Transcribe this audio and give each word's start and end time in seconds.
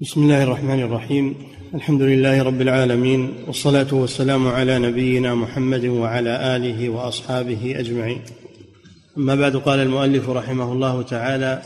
بسم 0.00 0.22
الله 0.22 0.42
الرحمن 0.42 0.82
الرحيم. 0.82 1.34
الحمد 1.74 2.02
لله 2.02 2.42
رب 2.42 2.60
العالمين 2.60 3.34
والصلاة 3.46 3.94
والسلام 3.94 4.48
على 4.48 4.78
نبينا 4.78 5.34
محمد 5.34 5.84
وعلى 5.84 6.56
آله 6.56 6.88
وأصحابه 6.88 7.78
أجمعين. 7.78 8.22
أما 9.16 9.34
بعد 9.34 9.56
قال 9.56 9.78
المؤلف 9.78 10.28
رحمه 10.28 10.72
الله 10.72 11.02
تعالى 11.02 11.62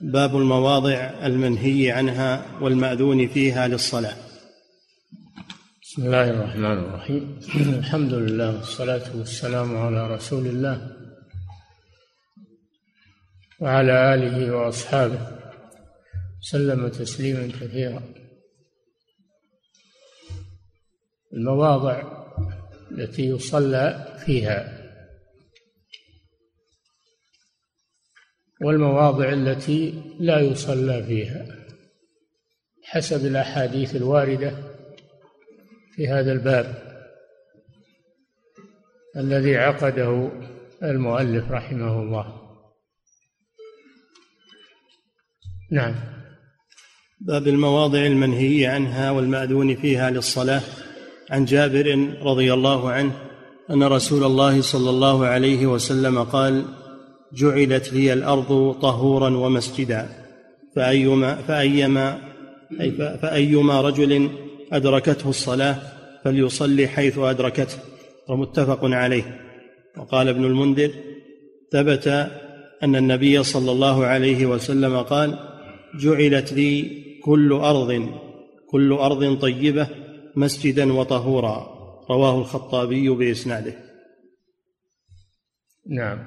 باب 0.00 0.36
المواضع 0.36 1.10
المنهي 1.24 1.90
عنها 1.90 2.42
والمأذون 2.60 3.28
فيها 3.28 3.68
للصلاة. 3.68 4.16
بسم 5.82 6.02
الله 6.06 6.30
الرحمن 6.30 6.78
الرحيم. 6.78 7.38
الحمد 7.78 8.12
لله 8.14 8.56
والصلاة 8.56 9.16
والسلام 9.16 9.76
على 9.76 10.14
رسول 10.14 10.46
الله 10.46 10.90
وعلى 13.60 14.14
آله 14.14 14.56
وأصحابه. 14.56 15.41
سلم 16.42 16.88
تسليما 16.88 17.52
كثيرا. 17.60 18.02
المواضع 21.32 22.02
التي 22.90 23.26
يصلى 23.26 24.16
فيها. 24.26 24.78
والمواضع 28.62 29.32
التي 29.32 30.02
لا 30.20 30.40
يصلى 30.40 31.04
فيها. 31.04 31.46
حسب 32.84 33.26
الأحاديث 33.26 33.96
الواردة 33.96 34.72
في 35.92 36.08
هذا 36.08 36.32
الباب. 36.32 36.92
الذي 39.16 39.56
عقده 39.56 40.30
المؤلف 40.82 41.50
رحمه 41.50 42.02
الله. 42.02 42.42
نعم. 45.70 46.21
باب 47.26 47.48
المواضع 47.48 48.06
المنهي 48.06 48.66
عنها 48.66 49.10
والمأذون 49.10 49.76
فيها 49.76 50.10
للصلاة. 50.10 50.60
عن 51.30 51.44
جابر 51.44 52.08
رضي 52.22 52.52
الله 52.52 52.90
عنه 52.90 53.12
أن 53.70 53.82
رسول 53.82 54.24
الله 54.24 54.60
صلى 54.60 54.90
الله 54.90 55.26
عليه 55.26 55.66
وسلم 55.66 56.22
قال 56.22 56.64
جعلت 57.32 57.92
لي 57.92 58.12
الأرض 58.12 58.76
طهورا 58.82 59.36
ومسجدا. 59.36 60.08
فأيما 60.76 61.34
فأيما 61.34 62.18
أي 62.80 62.90
فأيما 63.22 63.80
رجل 63.80 64.30
أدركته 64.72 65.30
الصلاة 65.30 65.76
فليصلي 66.24 66.88
حيث 66.88 67.18
أدركته. 67.18 67.76
ومتفق 68.28 68.84
عليه. 68.84 69.40
وقال 69.96 70.28
ابن 70.28 70.44
المنذر 70.44 70.90
ثبت 71.72 72.08
أن 72.82 72.96
النبي 72.96 73.42
صلى 73.42 73.72
الله 73.72 74.06
عليه 74.06 74.46
وسلم 74.46 74.96
قال 74.96 75.38
جعلت 76.00 76.52
لي 76.52 77.02
كل 77.24 77.52
أرض 77.52 78.20
كل 78.70 78.92
أرض 78.92 79.38
طيبة 79.38 79.88
مسجدا 80.36 80.92
وطهورا. 80.92 81.72
رواه 82.10 82.38
الخطابي 82.38 83.08
بإسناده. 83.08 83.74
نعم. 85.86 86.24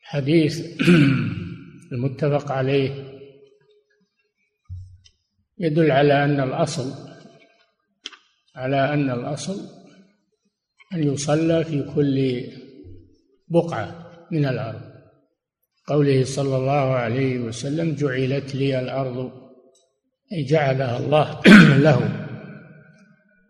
حديث 0.00 0.80
المتفق 1.92 2.52
عليه 2.52 3.18
يدل 5.58 5.90
على 5.90 6.24
أن 6.24 6.40
الأصل 6.40 6.92
على 8.56 8.94
أن 8.94 9.10
الأصل 9.10 9.60
أن 10.94 11.12
يصلى 11.12 11.64
في 11.64 11.82
كل 11.94 12.46
بقعة 13.48 14.18
من 14.30 14.44
الأرض. 14.44 14.87
قوله 15.88 16.24
صلى 16.24 16.56
الله 16.56 16.94
عليه 16.94 17.38
وسلم 17.38 17.94
جعلت 17.94 18.54
لي 18.54 18.80
الأرض 18.80 19.32
أي 20.32 20.44
جعلها 20.44 20.98
الله 20.98 21.40
له 21.86 22.26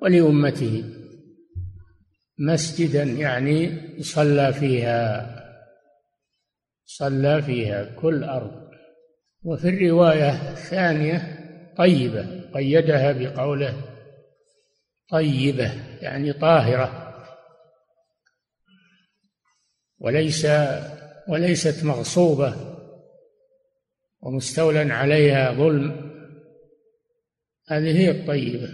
ولأمته. 0.03 0.85
مسجدا 2.39 3.03
يعني 3.03 3.81
صلى 4.03 4.53
فيها 4.53 5.35
صلى 6.85 7.43
فيها 7.43 7.85
كل 7.85 8.25
أرض. 8.25 8.69
وفي 9.43 9.69
الرواية 9.69 10.51
الثانية 10.53 11.39
طيبة 11.77 12.51
قيدها 12.55 13.13
بقوله 13.13 13.75
طيبة 15.11 15.73
يعني 16.03 16.33
طاهرة. 16.33 17.15
وليس 19.99 20.47
وليست 21.29 21.85
مغصوبة 21.85 22.55
ومستولى 24.21 24.93
عليها 24.93 25.53
ظلم. 25.53 26.13
هذه 27.69 27.99
هي 27.99 28.11
الطيبة. 28.11 28.69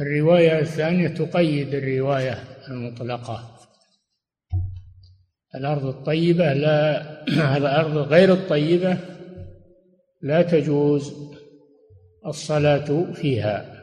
الرواية 0.00 0.58
الثانية 0.58 1.08
تقيد 1.08 1.74
الرواية 1.74 2.44
المطلقة. 2.70 3.58
الأرض 5.54 5.86
الطيبة 5.86 6.52
لا 6.52 7.02
الأرض 7.56 7.96
غير 7.96 8.32
الطيبة 8.32 8.98
لا 10.22 10.42
تجوز 10.42 11.14
الصلاة 12.26 13.12
فيها. 13.12 13.74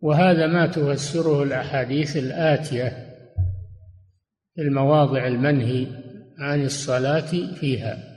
وهذا 0.00 0.46
ما 0.46 0.66
تفسره 0.66 1.42
الأحاديث 1.42 2.16
الآتية 2.16 2.88
في 4.54 4.62
المواضع 4.62 5.26
المنهي 5.26 6.03
عن 6.38 6.64
الصلاة 6.64 7.54
فيها. 7.54 8.14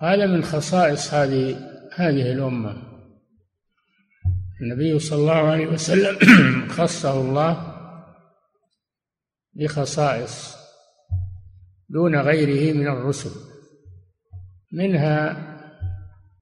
هذا 0.00 0.26
من 0.26 0.42
خصائص 0.42 1.14
هذه 1.14 1.70
هذه 1.94 2.32
الأمة. 2.32 2.82
النبي 4.60 4.98
صلى 4.98 5.18
الله 5.18 5.50
عليه 5.50 5.66
وسلم 5.66 6.18
خصه 6.78 7.20
الله 7.20 7.76
بخصائص 9.54 10.56
دون 11.88 12.16
غيره 12.16 12.72
من 12.72 12.88
الرسل. 12.88 13.40
منها 14.72 15.30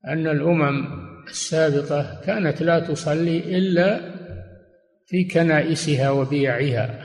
أن 0.07 0.27
الأمم 0.27 1.05
السابقة 1.29 2.21
كانت 2.21 2.63
لا 2.63 2.79
تصلي 2.79 3.59
إلا 3.59 4.15
في 5.07 5.25
كنائسها 5.25 6.11
وبيعها. 6.11 7.04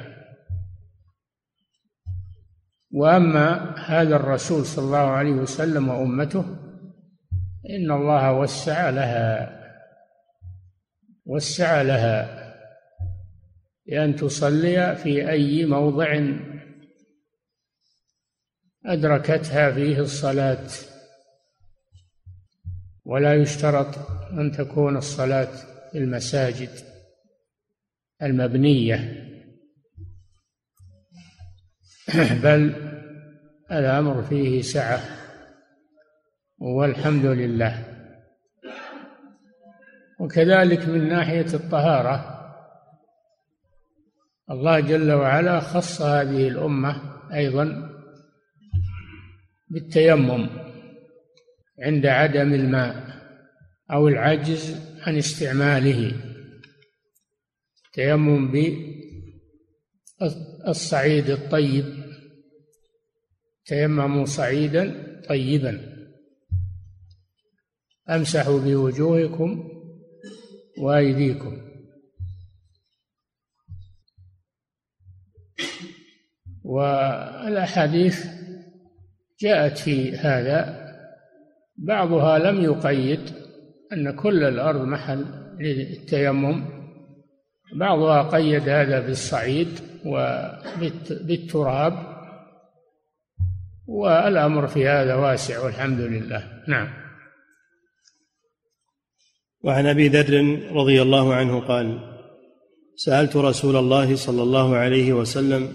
وأما 2.91 3.75
هذا 3.79 4.15
الرسول 4.15 4.65
صلى 4.65 4.85
الله 4.85 4.97
عليه 4.97 5.31
وسلم 5.31 5.89
وأمته 5.89 6.45
إن 7.69 7.91
الله 7.91 8.33
وسع 8.33 8.89
لها 8.89 9.59
وسع 11.25 11.81
لها 11.81 12.39
بان 13.87 14.15
تصلي 14.15 14.95
في 14.95 15.29
أي 15.29 15.65
موضع 15.65 16.21
أدركتها 18.85 19.71
فيه 19.71 19.99
الصلاة. 19.99 20.67
ولا 23.05 23.35
يشترط 23.35 23.97
أن 24.31 24.51
تكون 24.51 24.97
الصلاة 24.97 25.51
في 25.91 25.97
المساجد 25.97 26.69
المبنية. 28.21 29.28
بل 32.43 32.73
الأمر 33.71 34.21
فيه 34.21 34.61
سعة 34.61 34.99
والحمد 36.57 37.25
لله. 37.25 37.85
وكذلك 40.19 40.87
من 40.87 41.09
ناحية 41.09 41.53
الطهارة 41.53 42.35
الله 44.51 44.79
جل 44.79 45.11
وعلا 45.11 45.59
خص 45.59 46.01
هذه 46.01 46.47
الأمة 46.47 47.01
أيضا 47.33 47.89
بالتيمم 49.69 50.49
عند 51.79 52.05
عدم 52.05 52.53
الماء 52.53 52.95
أو 53.91 54.07
العجز 54.07 54.75
عن 55.07 55.17
استعماله. 55.17 56.11
تيمم 57.93 58.51
بالصعيد 60.21 61.29
الطيب 61.29 61.98
تيمموا 63.69 64.25
صعيدا 64.25 64.83
طيبا. 65.29 65.81
أمسحوا 68.09 68.59
بوجوهكم 68.59 69.69
وأيديكم. 70.81 71.57
والأحاديث 76.63 78.25
جاءت 79.39 79.77
في 79.77 80.17
هذا. 80.17 80.89
بعضها 81.77 82.39
لم 82.39 82.63
يقيد 82.63 83.19
أن 83.93 84.15
كل 84.15 84.43
الأرض 84.43 84.81
محل 84.81 85.25
للتيمم. 85.59 86.65
بعضها 87.75 88.23
قيد 88.23 88.69
هذا 88.69 88.99
بالصعيد 88.99 89.69
وبالتراب 90.05 91.93
والأمر 93.89 94.67
في 94.67 94.87
هذا 94.87 95.15
واسع 95.15 95.63
والحمد 95.63 95.99
لله. 95.99 96.43
نعم. 96.67 96.87
وعن 99.63 99.85
أبي 99.85 100.07
ذر 100.07 100.59
رضي 100.71 101.01
الله 101.01 101.33
عنه 101.33 101.59
قال 101.59 101.99
سألت 102.95 103.35
رسول 103.35 103.75
الله 103.75 104.15
صلى 104.15 104.43
الله 104.43 104.75
عليه 104.75 105.13
وسلم 105.13 105.73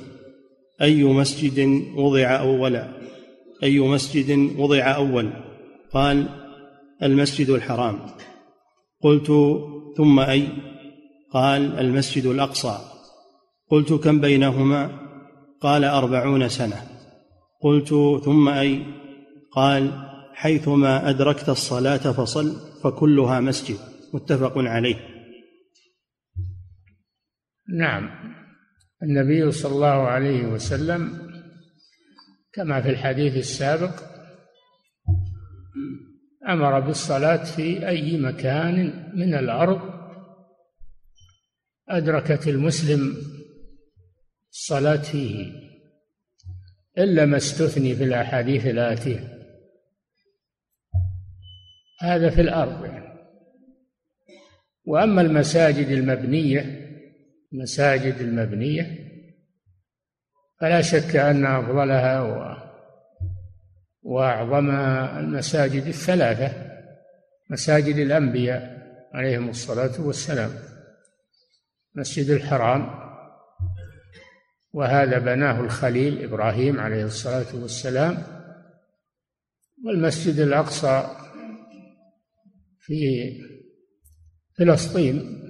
أي 0.82 1.05
مسجد 1.05 1.82
وضع 1.96 2.40
أولا 2.40 2.93
أي 3.62 3.78
مسجد 3.78 4.58
وضع 4.58 4.94
أول؟ 4.96 5.31
قال 5.93 6.28
المسجد 7.02 7.50
الحرام. 7.50 8.00
قلت 9.02 9.26
ثم 9.96 10.20
أي؟ 10.20 10.49
قال 11.32 11.78
المسجد 11.78 12.26
الأقصى. 12.26 12.78
قلت 13.70 13.93
كم 13.93 14.20
بينهما؟ 14.20 14.90
قال 15.61 15.84
أربعون 15.84 16.49
سنة. 16.49 16.94
قلت 17.64 17.88
ثم 18.25 18.49
أي؟ 18.49 18.87
قال 19.52 20.08
حيثما 20.34 21.11
أدركت 21.11 21.49
الصلاة 21.49 21.96
فصل 22.12 22.81
فكلها 22.82 23.40
مسجد. 23.40 23.78
متفق 24.14 24.58
عليه. 24.58 24.96
نعم. 27.78 28.11
النبي 29.02 29.50
صلى 29.52 29.72
الله 29.72 29.87
عليه 29.87 30.46
وسلم 30.46 31.31
كما 32.52 32.82
في 32.82 32.90
الحديث 32.90 33.37
السابق 33.37 34.02
أمر 36.49 36.81
بالصلاة 36.81 37.44
في 37.44 37.88
أي 37.88 38.19
مكان 38.19 38.76
من 39.14 39.34
الأرض. 39.34 39.81
أدركت 41.88 42.49
المسلم 42.49 43.16
الصلاة 44.52 44.96
فيه. 44.96 45.63
إلا 46.99 47.25
ما 47.25 47.37
استثني 47.37 47.94
في 47.94 48.05
الأحاديث 48.05 48.67
الآتية 48.67 49.38
هذا 52.00 52.31
في 52.31 52.41
الأرض 52.41 52.85
يعني. 52.85 53.14
وأما 54.85 55.20
المساجد 55.20 55.88
المبنية 55.88 56.85
المساجد 57.52 58.20
المبنية 58.20 58.99
فلا 60.61 60.81
شك 60.81 61.17
أن 61.17 61.46
أفضلها 61.46 62.20
و 62.23 62.64
واعظمها 64.02 65.20
المساجد 65.20 65.87
الثلاثة 65.87 66.52
مساجد 67.50 67.97
الأنبياء 67.97 68.85
عليهم 69.14 69.49
الصلاة 69.49 70.00
والسلام 70.00 70.50
مسجد 71.94 72.31
الحرام 72.31 73.03
وهذا 74.75 75.19
بناه 75.19 75.61
الخليل 75.61 76.25
إبراهيم 76.25 76.81
عليه 76.81 77.05
الصلاة 77.05 77.55
والسلام 77.55 78.23
والمسجد 79.85 80.38
الأقصى 80.38 81.17
في 82.79 83.32
فلسطين 84.59 85.41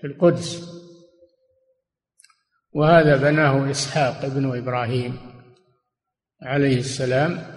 في 0.00 0.06
القدس. 0.06 0.76
وهذا 2.72 3.16
بناه 3.16 3.70
إسحاق 3.70 4.26
بن 4.26 4.56
إبراهيم 4.58 5.18
عليه 6.42 6.78
السلام. 6.78 7.56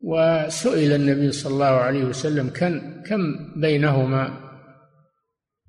وسئل 0.00 0.92
النبي 0.92 1.32
صلى 1.32 1.52
الله 1.52 1.66
عليه 1.66 2.04
وسلم 2.04 2.48
كم 2.48 3.02
كم 3.02 3.52
بينهما 3.60 4.50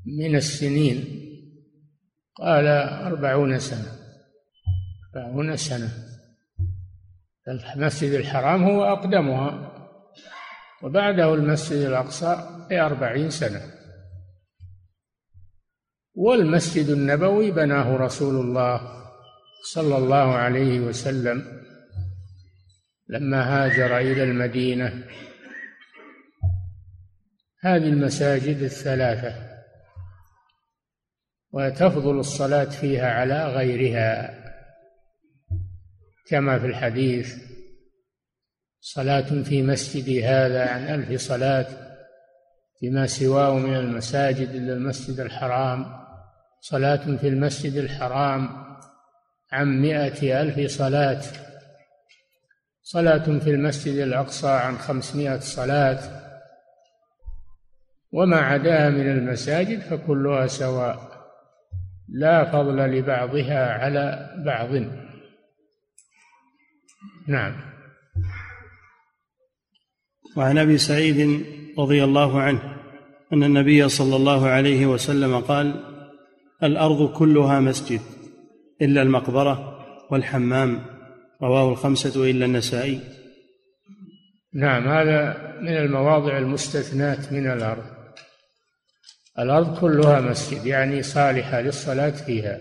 من 0.06 0.36
السنين؟ 0.36 1.23
قال 2.36 2.68
أربعون 3.08 3.60
سنة. 3.60 3.92
أربعون 5.16 5.58
سنة. 5.58 5.90
المسجد 7.48 8.12
الحرام 8.12 8.64
هو 8.64 8.84
أقدمها. 8.84 9.70
وبعده 10.84 11.34
المسجد 11.34 11.78
الأقصى 11.78 12.66
بأربعين 12.70 13.30
سنة. 13.30 13.62
والمسجد 16.16 16.90
النبوي 16.90 17.52
بناه 17.52 17.96
رسول 17.96 18.46
الله 18.46 19.04
صلى 19.74 19.98
الله 19.98 20.36
عليه 20.36 20.80
وسلم 20.80 21.64
لما 23.10 23.44
هاجر 23.44 23.98
إلى 23.98 24.24
المدينة. 24.24 25.04
هذه 27.60 27.88
المساجد 27.88 28.58
الثلاثة. 28.58 29.53
وتفضل 31.54 32.20
الصلاة 32.20 32.64
فيها 32.64 33.12
على 33.12 33.48
غيرها 33.48 34.44
كما 36.28 36.60
في 36.60 36.66
الحديث 36.66 37.36
صلاة 38.82 39.44
في 39.44 39.62
مسجدي 39.62 40.26
هذا 40.26 40.70
عن 40.70 40.90
ألف 40.90 41.22
صلاة 41.22 41.68
فيما 42.80 43.08
سواه 43.08 43.54
من 43.54 43.76
المساجد 43.76 44.50
إلا 44.50 44.74
المسجد 44.74 45.20
الحرام. 45.20 45.86
صلاة 46.62 47.16
في 47.18 47.28
المسجد 47.28 47.76
الحرام 47.76 48.50
عن 49.52 49.82
مائة 49.82 50.42
ألف 50.42 50.72
صلاة. 50.72 51.22
صلاة 52.82 53.40
في 53.40 53.50
المسجد 53.50 53.98
الأقصى 53.98 54.50
عن 54.50 54.78
خمسمائة 54.78 55.40
صلاة. 55.40 56.00
وما 58.12 58.38
عداها 58.38 58.90
من 58.90 59.12
المساجد 59.12 59.80
فكلها 59.80 60.48
سواء. 60.48 61.13
لا 62.10 62.52
فضل 62.52 62.78
لبعضها 62.78 63.74
على 63.74 64.34
بعض. 64.46 64.86
نعم. 67.28 67.56
وعن 70.38 70.58
أبي 70.58 70.78
سعيد 70.78 71.46
رضي 71.80 72.04
الله 72.04 72.42
عنه 72.42 72.78
أن 73.34 73.44
النبي 73.44 73.90
صلى 73.90 74.16
الله 74.16 74.48
عليه 74.48 74.86
وسلم 74.86 75.40
قال 75.40 75.84
الأرض 76.64 77.14
كلها 77.14 77.60
مسجد 77.60 78.02
إلا 78.82 79.02
المقبرة 79.02 79.86
والحمام. 80.12 80.86
رواه 81.44 81.70
الخمسة 81.70 82.30
إلا 82.32 82.46
النسائي. 82.46 83.00
نعم 84.54 84.88
هذا 84.88 85.38
من 85.62 85.78
المواضع 85.78 86.38
المستثنات 86.38 87.34
من 87.34 87.52
الأرض. 87.52 87.93
الأرض 89.40 89.80
كلها 89.80 90.20
مسجد 90.20 90.66
يعني 90.66 91.04
صالحة 91.04 91.62
للصلاة 91.62 92.10
فيها. 92.10 92.60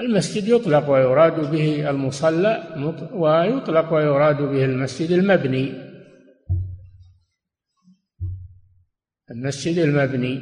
المسجد 0.00 0.48
يطلق 0.48 0.90
ويراد 0.90 1.50
به 1.50 1.90
المصلى 1.90 2.74
ويطلق 3.12 3.92
ويراد 3.92 4.36
به 4.36 4.64
المسجد 4.64 5.10
المبني. 5.10 5.72
المسجد 9.30 9.78
المبني. 9.78 10.40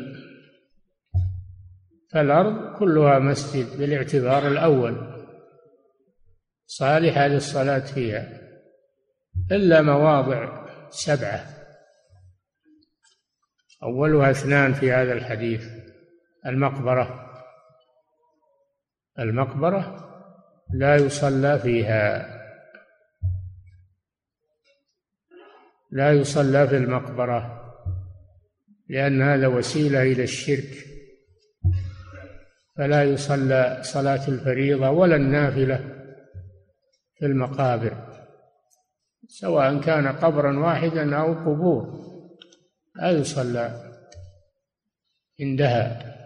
فالأرض 2.13 2.77
كلها 2.79 3.19
مسجد 3.19 3.79
بالاعتبار 3.79 4.49
الأول. 4.49 4.97
صالحة 6.67 7.27
للصلاة 7.27 7.79
فيها. 7.79 8.41
إلا 9.53 9.83
مواضع 9.83 10.67
سبعة. 10.91 11.60
أولها 13.83 14.31
اثنان 14.31 14.73
في 14.73 14.93
هذا 14.93 15.13
الحديث. 15.13 15.69
المقبرة. 16.47 17.31
المقبرة 19.19 20.07
لا 20.75 20.97
يصلى 20.97 21.59
فيها. 21.59 22.37
لا 25.91 26.13
يصلى 26.13 26.69
في 26.69 26.77
المقبرة 26.77 27.61
لأن 28.89 29.23
هذا 29.23 29.47
وسيلة 29.47 30.03
إلى 30.03 30.23
الشرك. 30.23 30.91
فلا 32.77 33.03
يصلى 33.05 33.79
صلاة 33.83 34.29
الفريضة 34.29 34.91
ولا 34.91 35.17
النافلة 35.17 35.77
في 37.19 37.27
المقابر 37.27 38.11
سواء 39.29 39.81
كان 39.81 40.09
قبرا 40.09 40.59
واحدا 40.59 41.17
أو 41.17 41.33
قبور. 41.33 42.10
لا 43.01 43.11
يصلى. 43.11 43.93
عندها 45.41 46.17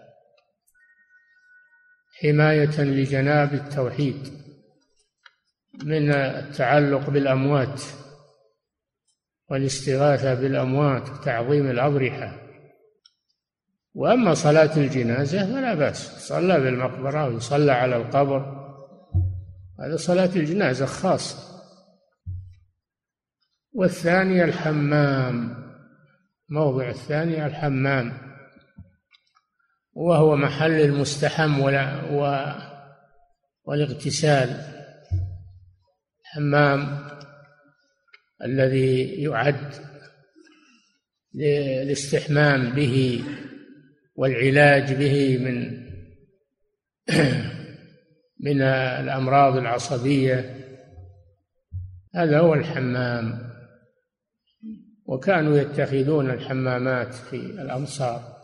حماية 2.23 2.81
لجناب 2.81 3.55
التوحيد 3.55 4.45
من 5.85 6.13
التعلق 6.13 7.11
بالأموات 7.11 7.83
والاستغاثة 9.51 10.35
بالأموات 10.35 11.11
وتعظيم 11.11 11.71
الأضرحة. 11.71 12.41
وأما 13.95 14.35
صلاة 14.35 14.77
الجنازة 14.77 15.47
فلا 15.47 15.75
بأس. 15.75 16.29
صلى 16.29 16.61
بالمقبرة 16.61 17.29
ويصلى 17.29 17.73
على 17.73 17.97
القبر. 17.97 18.65
هذا 19.81 19.97
صلاة 19.97 20.31
الجنازة 20.37 20.87
خاصة. 20.87 21.55
والثانية 23.73 24.45
الحمام. 24.45 25.65
موضع 26.49 26.89
الثاني 26.89 27.47
الحمام. 27.47 28.13
وهو 29.93 30.37
محل 30.37 30.81
المستحم 30.81 31.61
ولا 31.61 32.05
و 32.11 32.53
والاغتسال. 33.65 34.75
الحمام 36.21 37.09
الذي 38.45 39.23
يعد 39.23 39.75
للاستحمام 41.35 42.71
به 42.71 43.25
والعلاج 44.17 44.93
به 44.95 45.39
من 45.39 45.85
من 48.47 48.63
الأمراض 48.63 49.57
العصبية. 49.57 50.65
هذا 52.15 52.39
هو 52.39 52.55
الحمام. 52.55 53.54
وكانوا 55.07 55.59
يتخذون 55.59 56.31
الحمامات 56.31 57.15
في 57.15 57.37
الأمصار 57.37 58.35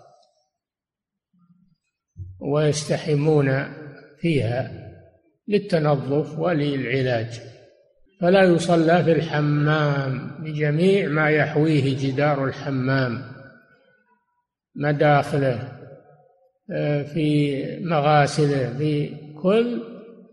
ويستحمون 2.40 3.64
فيها 4.19 4.90
للتنظف 5.49 6.38
وللعلاج 6.38 7.40
فلا 8.21 8.43
يصلى 8.43 9.05
في 9.05 9.12
الحمام 9.12 10.31
بجميع 10.40 11.09
ما 11.09 11.31
يحويه 11.31 11.97
جدار 11.97 12.45
الحمام 12.45 13.23
مداخله 14.75 15.81
آه، 16.73 17.02
في 17.02 17.57
مغاسله 17.81 18.79
في 18.79 19.17
كل 19.43 19.83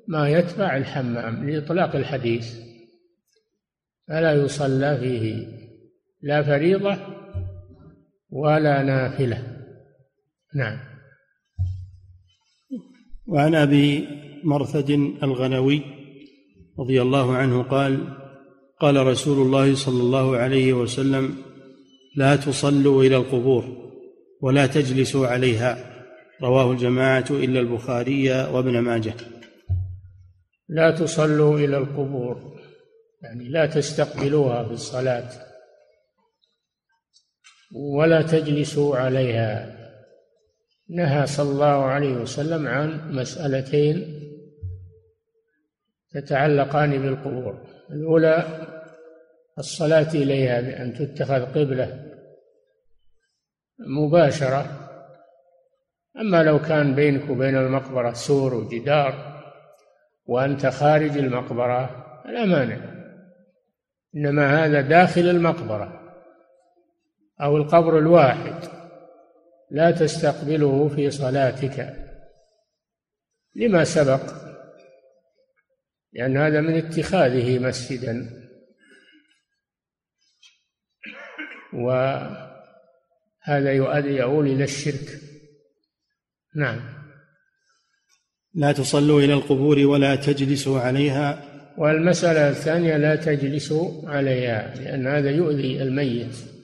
ما 0.08 0.30
يتبع 0.30 0.78
الحمام 0.78 1.50
لإطلاق 1.50 1.96
الحديث 1.96 2.60
فلا 4.08 4.34
يصلى 4.34 4.98
فيه. 4.98 5.48
لا 6.22 6.44
فريضة 6.44 6.98
ولا 8.30 8.84
نافلة. 8.84 9.44
نعم. 10.56 10.80
وعن 13.28 13.56
أبي 13.56 14.08
مرثد 14.44 14.90
الغنوي 15.24 15.82
رضي 16.80 17.02
الله 17.02 17.36
عنه 17.36 17.64
قال 17.64 18.18
قال 18.80 19.08
رسول 19.08 19.46
الله 19.46 19.76
صلى 19.76 20.02
الله 20.02 20.38
عليه 20.38 20.74
وسلم 20.74 21.36
لا 22.16 22.36
تصلوا 22.36 23.04
إلى 23.04 23.18
القبور 23.18 23.92
ولا 24.42 24.68
تجلسوا 24.68 25.28
عليها. 25.28 25.94
رواه 26.42 26.72
الجماعة 26.72 27.26
إلا 27.30 27.60
البخاري 27.60 28.30
وابن 28.30 28.80
ماجه. 28.80 29.14
لا 30.70 30.92
تصلوا 30.92 31.60
إلى 31.60 31.78
القبور 31.78 32.58
يعني 33.24 33.50
لا 33.50 33.66
تستقبلوها 33.66 34.64
في 34.64 34.72
الصلاة. 34.72 35.47
ولا 37.76 38.22
تجلسوا 38.22 38.98
عليها. 38.98 39.78
نهى 40.90 41.28
صلى 41.28 41.52
الله 41.52 41.84
عليه 41.86 42.14
وسلم 42.14 42.68
عن 42.68 43.12
مسألتين 43.12 44.24
تتعلقان 46.12 47.02
بالقبور. 47.02 47.68
الأولى 47.92 48.46
الصلاة 49.60 50.14
إليها 50.14 50.62
بأن 50.62 50.94
تتخذ 50.94 51.46
قبلة 51.46 52.04
مباشرة. 53.80 54.84
أما 56.20 56.44
لو 56.44 56.62
كان 56.62 56.96
بينك 56.96 57.30
وبين 57.30 57.58
المقبرة 57.58 58.14
سور 58.14 58.54
وجدار 58.54 59.44
وأنت 60.26 60.66
خارج 60.66 61.18
المقبرة 61.18 62.06
فلا 62.24 62.46
مانع. 62.46 62.78
إنما 64.16 64.66
هذا 64.66 64.82
داخل 64.82 65.22
المقبرة. 65.22 66.07
أو 67.42 67.58
القبر 67.58 67.98
الواحد 67.98 68.70
لا 69.72 69.92
تستقبله 69.92 70.90
في 70.90 71.12
صلاتك. 71.12 71.96
لما 73.56 73.84
سبق 73.84 74.22
لأن 76.14 76.38
هذا 76.38 76.62
من 76.62 76.78
اتخاذه 76.78 77.60
مسجدا. 77.60 78.44
وهذا 81.74 82.52
يؤدي 83.72 84.10
يؤول 84.10 84.48
إلى 84.48 84.64
الشرك. 84.64 85.22
نعم. 86.56 86.98
لا 88.54 88.72
تصلوا 88.72 89.22
إلى 89.22 89.34
القبور 89.34 89.80
ولا 89.80 90.16
تجلسوا 90.16 90.80
عليها. 90.80 91.44
والمسألة 91.78 92.50
الثانية 92.50 92.98
لا 92.98 93.16
تجلسوا 93.16 94.10
عليها 94.10 94.76
لأن 94.76 95.08
هذا 95.08 95.32
يؤذي 95.32 95.82
الميت. 95.82 96.57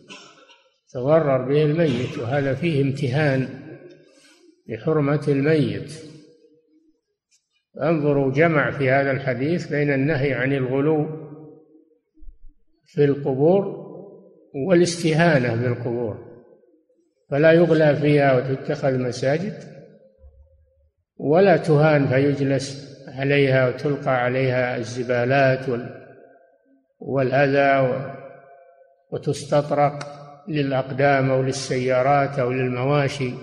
تضرر 0.93 1.45
به 1.49 1.63
الميت 1.63 2.17
وهذا 2.17 2.53
فيه 2.53 2.81
امتهان 2.81 3.47
لحرمة 4.67 5.25
الميت. 5.27 5.93
انظروا 7.81 8.31
جمع 8.31 8.71
في 8.71 8.89
هذا 8.89 9.11
الحديث 9.11 9.67
بين 9.67 9.93
النهي 9.93 10.33
عن 10.33 10.53
الغلو 10.53 11.07
في 12.85 13.05
القبور 13.05 13.83
والاستهانة 14.67 15.55
بالقبور 15.55 16.33
فلا 17.29 17.51
يغلى 17.51 17.95
فيها 17.95 18.35
وتتخذ 18.35 18.97
مساجد 18.99 19.53
ولا 21.17 21.57
تهان 21.57 22.07
فيجلس 22.07 22.93
عليها 23.07 23.67
وتلقى 23.67 24.23
عليها 24.23 24.77
الزبالات 24.77 25.65
والأذى 26.99 28.03
وتستطرق. 29.11 30.22
للأقدام 30.47 31.31
أو 31.31 31.41
للسيارات 31.41 32.39
أو 32.39 32.51
للمواشي 32.51 33.33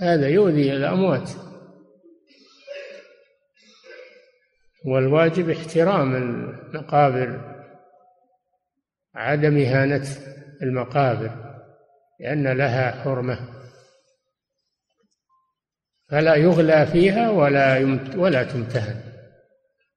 هذا 0.00 0.28
يؤذي 0.28 0.72
الأموات. 0.72 1.30
والواجب 4.86 5.50
احترام 5.50 6.14
المقابر 6.16 7.54
عدم 9.14 9.58
إهانة 9.58 10.06
المقابر 10.62 11.30
لأن 12.20 12.48
لها 12.48 13.02
حرمة. 13.02 13.38
فلا 16.10 16.34
يغلى 16.34 16.86
فيها 16.86 17.30
ولا 17.30 17.98
ولا 18.16 18.42
تمتهن. 18.42 19.00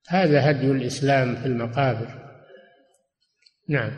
هذا 0.08 0.52
هدي 0.52 0.72
الإسلام 0.72 1.36
في 1.36 1.46
المقابر. 1.46 2.08
نعم. 3.70 3.92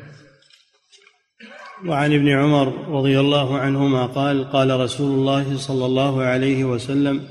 وعن 1.88 2.14
ابن 2.14 2.30
عمر 2.30 2.88
رضي 2.88 3.20
الله 3.20 3.58
عنهما 3.58 4.06
قال 4.06 4.52
قال 4.52 4.80
رسول 4.80 5.20
الله 5.20 5.58
صلى 5.58 5.86
الله 5.86 6.22
عليه 6.22 6.66
وسلم 6.66 7.28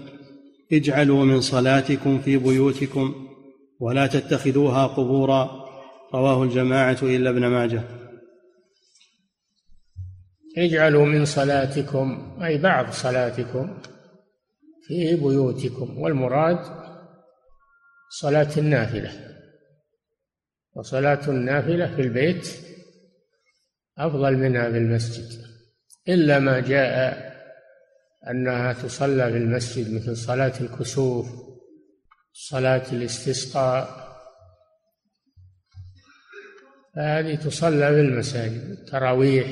اجعلوا 0.73 1.25
من 1.25 1.40
صلاتكم 1.40 2.18
في 2.18 2.37
بيوتكم 2.37 3.14
ولا 3.80 4.06
تتخذوها 4.06 4.87
قبورا. 4.87 5.62
رواه 6.14 6.42
الجماعة 6.42 6.99
إلا 7.02 7.30
ابن 7.30 7.47
ماجه. 7.47 7.82
اجعلوا 10.59 11.06
من 11.06 11.25
صلاتكم 11.25 12.37
أي 12.42 12.59
بعض 12.59 12.90
صلاتكم 12.90 13.78
في 14.87 15.14
بيوتكم. 15.14 15.99
والمراد 15.99 16.59
صلاة 18.11 18.50
النافلة. 18.56 19.12
وصلاة 20.76 21.28
النافلة 21.28 21.97
في 21.97 22.02
البيت 22.02 22.72
أفضل 23.99 24.37
منها 24.37 24.70
في 24.70 24.78
المسجد 24.78 25.42
إلا 26.08 26.38
ما 26.38 26.61
جاء 26.61 27.32
أنها 28.30 28.72
تصلى 28.72 29.30
في 29.32 29.37
المسجد 29.37 29.94
مثل 29.94 30.16
صلاة 30.16 30.52
الكسوف 30.61 31.26
صلاة 32.32 32.92
الاستسقاء. 32.92 34.02
فهذه 36.96 37.34
تصلى 37.34 37.88
في 37.88 38.00
المساجد 38.00 38.70
التراويح 38.70 39.46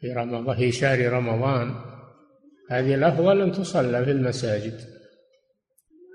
في 0.00 0.12
رمضان 0.12 0.56
في 0.56 0.72
شهر 0.72 1.12
رمضان. 1.12 1.74
هذه 2.70 2.94
الأفضل 2.94 3.40
أن 3.40 3.52
تصلى 3.52 4.04
في 4.04 4.10
المساجد. 4.10 4.80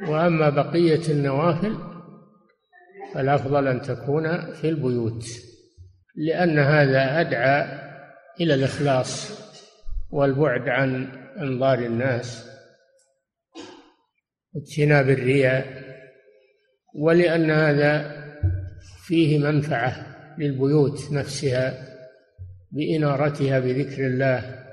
وأما 0.08 0.50
بقية 0.50 1.12
النوافل 1.12 1.78
فالأفضل 3.14 3.68
أن 3.68 3.82
تكون 3.82 4.54
في 4.54 4.70
البيوت. 4.70 5.26
لأن 6.16 6.60
هذا 6.60 7.22
أدعى 7.22 7.80
إلى 8.42 8.54
الإخلاص 8.54 9.40
والبعد 10.12 10.70
عن 10.70 11.08
أنظار 11.38 11.80
الناس 11.80 12.50
واجتناب 14.54 15.10
الرياء 15.10 15.84
ولأن 16.96 17.52
هذا 17.52 18.24
فيه 19.06 19.40
منفعة 19.40 20.16
للبيوت 20.38 21.12
نفسها 21.12 21.88
بإنارتها 22.72 23.60
بذكر 23.60 24.08
الله 24.08 24.64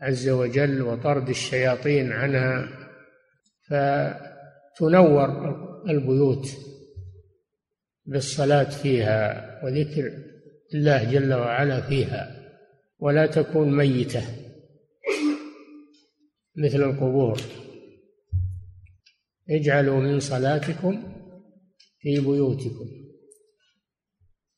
عز 0.00 0.28
وجل 0.28 0.82
وطرد 0.82 1.28
الشياطين 1.28 2.12
عنها 2.12 2.68
فتنور 3.68 5.56
البيوت 5.88 6.46
بالصلاة 8.06 8.70
فيها 8.70 9.50
وذكر 9.64 10.12
الله 10.74 11.12
جل 11.12 11.34
وعلا 11.34 11.80
فيها 11.80 12.36
ولا 12.98 13.26
تكون 13.26 13.76
ميتة 13.76 14.22
مثل 16.56 16.82
القبور. 16.82 17.40
اجعلوا 19.50 20.00
من 20.00 20.20
صلاتكم 20.20 21.02
في 21.98 22.20
بيوتكم 22.20 22.86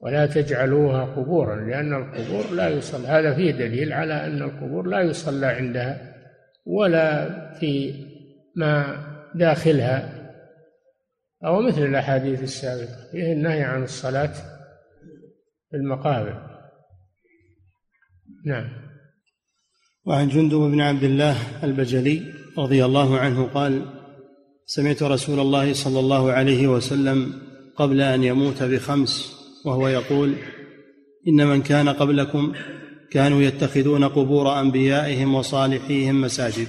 ولا 0.00 0.26
تجعلوها 0.26 1.04
قبورا 1.04 1.56
لأن 1.56 1.94
القبور 1.94 2.50
لا 2.50 2.68
يصلى. 2.68 3.08
هذا 3.08 3.34
فيه 3.34 3.50
دليل 3.50 3.92
على 3.92 4.26
أن 4.26 4.42
القبور 4.42 4.86
لا 4.86 5.00
يصلى 5.00 5.46
عندها 5.46 6.14
ولا 6.66 7.28
في 7.54 7.94
ما 8.56 9.04
داخلها. 9.34 10.14
أو 11.44 11.62
مثل 11.62 11.82
الأحاديث 11.82 12.42
السابقة 12.42 13.10
فيه 13.12 13.32
النهي 13.32 13.62
عن 13.62 13.82
الصلاة 13.82 14.57
في 15.70 15.76
المقابر. 15.76 16.58
نعم. 18.46 18.68
وعن 20.04 20.28
جندب 20.28 20.58
بن 20.58 20.80
عبد 20.80 21.04
الله 21.04 21.64
البجلي 21.64 22.22
رضي 22.58 22.84
الله 22.84 23.18
عنه 23.18 23.44
قال 23.44 23.82
سمعت 24.66 25.02
رسول 25.02 25.40
الله 25.40 25.72
صلى 25.72 26.00
الله 26.00 26.32
عليه 26.32 26.68
وسلم 26.68 27.32
قبل 27.76 28.00
أن 28.00 28.24
يموت 28.24 28.62
بخمس 28.62 29.34
وهو 29.66 29.88
يقول 29.88 30.34
إن 31.28 31.46
من 31.46 31.62
كان 31.62 31.88
قبلكم 31.88 32.52
كانوا 33.10 33.42
يتخذون 33.42 34.04
قبور 34.04 34.60
أنبيائهم 34.60 35.34
وصالحيهم 35.34 36.20
مساجد. 36.20 36.68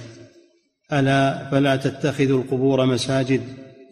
ألا 0.92 1.50
فلا 1.50 1.76
تتخذوا 1.76 2.42
القبور 2.42 2.86
مساجد 2.86 3.40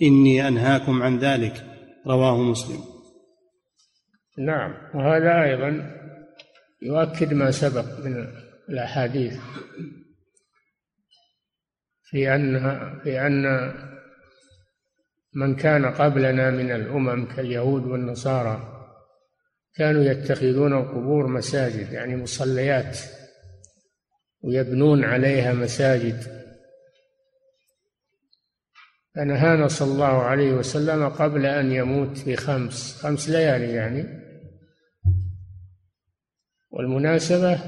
إني 0.02 0.48
أنهاكم 0.48 1.02
عن 1.02 1.18
ذلك. 1.18 1.64
رواه 2.06 2.42
مسلم. 2.42 2.97
نعم. 4.38 4.74
وهذا 4.94 5.42
أيضا 5.42 5.98
يؤكد 6.82 7.34
ما 7.34 7.50
سبق 7.50 8.00
من 8.04 8.26
الأحاديث 8.68 9.36
في 12.02 12.34
أن 12.34 12.60
في 13.02 13.20
أن 13.26 13.72
من 15.34 15.56
كان 15.56 15.86
قبلنا 15.86 16.50
من 16.50 16.70
الأمم 16.70 17.26
كاليهود 17.26 17.84
والنصارى 17.84 18.74
كانوا 19.74 20.04
يتخذون 20.04 20.72
القبور 20.72 21.26
مساجد 21.26 21.92
يعني 21.92 22.16
مصليات 22.16 22.98
ويبنون 24.40 25.04
عليها 25.04 25.52
مساجد. 25.52 26.22
فنهانا 29.14 29.68
صلى 29.68 29.92
الله 29.92 30.22
عليه 30.22 30.52
وسلم 30.52 31.08
قبل 31.08 31.46
أن 31.46 31.72
يموت 31.72 32.28
بخمس 32.28 33.02
خمس 33.02 33.28
ليالي 33.28 33.72
يعني. 33.72 34.27
والمناسبة 36.70 37.58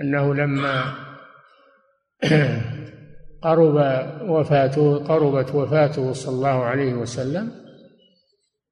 أنه 0.00 0.34
لما 0.34 0.94
قرب 3.42 3.76
وفاته 4.28 5.04
قربت 5.04 5.54
وفاته 5.54 6.12
صلى 6.12 6.34
الله 6.34 6.64
عليه 6.64 6.94
وسلم 6.94 7.52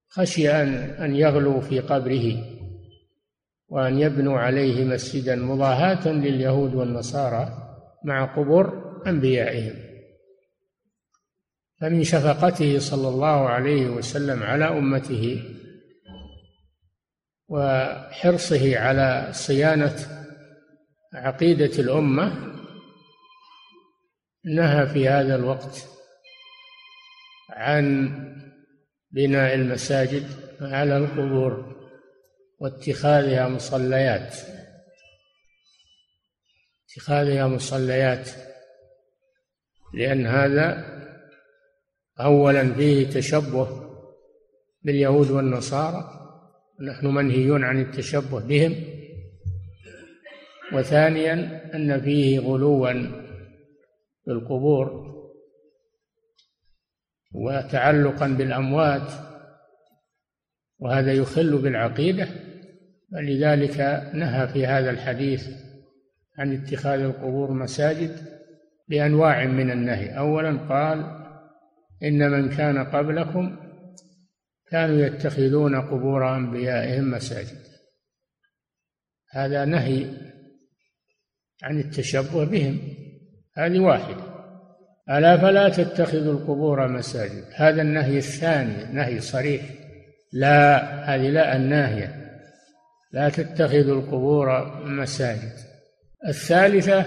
خشي 0.08 0.50
أن 0.50 0.74
أن 0.74 1.16
يغلوا 1.16 1.60
في 1.60 1.80
قبره 1.80 2.44
وأن 3.68 3.98
يبنوا 3.98 4.38
عليه 4.38 4.84
مسجدا 4.84 5.36
مضاهاة 5.36 6.08
لليهود 6.08 6.74
والنصارى 6.74 7.48
مع 8.04 8.24
قبور 8.36 8.92
أنبيائهم. 9.06 9.74
فمن 11.80 12.02
شفقته 12.02 12.78
صلى 12.78 13.08
الله 13.08 13.48
عليه 13.48 13.86
وسلم 13.86 14.42
على 14.42 14.64
أمته 14.64 15.42
وحرصه 17.52 18.78
على 18.78 19.28
صيانة 19.32 19.96
عقيدة 21.14 21.82
الأمة 21.82 22.52
نهى 24.44 24.86
في 24.86 25.08
هذا 25.08 25.34
الوقت 25.34 25.88
عن 27.50 28.08
بناء 29.10 29.54
المساجد 29.54 30.26
على 30.60 30.96
القبور 30.96 31.76
واتخاذها 32.60 33.48
مصليات 33.48 34.36
اتخاذها 36.88 37.46
مصليات 37.46 38.30
لأن 39.94 40.26
هذا 40.26 40.84
أولا 42.20 42.74
فيه 42.74 43.10
تشبه 43.10 43.68
باليهود 44.82 45.30
والنصارى 45.30 46.21
نحن 46.82 47.06
منهيون 47.06 47.64
عن 47.64 47.80
التشبه 47.80 48.40
بهم. 48.40 48.74
وثانيا 50.72 51.60
أن 51.74 52.00
فيه 52.00 52.38
غلوا 52.38 52.92
في 54.24 54.30
القبور 54.30 55.12
وتعلقا 57.32 58.28
بالأموات 58.28 59.12
وهذا 60.78 61.12
يخل 61.12 61.58
بالعقيدة. 61.58 62.28
فلذلك 63.12 63.80
نهى 64.14 64.48
في 64.48 64.66
هذا 64.66 64.90
الحديث 64.90 65.48
عن 66.38 66.52
اتخاذ 66.52 67.00
القبور 67.00 67.52
مساجد 67.52 68.16
بأنواع 68.88 69.44
من 69.44 69.70
النهي. 69.70 70.18
أولا 70.18 70.56
قال 70.68 71.22
إن 72.02 72.30
من 72.30 72.48
كان 72.48 72.78
قبلكم 72.78 73.61
كانوا 74.72 75.06
يتخذون 75.06 75.80
قبور 75.80 76.36
أنبيائهم 76.36 77.10
مساجد. 77.10 77.58
هذا 79.30 79.64
نهي 79.64 80.06
عن 81.62 81.78
التشبه 81.78 82.44
بهم. 82.44 82.78
هذه 83.56 83.78
واحدة. 83.78 84.32
ألا 85.10 85.36
فلا 85.36 85.68
تتخذوا 85.68 86.32
القبور 86.32 86.88
مساجد. 86.88 87.44
هذا 87.54 87.82
النهي 87.82 88.18
الثاني 88.18 88.92
نهي 88.92 89.20
صريح. 89.20 89.62
لا 90.32 90.84
هذه 91.04 91.30
لا 91.30 91.56
الناهية. 91.56 92.40
لا 93.12 93.28
تتخذوا 93.28 94.00
القبور 94.02 94.76
مساجد. 94.84 95.52
الثالثة 96.28 97.04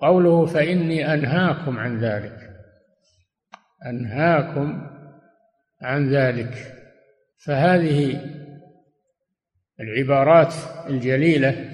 قوله 0.00 0.46
فإني 0.46 1.14
أنهاكم 1.14 1.78
عن 1.78 2.00
ذلك. 2.00 2.50
أنهاكم 3.86 4.95
عن 5.86 6.14
ذلك. 6.14 6.72
فهذه 7.38 8.20
العبارات 9.80 10.54
الجليلة 10.86 11.70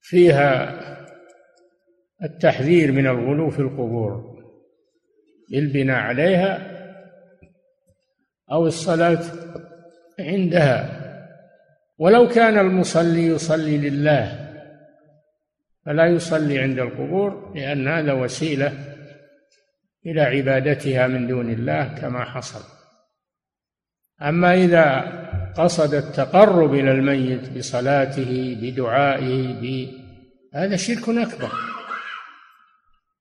فيها 0.00 0.80
التحذير 2.22 2.92
من 2.92 3.06
الغلو 3.06 3.50
في 3.50 3.58
القبور 3.58 4.34
بالبناء 5.50 5.96
عليها 5.96 6.70
أو 8.52 8.66
الصلاة 8.66 9.22
عندها. 10.20 11.04
ولو 11.98 12.28
كان 12.28 12.58
المصلي 12.58 13.26
يصلي 13.26 13.78
لله 13.78 14.44
فلا 15.86 16.06
يصلي 16.06 16.58
عند 16.58 16.78
القبور 16.78 17.52
لأن 17.54 17.88
هذا 17.88 18.12
وسيلة 18.12 18.93
إلى 20.06 20.20
عبادتها 20.20 21.06
من 21.06 21.26
دون 21.26 21.50
الله 21.50 21.94
كما 21.94 22.24
حصل. 22.24 22.64
أما 24.22 24.54
إذا 24.54 25.00
قصد 25.56 25.94
التقرب 25.94 26.74
إلى 26.74 26.92
الميت 26.92 27.58
بصلاته 27.58 28.58
بدعائه 28.62 29.88
هذا 30.54 30.76
شرك 30.76 31.08
أكبر. 31.08 31.50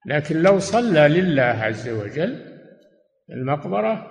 لكن 0.05 0.41
لو 0.41 0.59
صلى 0.59 1.07
لله 1.07 1.41
عز 1.43 1.89
وجل 1.89 2.35
في 3.27 3.33
المقبرة 3.33 4.09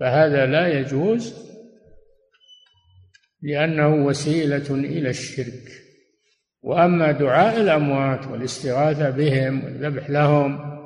فهذا 0.00 0.46
لا 0.46 0.68
يجوز 0.68 1.48
لأنه 3.42 3.94
وسيلة 3.94 4.70
إلى 4.70 5.10
الشرك. 5.10 5.88
وأما 6.62 7.12
دعاء 7.12 7.60
الأموات 7.60 8.26
والاستغاثة 8.26 9.10
بهم 9.10 9.64
والذبح 9.64 10.10
لهم 10.10 10.77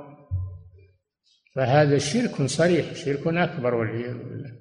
فهذا 1.54 1.98
شرك 1.98 2.42
صريح 2.42 2.94
شرك 2.94 3.26
أكبر 3.26 3.74
والعياذ 3.74 4.18
بالله. 4.18 4.52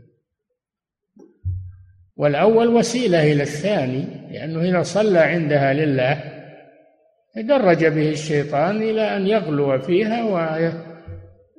والأول 2.16 2.68
وسيلة 2.68 3.32
إلى 3.32 3.44
الثاني 3.44 4.32
لأنه 4.32 4.62
إذا 4.62 4.84
صلى 4.84 5.20
عندها 5.20 5.74
لله 5.74 6.24
تدرج 7.36 7.86
به 7.86 8.10
الشيطان 8.10 8.82
إلى 8.82 9.18
أن 9.18 9.28
يغلو 9.28 9.80
فيها 9.80 10.24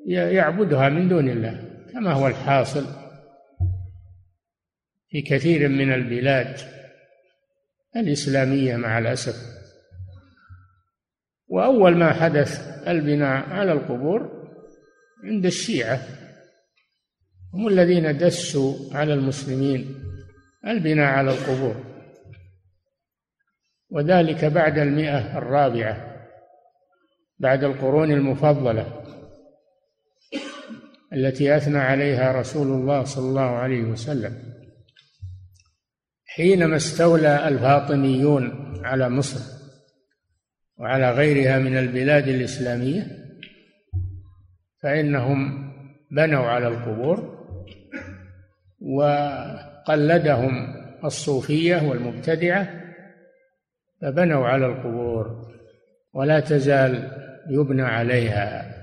ويعبدها 0.07 0.88
من 0.88 1.09
دون 1.09 1.31
الله 1.31 1.64
كما 1.92 2.12
هو 2.12 2.27
الحاصل 2.27 2.87
في 5.09 5.23
كثير 5.23 5.68
من 5.68 5.92
البلاد 5.92 6.57
الإسلامية 7.97 8.77
مع 8.77 8.99
الأسف. 8.99 9.37
وأول 11.49 11.97
ما 11.97 12.12
حدث 12.12 12.83
البناء 12.88 13.51
على 13.51 13.73
القبور 13.73 14.42
عند 15.25 15.47
الشيعة. 15.47 16.07
هم 17.55 17.69
الذين 17.69 18.19
دسوا 18.19 18.95
على 18.95 19.15
المسلمين 19.15 20.05
البناء 20.67 21.07
على 21.07 21.31
القبور. 21.31 21.85
وذلك 23.91 24.45
بعد 24.45 24.79
المئة 24.79 25.39
الرابعة 25.39 26.27
بعد 27.39 27.65
القرون 27.65 28.13
المفضلة 28.13 29.03
التي 31.13 31.57
أثنى 31.57 31.79
عليها 31.79 32.33
رسول 32.33 32.67
الله 32.67 33.05
صلى 33.05 33.25
الله 33.29 33.51
عليه 33.51 33.83
وسلم. 33.83 34.53
حينما 36.27 36.77
استولى 36.77 37.49
الفاطميون 37.49 38.73
على 38.85 39.09
مصر 39.09 39.41
وعلى 40.79 41.11
غيرها 41.11 41.59
من 41.59 41.77
البلاد 41.77 42.29
الإسلامية 42.29 43.22
فإنهم 44.83 45.73
بنوا 46.11 46.47
على 46.47 46.68
القبور 46.68 47.47
وقلدهم 48.81 50.53
الصوفية 51.05 51.88
والمبتدعة 51.88 52.83
فبنوا 54.03 54.47
على 54.47 54.66
القبور 54.66 55.53
ولا 56.12 56.40
تزال 56.40 57.11
يبنى 57.51 57.83
عليها 57.83 58.75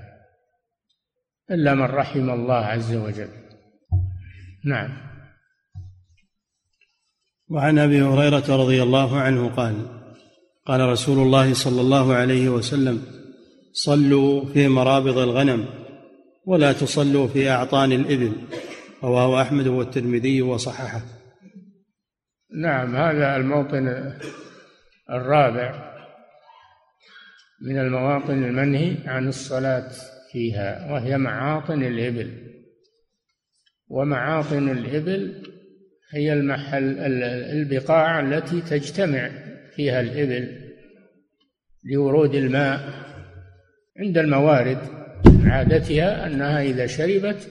إلا 1.50 1.74
من 1.74 1.82
رحم 1.82 2.30
الله 2.30 2.54
عز 2.54 2.94
وجل. 2.94 3.28
نعم. 4.64 4.90
وعن 7.48 7.78
أبي 7.78 8.02
هريرة 8.02 8.56
رضي 8.56 8.82
الله 8.82 9.20
عنه 9.20 9.48
قال 9.48 9.86
قال 10.66 10.80
رسول 10.80 11.18
الله 11.18 11.54
صلى 11.54 11.80
الله 11.80 12.14
عليه 12.14 12.48
وسلم 12.48 13.02
صلوا 13.72 14.44
في 14.44 14.68
مرابض 14.68 15.18
الغنم. 15.18 15.79
ولا 16.46 16.72
تصلوا 16.72 17.28
في 17.28 17.50
أعطان 17.50 17.92
الابل 17.92 18.32
رواه 19.04 19.42
أحمد 19.42 19.66
والترمذي 19.66 20.42
وصححه. 20.42 21.02
نعم 22.62 22.96
هذا 22.96 23.36
الموطن 23.36 24.14
الرابع 25.10 25.90
من 27.62 27.78
المواطن 27.78 28.44
المنهي 28.44 28.96
عن 29.06 29.28
الصلاة 29.28 29.90
فيها 30.32 30.92
وهي 30.92 31.18
معاطن 31.18 31.82
الإبل. 31.82 32.50
ومعاطن 33.88 34.68
الإبل 34.68 35.42
هي 36.12 36.32
المحل 36.32 36.98
البقاع 37.52 38.20
التي 38.20 38.60
تجتمع 38.60 39.30
فيها 39.76 40.00
الإبل 40.00 40.70
لورود 41.84 42.34
الماء 42.34 42.80
عند 43.98 44.18
الموارد. 44.18 44.99
من 45.26 45.50
عادتها 45.50 46.26
أنها 46.26 46.62
إذا 46.62 46.86
شربت 46.86 47.48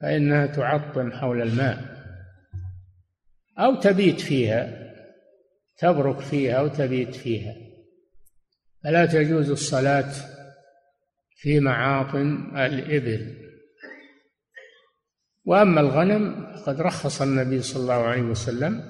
فإنها 0.00 0.46
تعطن 0.46 1.12
حول 1.12 1.42
الماء 1.42 1.96
أو 3.58 3.74
تبيت 3.74 4.20
فيها 4.20 4.86
تبرك 5.78 6.20
فيها 6.20 6.54
أو 6.54 6.68
تبيت 6.68 7.14
فيها. 7.14 7.54
فلا 8.84 9.06
تجوز 9.06 9.50
الصلاة 9.50 10.12
في 11.36 11.60
معاطن 11.60 12.56
الإبل. 12.56 13.36
وأما 15.44 15.80
الغنم 15.80 16.52
فقد 16.56 16.80
رخص 16.80 17.22
النبي 17.22 17.62
صلى 17.62 17.82
الله 17.82 18.06
عليه 18.06 18.22
وسلم 18.22 18.82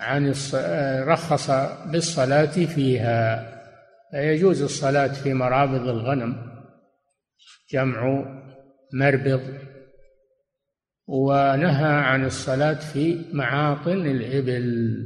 عن 0.00 0.34
رخص 1.06 1.50
بالصلاة 1.86 2.66
فيها. 2.66 3.57
فيجوز 4.10 4.62
الصلاة 4.62 5.12
في 5.12 5.34
مرابض 5.34 5.88
الغنم 5.88 6.36
جمع 7.72 8.24
مربض 8.92 9.42
ونهى 11.06 11.94
عن 11.94 12.24
الصلاة 12.24 12.74
في 12.74 13.24
معاطن 13.32 14.06
الإبل 14.06 14.96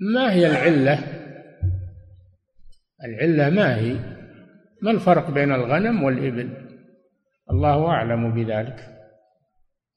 ما 0.00 0.32
هي 0.32 0.46
العلة؟ 0.46 0.98
العلة 3.04 3.50
ما 3.50 3.76
هي؟ 3.76 3.96
ما 4.82 4.90
الفرق 4.90 5.30
بين 5.30 5.52
الغنم 5.52 6.02
والإبل 6.02 6.50
الله 7.50 7.86
أعلم 7.86 8.34
بذلك 8.34 8.98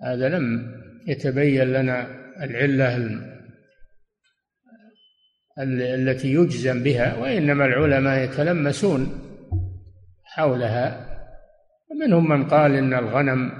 هذا 0.04 0.30
لم 0.30 0.76
يتبين 1.08 1.64
لنا 1.64 2.08
العلة 2.44 2.98
التي 5.64 6.34
يجزم 6.34 6.84
بها 6.84 7.18
وإنما 7.18 7.66
العلماء 7.66 8.24
يتلمسون 8.24 9.22
حولها. 10.24 11.08
ومنهم 11.92 12.30
من 12.30 12.48
قال 12.48 12.76
إن 12.76 12.94
الغنم 12.94 13.52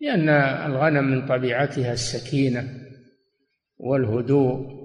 لأن 0.00 0.28
الغنم 0.72 1.04
من 1.04 1.26
طبيعتها 1.26 1.92
السكينة 1.92 2.68
والهدوء. 3.78 4.82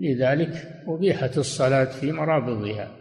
لذلك 0.00 0.82
أبيحت 0.86 1.38
الصلاة 1.38 1.84
في 1.84 2.12
مرابضها. 2.12 2.96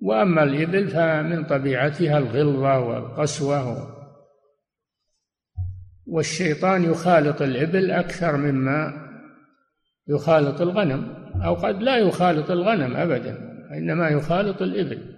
وأما 0.00 0.42
الإبل 0.42 0.88
فمن 0.88 1.44
طبيعتها 1.44 2.18
الغلظة 2.18 2.78
والقسوة. 2.80 3.96
والشيطان 6.06 6.84
يخالط 6.84 7.42
الإبل 7.42 7.90
أكثر 7.90 8.36
مما 8.36 9.05
يخالط 10.08 10.60
الغنم 10.60 11.14
أو 11.44 11.54
قد 11.54 11.82
لا 11.82 11.96
يخالط 11.96 12.50
الغنم 12.50 12.96
أبدا 12.96 13.38
إنما 13.72 14.08
يخالط 14.08 14.62
الإبل. 14.62 15.16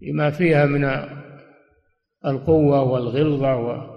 بما 0.00 0.30
فيها 0.30 0.66
من 0.66 0.84
القوة 2.26 2.82
والغلظة 2.82 3.56
و... 3.56 3.94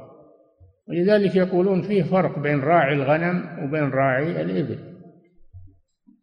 ولذلك 0.87 1.35
يقولون 1.35 1.81
فيه 1.81 2.03
فرق 2.03 2.39
بين 2.39 2.59
راعي 2.59 2.95
الغنم 2.95 3.63
وبين 3.63 3.89
راعي 3.89 4.41
الإبل 4.41 4.77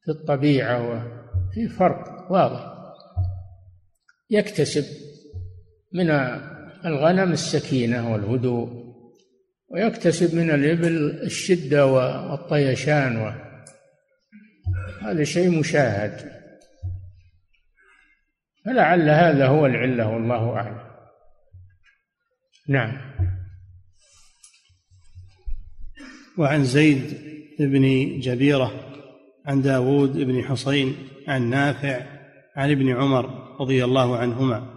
في 0.05 0.11
الطبيعة 0.11 0.91
وفي 0.91 1.69
فرق 1.69 2.33
واضح. 2.33 2.75
يكتسب 4.31 4.85
من 5.93 6.11
الغنم 6.85 7.33
السكينة 7.33 8.13
والهدوء 8.13 8.84
ويكتسب 9.69 10.35
من 10.35 10.51
الإبل 10.51 11.21
الشدة 11.23 11.87
والطيشان 11.87 13.17
و... 13.17 13.33
هذا 15.03 15.25
شيء 15.25 15.59
مشاهد. 15.59 16.33
فلعل 18.65 19.11
هذا 19.11 19.47
هو 19.47 19.67
العلة 19.67 20.09
والله 20.09 20.57
أعلم. 20.57 20.81
نعم. 22.69 23.15
وعن 26.39 26.65
زيد 26.65 27.19
بن 27.59 28.19
جبيرة 28.21 28.93
عن 29.47 29.63
داود 29.63 30.19
بن 30.19 30.45
حصين 30.45 30.97
عن 31.29 31.51
نافع 31.51 32.01
عن 32.57 32.71
ابن 32.71 32.97
عمر 32.97 33.57
رضي 33.61 33.85
الله 33.85 34.17
عنهما 34.17 34.75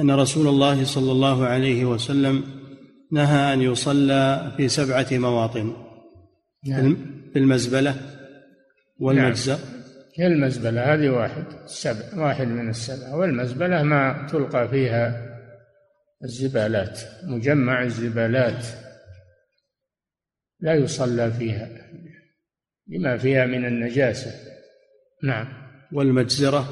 أن 0.00 0.10
رسول 0.10 0.48
الله 0.48 0.84
صلى 0.84 1.12
الله 1.12 1.46
عليه 1.46 1.84
وسلم 1.84 2.63
نهى 3.12 3.54
أن 3.54 3.62
يصلى 3.62 4.52
في 4.56 4.68
سبعة 4.68 5.06
مواطن. 5.12 5.76
نعم. 6.66 6.96
في 7.32 7.38
المزبلة 7.38 7.94
والمجزر 9.00 9.56
نعم. 9.56 9.82
هي 10.18 10.26
المزبلة 10.26 10.94
هذه 10.94 11.08
واحد. 11.08 11.44
سبع 11.66 12.22
واحد 12.24 12.46
من 12.46 12.68
السبعه 12.68 13.16
والمزبلة 13.16 13.82
ما 13.82 14.26
تلقى 14.30 14.68
فيها 14.68 15.34
الزبالات 16.24 17.00
مجمع 17.24 17.82
الزبالات. 17.82 18.66
لا 20.60 20.74
يصلى 20.74 21.30
فيها 21.30 21.68
لما 22.88 23.16
فيها 23.16 23.46
من 23.46 23.64
النجاسة. 23.64 24.30
نعم. 25.22 25.48
والمجزرة. 25.92 26.68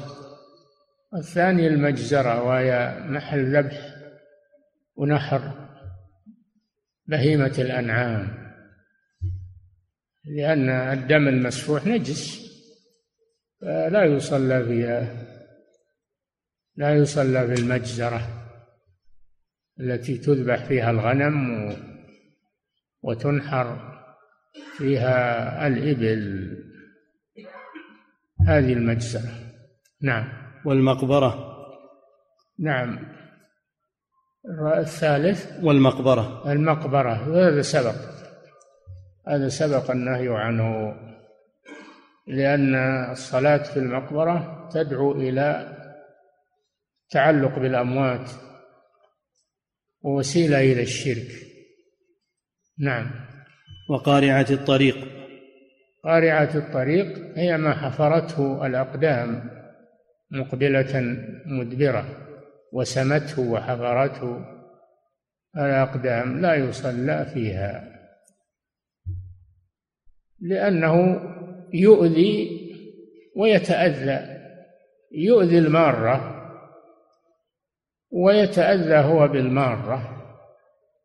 الثاني 1.17 1.67
المجزرة 1.67 2.43
وهي 2.43 2.97
محل 2.99 3.57
ذبح 3.57 3.95
ونحر. 4.95 5.62
بهيمة 7.05 7.55
الأنعام. 7.57 8.43
لأن 10.25 10.69
الدم 10.69 11.27
المسفوح 11.27 11.87
نجس 11.87 12.43
فلا 13.61 14.03
يصلى 14.03 14.65
فيها 14.65 15.23
لا 16.75 16.95
يصلى 16.95 17.47
في 17.47 17.61
المجزرة 17.61 18.49
التي 19.79 20.17
تذبح 20.17 20.65
فيها 20.65 20.91
الغنم 20.91 21.69
وتنحر 23.01 23.93
فيها 24.77 25.67
الإبل. 25.67 26.57
هذه 28.47 28.73
المجزرة. 28.73 29.31
نعم. 30.01 30.29
والمقبرة. 30.65 31.53
نعم. 32.59 32.99
الثالث. 34.77 35.63
والمقبرة. 35.63 36.51
المقبرة. 36.51 37.13
هذا 37.13 37.61
سبق. 37.61 37.95
هذا 39.27 39.49
سبق 39.49 39.91
النهي 39.91 40.27
عنه. 40.29 40.95
لأن 42.27 42.75
الصلاة 43.11 43.63
في 43.63 43.77
المقبرة 43.77 44.69
تدعو 44.73 45.11
إلى 45.11 45.77
تعلق 47.09 47.59
بالأموات 47.59 48.29
ووسيلة 50.01 50.59
إلى 50.59 50.81
الشرك. 50.81 51.27
نعم. 52.79 53.11
وقارعة 53.89 54.45
الطريق. 54.51 54.97
قارعة 56.03 56.49
الطريق 56.55 57.37
هي 57.37 57.57
ما 57.57 57.73
حفرته 57.73 58.65
الأقدام 58.65 59.49
مقبلة 60.31 61.17
مدبرة. 61.45 62.32
وسمته 62.73 63.41
وحفرته 63.41 64.45
الأقدام 65.57 66.41
لا 66.41 66.55
يصلى 66.55 67.25
فيها 67.33 67.89
لأنه 70.39 71.21
يؤذي 71.73 72.63
ويتأذى 73.35 74.43
يؤذي 75.11 75.57
المارة 75.57 76.39
ويتأذى 78.11 78.95
هو 78.95 79.27
بالمارة 79.27 80.23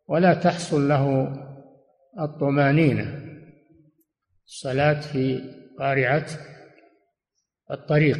ولا 0.08 0.34
تحصل 0.34 0.88
له 0.88 1.32
الطمانينة 2.20 3.28
الصلاة 4.46 5.00
في 5.00 5.40
قارعة 5.78 6.26
الطريق. 7.70 8.18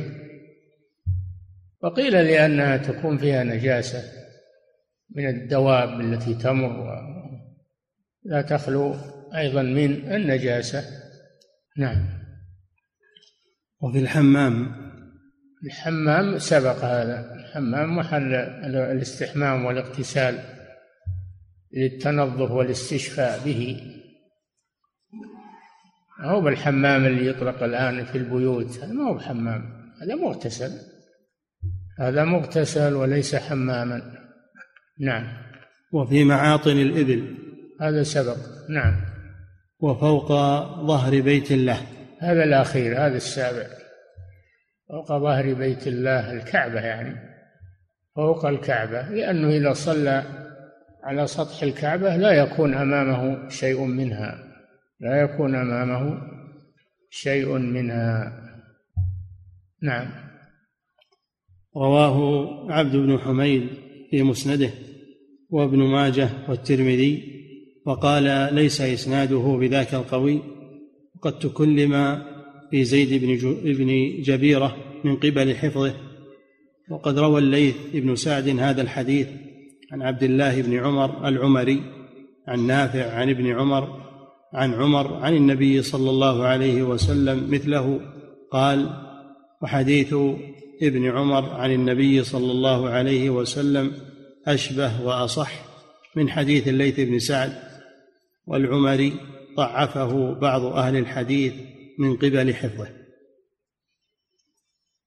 وقيل 1.82 2.12
لأنها 2.12 2.76
تكون 2.76 3.18
فيها 3.18 3.44
نجاسة 3.44 4.02
من 5.16 5.28
الدواب 5.28 6.00
التي 6.00 6.34
تمر 6.34 6.98
لا 8.24 8.42
تخلو 8.42 8.94
أيضا 9.34 9.62
من 9.62 10.12
النجاسة. 10.12 10.84
نعم. 11.76 12.06
وفي 13.80 13.98
الحمام؟ 13.98 14.74
الحمام 15.64 16.38
سبق 16.38 16.84
هذا. 16.84 17.34
الحمام 17.34 17.96
محل 17.96 18.34
الاستحمام 18.64 19.64
والاغتسال 19.64 20.38
للتنظف 21.72 22.50
والاستشفاء 22.50 23.44
به. 23.44 23.80
هو 26.20 26.40
بالحمام 26.40 27.04
اللي 27.04 27.26
يطلق 27.26 27.62
الآن 27.62 28.04
في 28.04 28.18
البيوت؟ 28.18 28.78
هذا 28.78 28.92
ما 28.92 29.08
هو 29.08 29.14
بحمام 29.14 29.92
هذا 30.02 30.14
مغتسل. 30.14 30.97
هذا 31.98 32.24
مغتسل 32.24 32.94
وليس 32.94 33.36
حماما. 33.36 34.02
نعم. 35.00 35.26
وفي 35.92 36.24
معاطن 36.24 36.70
الإبل. 36.70 37.34
هذا 37.80 38.02
سبق. 38.02 38.36
نعم. 38.68 38.96
وفوق 39.80 40.28
ظهر 40.86 41.20
بيت 41.20 41.52
الله. 41.52 41.78
هذا 42.20 42.44
الأخير 42.44 43.06
هذا 43.06 43.16
السابع. 43.16 43.66
فوق 44.88 45.08
ظهر 45.08 45.54
بيت 45.54 45.86
الله 45.86 46.32
الكعبة 46.32 46.80
يعني. 46.80 47.16
فوق 48.16 48.46
الكعبة 48.46 49.02
لأنه 49.02 49.48
إذا 49.48 49.72
صلى 49.72 50.22
على 51.04 51.26
سطح 51.26 51.62
الكعبة 51.62 52.16
لا 52.16 52.32
يكون 52.32 52.74
أمامه 52.74 53.48
شيء 53.48 53.84
منها. 53.84 54.38
لا 55.00 55.20
يكون 55.20 55.54
أمامه 55.54 56.20
شيء 57.10 57.58
منها. 57.58 58.32
نعم. 59.82 60.27
رواه 61.78 62.48
عبد 62.72 62.96
بن 62.96 63.18
حميد 63.18 63.66
في 64.10 64.22
مسنده 64.22 64.70
وابن 65.50 65.78
ماجه 65.78 66.30
والترمذي 66.48 67.22
وقال 67.86 68.54
ليس 68.54 68.80
إسناده 68.80 69.56
بذاك 69.60 69.94
القوي 69.94 70.40
وقد 71.16 71.38
تكلم 71.38 72.22
في 72.70 72.84
زيد 72.84 73.24
بن 73.64 74.22
جبيرة 74.22 74.76
من 75.04 75.16
قبل 75.16 75.54
حفظه 75.54 75.94
وقد 76.90 77.18
روى 77.18 77.40
الليث 77.40 77.74
بن 77.94 78.16
سعد 78.16 78.48
هذا 78.48 78.82
الحديث 78.82 79.28
عن 79.92 80.02
عبد 80.02 80.22
الله 80.22 80.62
بن 80.62 80.78
عمر 80.78 81.28
العمري 81.28 81.82
عن 82.48 82.66
نافع 82.66 83.12
عن 83.12 83.30
ابن 83.30 83.46
عمر 83.46 84.08
عن 84.54 84.74
عمر 84.74 85.14
عن 85.14 85.36
النبي 85.36 85.82
صلى 85.82 86.10
الله 86.10 86.44
عليه 86.44 86.82
وسلم 86.82 87.50
مثله 87.50 88.00
قال 88.52 88.90
وحديث 89.62 90.14
ابن 90.82 91.10
عمر 91.10 91.50
عن 91.50 91.70
النبي 91.70 92.24
صلى 92.24 92.52
الله 92.52 92.88
عليه 92.88 93.30
وسلم 93.30 93.92
أشبه 94.46 95.02
وأصح 95.02 95.52
من 96.16 96.30
حديث 96.30 96.68
الليث 96.68 97.00
بن 97.00 97.18
سعد 97.18 97.52
والعمري 98.46 99.12
ضعفه 99.56 100.34
بعض 100.34 100.64
أهل 100.64 100.96
الحديث 100.96 101.54
من 101.98 102.16
قبل 102.16 102.54
حفظه. 102.54 102.88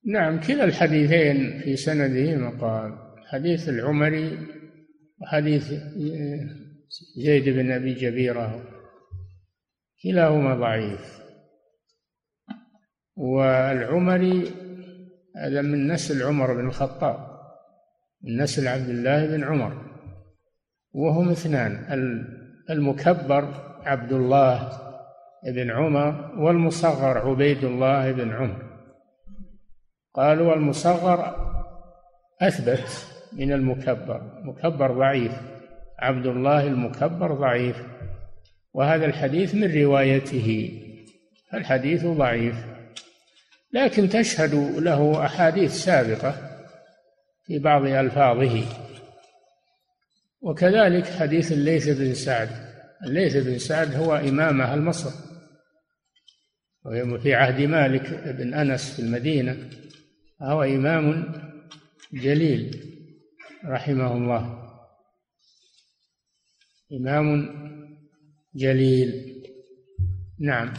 نعم 0.05 0.39
كلا 0.39 0.63
الحديثين 0.63 1.61
في 1.63 1.75
سنده 1.75 2.35
مقال 2.35 2.97
حديث 3.31 3.69
العمري 3.69 4.37
وحديث 5.21 5.73
زيد 7.17 7.49
بن 7.49 7.71
أبي 7.71 7.93
جبيرة 7.93 8.63
كلاهما 10.03 10.55
ضعيف. 10.55 11.21
والعمري 13.15 14.60
هذا 15.37 15.61
من 15.61 15.87
نسل 15.87 16.23
عمر 16.23 16.53
بن 16.53 16.67
الخطاب 16.67 17.31
من 18.23 18.41
نسل 18.41 18.67
عبد 18.67 18.89
الله 18.89 19.25
بن 19.25 19.43
عمر. 19.43 19.91
وهم 20.93 21.29
اثنان 21.29 21.71
المكبر 22.69 23.53
عبد 23.85 24.11
الله 24.11 24.69
بن 25.45 25.71
عمر 25.71 26.31
والمصغر 26.37 27.17
عبيد 27.17 27.63
الله 27.63 28.11
بن 28.11 28.31
عمر. 28.31 28.63
قالوا 30.13 30.53
المصغر 30.53 31.35
أثبت 32.41 33.07
من 33.33 33.51
المكبر 33.53 34.41
مكبر 34.43 34.91
ضعيف 34.91 35.31
عبد 35.99 36.25
الله 36.25 36.67
المكبر 36.67 37.33
ضعيف. 37.33 37.83
وهذا 38.73 39.05
الحديث 39.05 39.55
من 39.55 39.81
روايته 39.83 40.79
الحديث 41.53 42.05
ضعيف. 42.05 42.70
لكن 43.73 44.09
تشهد 44.09 44.53
له 44.79 45.25
أحاديث 45.25 45.73
سابقة 45.73 46.35
في 47.45 47.59
بعض 47.59 47.85
ألفاظه. 47.85 48.63
وكذلك 50.41 51.05
حديث 51.05 51.51
الليث 51.51 51.89
بن 51.89 52.13
سعد. 52.13 52.49
الليث 53.05 53.37
بن 53.37 53.57
سعد 53.57 53.95
هو 53.95 54.15
إمام 54.15 54.61
أهل 54.61 54.81
مصر 54.81 55.11
في 57.23 57.33
عهد 57.33 57.61
مالك 57.61 58.09
بن 58.37 58.53
أنس 58.53 58.95
في 58.95 59.01
المدينة 59.01 59.69
هو 60.41 60.63
إمام 60.63 61.33
جليل 62.13 62.83
رحمه 63.65 64.13
الله. 64.13 64.61
إمام 66.93 67.49
جليل. 68.55 69.41
نعم. 70.39 70.73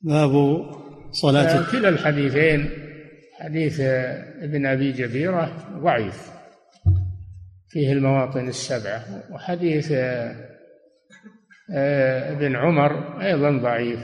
باب 0.00 0.62
صلاة 1.10 1.58
آه، 1.58 1.72
كلا 1.72 1.88
الحديثين 1.88 2.70
حديث 3.40 3.80
ابن 4.40 4.66
أبي 4.66 4.92
جبيرة 4.92 5.66
ضعيف 5.82 6.30
فيه 7.68 7.92
المواطن 7.92 8.48
السبعة 8.48 9.04
وحديث 9.32 9.92
آه، 9.92 10.48
ابن 12.32 12.56
عمر 12.56 13.22
أيضا 13.22 13.50
ضعيف 13.50 14.00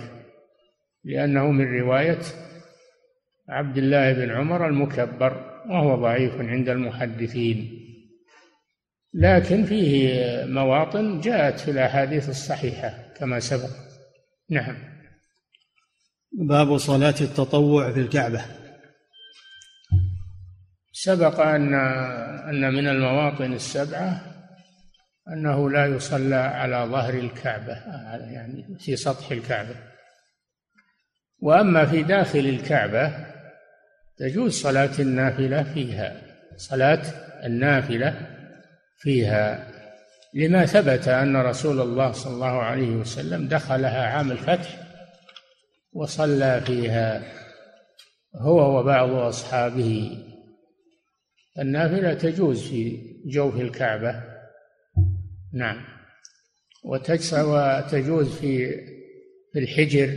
لأنه 1.05 1.51
من 1.51 1.81
رواية 1.81 2.19
عبد 3.49 3.79
الله 3.79 4.13
بن 4.13 4.31
عمر 4.31 4.69
المكبر 4.69 5.61
وهو 5.71 5.95
ضعيف 5.95 6.41
عند 6.41 6.69
المحدثين. 6.69 7.81
لكن 9.15 9.65
فيه 9.65 10.45
مواطن 10.45 11.21
جاءت 11.21 11.61
في 11.61 11.71
الأحاديث 11.71 12.29
الصحيحة 12.29 12.95
كما 13.17 13.41
سبق. 13.41 13.71
نعم. 14.51 14.94
باب 16.39 16.77
صلاة 16.77 17.15
التطوع 17.21 17.93
في 17.93 18.01
الكعبة. 18.01 18.45
سبق 20.93 21.41
أن 21.41 21.75
أن 22.49 22.75
من 22.75 22.89
المواطن 22.89 23.53
السبعة 23.53 24.21
أنه 25.29 25.71
لا 25.71 25.87
يصلى 25.87 26.35
على 26.35 26.77
ظهر 26.91 27.15
الكعبة 27.15 27.73
يعني 28.33 28.79
في 28.79 28.97
سطح 28.97 29.31
الكعبة. 29.31 29.75
وأما 31.39 31.87
في 31.87 32.03
داخل 32.03 32.39
الكعبة 32.39 33.27
تجوز 34.17 34.53
صلاة 34.63 34.99
النافلة 34.99 35.63
فيها 35.63 36.23
صلاة 36.57 37.03
النافلة 37.45 38.15
فيها. 38.99 39.67
لما 40.35 40.67
ثبت 40.67 41.09
أن 41.09 41.37
رسول 41.37 41.81
الله 41.81 42.13
صلى 42.13 42.35
الله 42.35 42.63
عليه 42.63 42.91
وسلم 42.91 43.49
دخلها 43.49 44.07
عام 44.07 44.31
الفتح 44.31 44.84
وصلى 45.95 46.63
فيها 46.67 47.23
هو 48.37 48.79
وبعض 48.79 49.11
أصحابه. 49.11 50.19
النافلة 51.59 52.15
تجوز 52.15 52.69
في 52.69 52.99
جوف 53.27 53.61
الكعبة. 53.61 54.23
نعم. 55.53 55.85
وتجوز 56.85 58.37
في 58.37 58.69
في 59.53 59.59
الحجر 59.59 60.17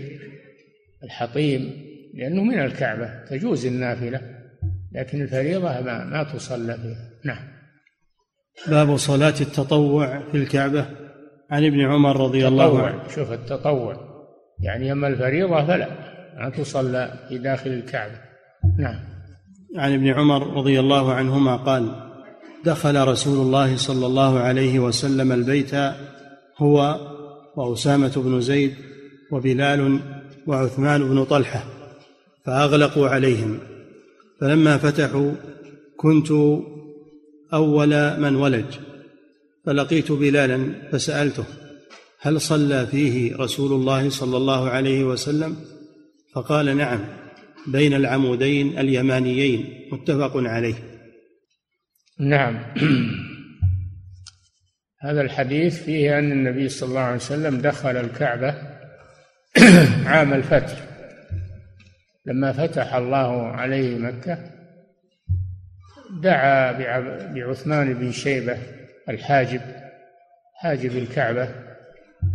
الحطيم 1.04 1.86
لأنه 2.14 2.44
من 2.44 2.60
الكعبة. 2.60 3.26
تجوز 3.26 3.66
النافلة 3.66 4.22
لكن 4.92 5.22
الفريضة 5.22 5.82
ما, 5.82 6.06
ما 6.06 6.24
تصلى 6.24 6.78
فيها. 6.78 7.10
نعم. 7.26 7.48
باب 8.68 8.98
صلاة 8.98 9.36
التطوع 9.42 10.32
في 10.32 10.38
الكعبة. 10.38 10.90
عن 11.50 11.66
ابن 11.66 11.82
عمر 11.82 12.18
رضي 12.18 12.48
الله 12.48 12.82
عنه. 12.82 13.08
شوف 13.08 13.32
التطوع. 13.32 14.07
يعني 14.60 14.92
أما 14.92 15.08
الفريضة 15.08 15.66
فلا 15.66 15.90
ما 16.38 16.50
تصلى 16.50 17.14
في 17.30 17.38
داخل 17.38 17.70
الكعبة. 17.70 18.20
نعم. 18.80 19.00
عن 19.76 19.94
ابن 19.94 20.08
عمر 20.08 20.58
رضي 20.58 20.80
الله 20.80 21.14
عنهما 21.14 21.56
قال 21.56 21.92
دخل 22.66 23.08
رسول 23.08 23.46
الله 23.46 23.78
صلى 23.78 24.06
الله 24.06 24.40
عليه 24.40 24.80
وسلم 24.80 25.32
البيت 25.32 25.72
هو 26.58 27.00
وأسامة 27.56 28.14
بن 28.16 28.42
زيد 28.42 28.74
وبلال 29.32 30.00
وعثمان 30.48 31.10
بن 31.10 31.24
طلحة 31.24 31.64
فأغلقوا 32.46 33.08
عليهم. 33.08 33.60
فلما 34.42 34.78
فتحوا 34.78 35.32
كنت 35.98 36.32
أول 37.54 38.20
من 38.20 38.36
ولج 38.36 38.66
فلقيت 39.66 40.12
بلالا 40.12 40.74
فسألته 40.92 41.44
هل 42.22 42.42
صلى 42.42 42.88
فيه 42.88 43.36
رسول 43.36 43.72
الله 43.74 44.10
صلى 44.10 44.38
الله 44.38 44.70
عليه 44.70 45.04
وسلم؟ 45.04 45.56
فقال 46.36 46.78
نعم 46.78 47.00
بين 47.68 47.94
العمودين 47.94 48.80
اليمانيين 48.80 49.88
متفق 49.92 50.32
عليه. 50.36 50.76
نعم. 52.20 52.60
هذا 55.02 55.22
الحديث 55.22 55.84
فيه 55.84 56.20
أن 56.20 56.32
النبي 56.32 56.70
صلى 56.70 56.90
الله 56.90 57.02
عليه 57.02 57.16
وسلم 57.16 57.62
دخل 57.62 57.98
الكعبة 57.98 58.56
عام 60.06 60.34
الفتح. 60.34 60.88
لما 62.26 62.52
فتح 62.52 62.94
الله 62.94 63.48
عليه 63.48 63.98
مكة 63.98 64.52
دعا 66.22 66.72
بعثمان 67.34 67.94
بن 67.94 68.12
شيبة 68.12 68.58
الحاجب 69.10 69.62
حاجب 70.56 70.98
الكعبة 70.98 71.67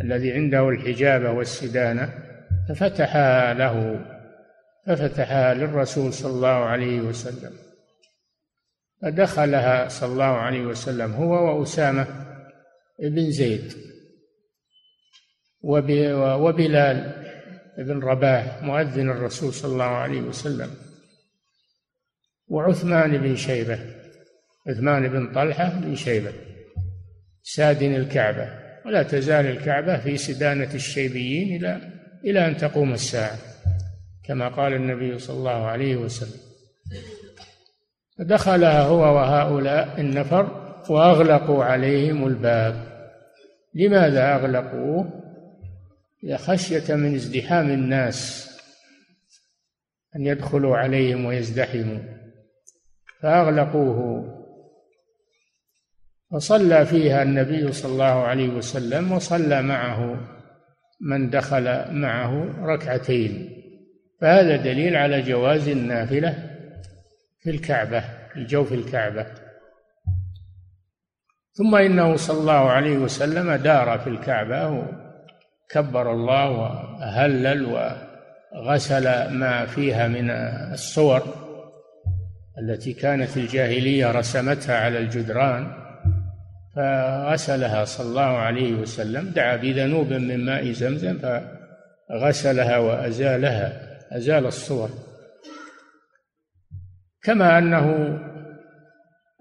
الذي 0.00 0.32
عنده 0.32 0.68
الحجابة 0.68 1.30
والسدانة 1.30 2.14
ففتحها 2.68 3.54
له 3.54 4.04
ففتحها 4.86 5.54
للرسول 5.54 6.12
صلى 6.12 6.32
الله 6.32 6.48
عليه 6.48 7.00
وسلم. 7.00 7.52
فدخلها 9.02 9.88
صلى 9.88 10.12
الله 10.12 10.24
عليه 10.24 10.62
وسلم 10.62 11.12
هو 11.12 11.60
وأسامة 11.60 12.06
بن 12.98 13.30
زيد 13.30 13.72
وبلال 16.40 17.22
بن 17.78 18.00
رباح 18.00 18.62
مؤذن 18.62 19.10
الرسول 19.10 19.52
صلى 19.52 19.72
الله 19.72 19.84
عليه 19.84 20.20
وسلم. 20.20 20.70
وعثمان 22.48 23.18
بن 23.18 23.36
شيبة 23.36 23.78
عثمان 24.68 25.08
بن 25.08 25.32
طلحة 25.32 25.68
بن 25.68 25.94
شيبة 25.94 26.32
سادن 27.42 27.94
الكعبة. 27.94 28.61
ولا 28.86 29.02
تزال 29.02 29.46
الكعبة 29.46 29.98
في 29.98 30.16
سدانة 30.16 30.74
الشيبيين 30.74 31.56
إلى 31.56 31.80
إلى 32.24 32.46
أن 32.46 32.56
تقوم 32.56 32.92
الساعة 32.92 33.38
كما 34.24 34.48
قال 34.48 34.72
النبي 34.72 35.18
صلى 35.18 35.36
الله 35.36 35.66
عليه 35.66 35.96
وسلم. 35.96 36.40
فدخلها 38.18 38.82
هو 38.82 39.00
وهؤلاء 39.00 40.00
النفر 40.00 40.74
وأغلقوا 40.90 41.64
عليهم 41.64 42.26
الباب. 42.26 42.92
لماذا 43.74 44.34
أغلقوه؟ 44.34 45.22
خشية 46.34 46.94
من 46.94 47.14
ازدحام 47.14 47.70
الناس 47.70 48.50
أن 50.16 50.26
يدخلوا 50.26 50.76
عليهم 50.76 51.24
ويزدحموا. 51.24 51.98
فأغلقوه. 53.20 54.41
وصلى 56.32 56.86
فيها 56.86 57.22
النبي 57.22 57.72
صلى 57.72 57.92
الله 57.92 58.04
عليه 58.04 58.48
وسلم 58.48 59.12
وصلى 59.12 59.62
معه 59.62 60.20
من 61.00 61.30
دخل 61.30 61.92
معه 61.92 62.44
ركعتين. 62.64 63.50
فهذا 64.20 64.56
دليل 64.56 64.96
على 64.96 65.22
جواز 65.22 65.68
النافلة 65.68 66.50
في 67.42 67.50
الكعبة 67.50 68.00
في 68.34 68.44
جوف 68.44 68.72
الكعبة. 68.72 69.26
ثم 71.52 71.74
إنه 71.74 72.16
صلى 72.16 72.40
الله 72.40 72.70
عليه 72.70 72.98
وسلم 72.98 73.52
دار 73.52 73.98
في 73.98 74.10
الكعبة 74.10 74.68
وكبر 74.68 76.12
الله 76.12 76.50
وهلل 76.50 77.64
وغسل 78.54 79.32
ما 79.32 79.66
فيها 79.66 80.08
من 80.08 80.30
الصور 80.72 81.22
التي 82.58 82.92
كانت 82.92 83.36
الجاهلية 83.36 84.10
رسمتها 84.10 84.76
على 84.76 84.98
الجدران. 84.98 85.81
فغسلها 86.76 87.84
صلى 87.84 88.06
الله 88.06 88.20
عليه 88.20 88.74
وسلم 88.74 89.28
دعا 89.28 89.56
بذنوب 89.56 90.12
من 90.12 90.44
ماء 90.44 90.72
زمزم 90.72 91.18
فغسلها 91.18 92.78
وأزالها 92.78 93.98
أزال 94.16 94.46
الصور. 94.46 94.90
كما 97.22 97.58
أنه 97.58 98.18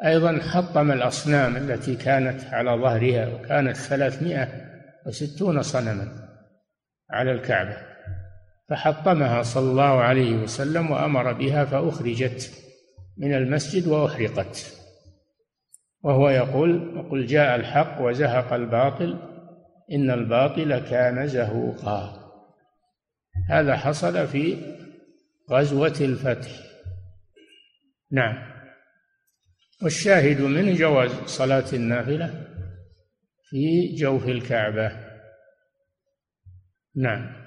أيضا 0.06 0.40
حطم 0.40 0.92
الأصنام 0.92 1.58
التي 1.58 1.96
كانت 1.96 2.44
على 2.44 2.72
ظهرها 2.72 3.28
وكانت 3.28 3.78
ثلاثمائة 3.78 4.48
وستون 5.06 5.62
صنما 5.62 6.08
على 7.10 7.32
الكعبة 7.32 7.78
فحطمها 8.70 9.44
صلى 9.44 9.72
الله 9.72 10.02
عليه 10.02 10.36
وسلم 10.36 10.92
وأمر 10.92 11.34
بها 11.34 11.66
فأخرجت 11.66 12.52
من 13.18 13.34
المسجد 13.34 13.88
وأحرقت. 13.88 14.81
وهو 16.04 16.30
يقول 16.30 16.98
وقل 16.98 17.26
جاء 17.26 17.56
الحق 17.56 18.02
وزهق 18.02 18.54
الباطل 18.54 19.18
إن 19.92 20.12
الباطل 20.12 20.80
كان 20.80 21.28
زهوقا. 21.28 22.22
هذا 23.50 23.78
حصل 23.78 24.28
في 24.28 24.58
غزوة 25.52 25.96
الفتح. 26.02 26.52
نعم. 28.12 28.52
والشاهد 29.84 30.42
منه 30.42 30.74
جواز 30.74 31.12
صلاة 31.26 31.66
النافلة؟ 31.74 32.48
في 33.50 33.96
جوف 33.96 34.28
الكعبة. 34.28 34.92
نعم. 36.96 37.42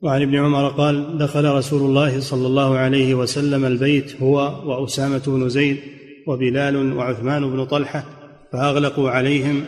وعن 0.00 0.22
ابن 0.22 0.36
عمر 0.36 0.68
قال 0.68 1.18
دخل 1.18 1.44
رسول 1.44 1.82
الله 1.82 2.20
صلى 2.20 2.46
الله 2.46 2.78
عليه 2.78 3.14
وسلم 3.14 3.64
البيت 3.64 4.22
هو 4.22 4.38
وأسامة 4.70 5.22
بن 5.26 5.48
زيد 5.48 5.80
وبلال 6.26 6.92
وعثمان 6.92 7.50
بن 7.50 7.64
طلحة 7.64 8.04
فأغلقوا 8.52 9.10
عليهم 9.10 9.64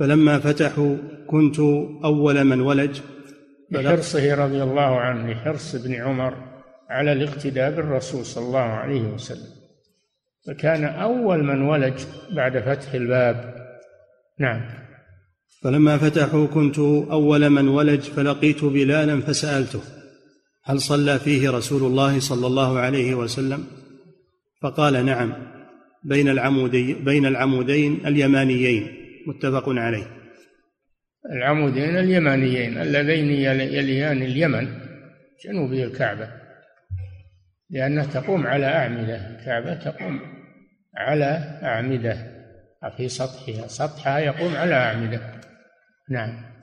فلما 0.00 0.38
فتحوا 0.38 0.96
كنت 1.26 1.58
أول 2.04 2.44
من 2.44 2.60
ولج. 2.60 3.00
لحرصه 3.70 4.34
رضي 4.34 4.62
الله 4.62 5.00
عنه 5.00 5.32
لحرص 5.32 5.74
ابن 5.74 5.94
عمر 5.94 6.34
على 6.90 7.12
الاقتداء 7.12 7.70
بالرسول 7.70 8.24
صلى 8.24 8.46
الله 8.46 8.58
عليه 8.58 9.02
وسلم. 9.02 9.48
فكان 10.46 10.84
أول 10.84 11.44
من 11.44 11.62
ولج 11.62 12.00
بعد 12.36 12.58
فتح 12.58 12.94
الباب. 12.94 13.54
نعم. 14.40 14.60
فلما 15.62 15.98
فتحوا 15.98 16.46
كنت 16.46 16.78
أول 17.10 17.50
من 17.50 17.68
ولج 17.68 18.00
فلقيت 18.00 18.64
بلالا 18.64 19.20
فسألته 19.20 19.80
هل 20.64 20.80
صلى 20.80 21.18
فيه 21.18 21.50
رسول 21.50 21.82
الله 21.82 22.20
صلى 22.20 22.46
الله 22.46 22.78
عليه 22.78 23.14
وسلم؟ 23.14 23.64
فقال 24.62 25.06
نعم. 25.06 25.32
بين 26.04 26.28
العمودي 26.28 26.94
بين 26.94 27.26
العمودين 27.26 28.06
اليمانيين 28.06 28.88
متفق 29.26 29.64
عليه. 29.68 30.06
العمودين 31.32 31.96
اليمانيين 31.96 32.78
اللذين 32.78 33.30
يليان 33.30 34.22
اليمن 34.22 34.68
جنوبي 35.44 35.84
الكعبة 35.84 36.28
لأنها 37.70 38.04
تقوم 38.04 38.46
على 38.46 38.66
أعمدة. 38.66 39.16
الكعبة 39.16 39.74
تقوم 39.74 40.20
على 40.96 41.58
أعمدة 41.62 42.34
في 42.96 43.08
سطحها 43.08 43.66
سطحها 43.66 44.18
يقوم 44.18 44.56
على 44.56 44.74
أعمدة. 44.74 45.20
نعم. 46.10 46.54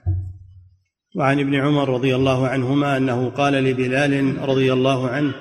وعن 1.18 1.40
ابن 1.40 1.56
عمر 1.56 1.90
رضي 1.90 2.16
الله 2.16 2.48
عنهما 2.48 2.98
أنه 2.98 3.30
قال 3.30 3.54
لبلال 3.54 4.38
رضي 4.38 4.74
الله 4.74 5.10
عنه 5.10 5.34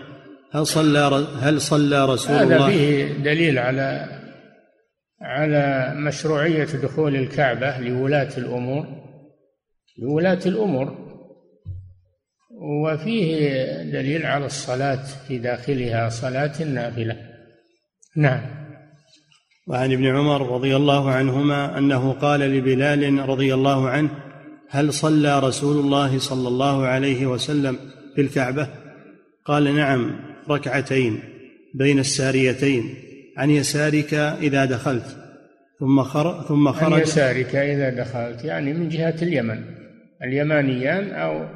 هل 0.53 0.67
صلى 0.67 1.27
هل 1.41 1.61
صلى 1.61 2.05
رسول 2.05 2.37
هذا 2.37 2.43
الله؟ 2.43 2.57
هذا 2.57 2.69
فيه 2.69 3.13
دليل 3.13 3.59
على 3.59 4.07
على 5.23 5.95
مشروعية 5.97 6.65
دخول 6.65 7.17
الكعبة 7.17 7.79
لولاة 7.79 8.39
الأمور 8.39 8.87
لولاة 9.99 10.41
الأمور. 10.47 11.11
وفيه 12.63 13.39
دليل 13.83 14.27
على 14.27 14.47
الصلاة 14.47 15.03
في 15.29 15.39
داخلها 15.39 16.09
صلاة 16.09 16.53
النافلة. 16.61 17.17
نعم. 18.17 18.41
وعن 19.69 19.93
ابن 19.93 20.07
عمر 20.07 20.55
رضي 20.55 20.77
الله 20.77 21.11
عنهما 21.11 21.79
أنه 21.79 22.13
قال 22.13 22.41
لبلال 22.41 23.29
رضي 23.29 23.55
الله 23.55 23.89
عنه 23.89 24.11
هل 24.71 24.93
صلى 24.93 25.41
رسول 25.41 25.85
الله 25.85 26.19
صلى 26.19 26.49
الله 26.49 26.87
عليه 26.87 27.27
وسلم 27.27 27.79
في 28.15 28.21
الكعبة؟ 28.21 28.69
قال 29.45 29.77
نعم. 29.77 30.30
ركعتين 30.49 31.23
بين 31.75 31.99
الساريتين. 31.99 32.95
عن 33.37 33.51
يسارك 33.51 34.15
إذا 34.15 34.65
دخلت. 34.65 35.17
ثم 35.81 36.03
خرج 36.03 36.45
ثم 36.45 36.73
خرج. 36.73 36.93
عن 36.93 37.01
يسارك 37.01 37.57
إذا 37.57 37.91
دخلت 37.91 38.45
يعني 38.45 38.73
من 38.73 38.89
جهة 38.89 39.15
اليمن. 39.23 39.65
اليمانيان 40.23 41.13
أو 41.13 41.47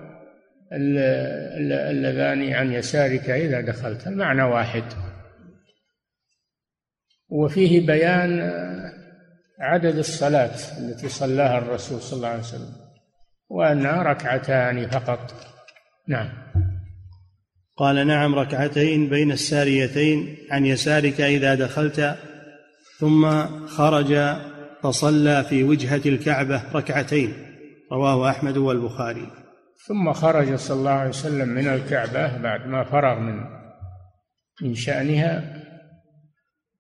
اللذان 0.73 2.53
عن 2.53 2.73
يسارك 2.73 3.31
إذا 3.31 3.61
دخلت. 3.61 4.07
المعنى 4.07 4.43
واحد. 4.43 4.85
وفيه 7.29 7.87
بيان 7.87 8.53
عدد 9.61 9.97
الصلاة 9.97 10.55
التي 10.79 11.09
صلاها 11.09 11.59
الرسول 11.59 12.01
صلى 12.01 12.17
الله 12.17 12.29
عليه 12.29 12.41
وسلم 12.41 12.73
وأنها 13.49 14.03
ركعتان 14.03 14.87
فقط. 14.87 15.35
نعم. 16.09 16.29
قال 17.77 18.07
نعم 18.07 18.35
ركعتين 18.35 19.09
بين 19.09 19.33
الساريتين 19.33 20.37
عن 20.51 20.67
يسارك 20.67 21.21
إذا 21.21 21.55
دخلت. 21.55 22.17
ثم 22.99 23.47
خرج 23.67 24.37
فصلى 24.83 25.45
في 25.45 25.65
وجهة 25.65 26.01
الكعبة 26.07 26.63
ركعتين. 26.75 27.33
رواه 27.93 28.31
أحمد 28.31 28.57
والبخاري. 28.57 29.27
ثم 29.87 30.13
خرج 30.13 30.55
صلى 30.55 30.77
الله 30.77 30.91
عليه 30.91 31.09
وسلم 31.09 31.49
من 31.49 31.69
الكعبة 31.69 32.37
بعد 32.37 32.67
ما 32.67 32.85
فرغ 32.85 33.19
من 33.19 33.41
من 34.63 34.75
شأنها 34.75 35.63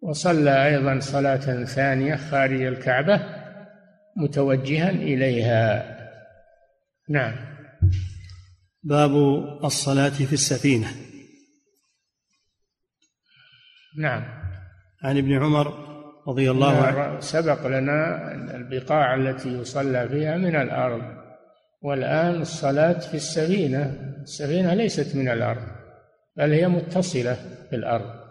وصلى 0.03 0.67
أيضا 0.67 1.01
صلاة 1.01 1.65
ثانية 1.65 2.17
خارج 2.17 2.63
الكعبة 2.63 3.21
متوجها 4.17 4.91
إليها. 4.91 5.97
نعم. 7.09 7.35
باب 8.85 9.15
الصلاة 9.65 10.09
في 10.09 10.33
السفينة. 10.33 10.89
نعم. 13.99 14.25
عن 15.03 15.19
ابن 15.19 15.43
عمر 15.43 15.95
رضي 16.29 16.51
الله 16.51 16.83
عنه. 16.83 17.21
سبق 17.21 17.67
لنا 17.67 18.33
البقاع 18.57 19.15
التي 19.15 19.49
يصلى 19.49 20.09
فيها 20.09 20.37
من 20.37 20.57
الأرض. 20.57 21.03
والآن 21.83 22.41
الصلاة 22.41 22.99
في 22.99 23.15
السفينة. 23.15 24.15
السفينة 24.23 24.75
ليست 24.75 25.17
من 25.17 25.29
الأرض 25.29 25.67
بل 26.37 26.53
هي 26.53 26.69
متصلة 26.69 27.37
بالأرض. 27.71 28.25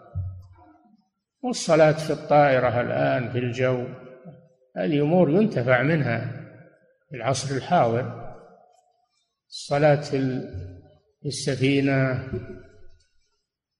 والصلاة 1.42 1.92
في 1.92 2.12
الطائرة 2.12 2.80
الآن 2.80 3.32
في 3.32 3.38
الجو 3.38 3.84
هذه 4.76 5.02
أمور 5.02 5.30
ينتفع 5.30 5.82
منها 5.82 6.30
في 7.10 7.16
العصر 7.16 7.56
الحاضر. 7.56 8.23
الصلاة 9.54 10.00
في 10.00 11.26
السفينة 11.26 12.28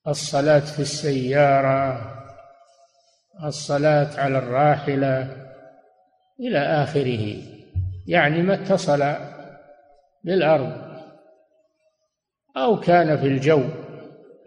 الصلاة 0.08 0.60
في 0.60 0.78
السيارة 0.78 2.14
الصلاة 3.44 4.20
على 4.20 4.38
الراحلة 4.38 5.36
إلى 6.40 6.58
آخره. 6.58 7.36
يعني 8.06 8.42
ما 8.42 8.54
اتصل 8.54 9.14
بالأرض 10.24 10.72
أو 12.56 12.80
كان 12.80 13.16
في 13.16 13.26
الجو 13.26 13.62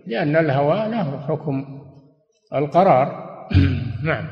لأن 0.05 0.35
الهواء 0.35 0.89
له 0.89 1.27
حكم 1.27 1.81
القرار. 2.53 3.27
نعم. 4.03 4.27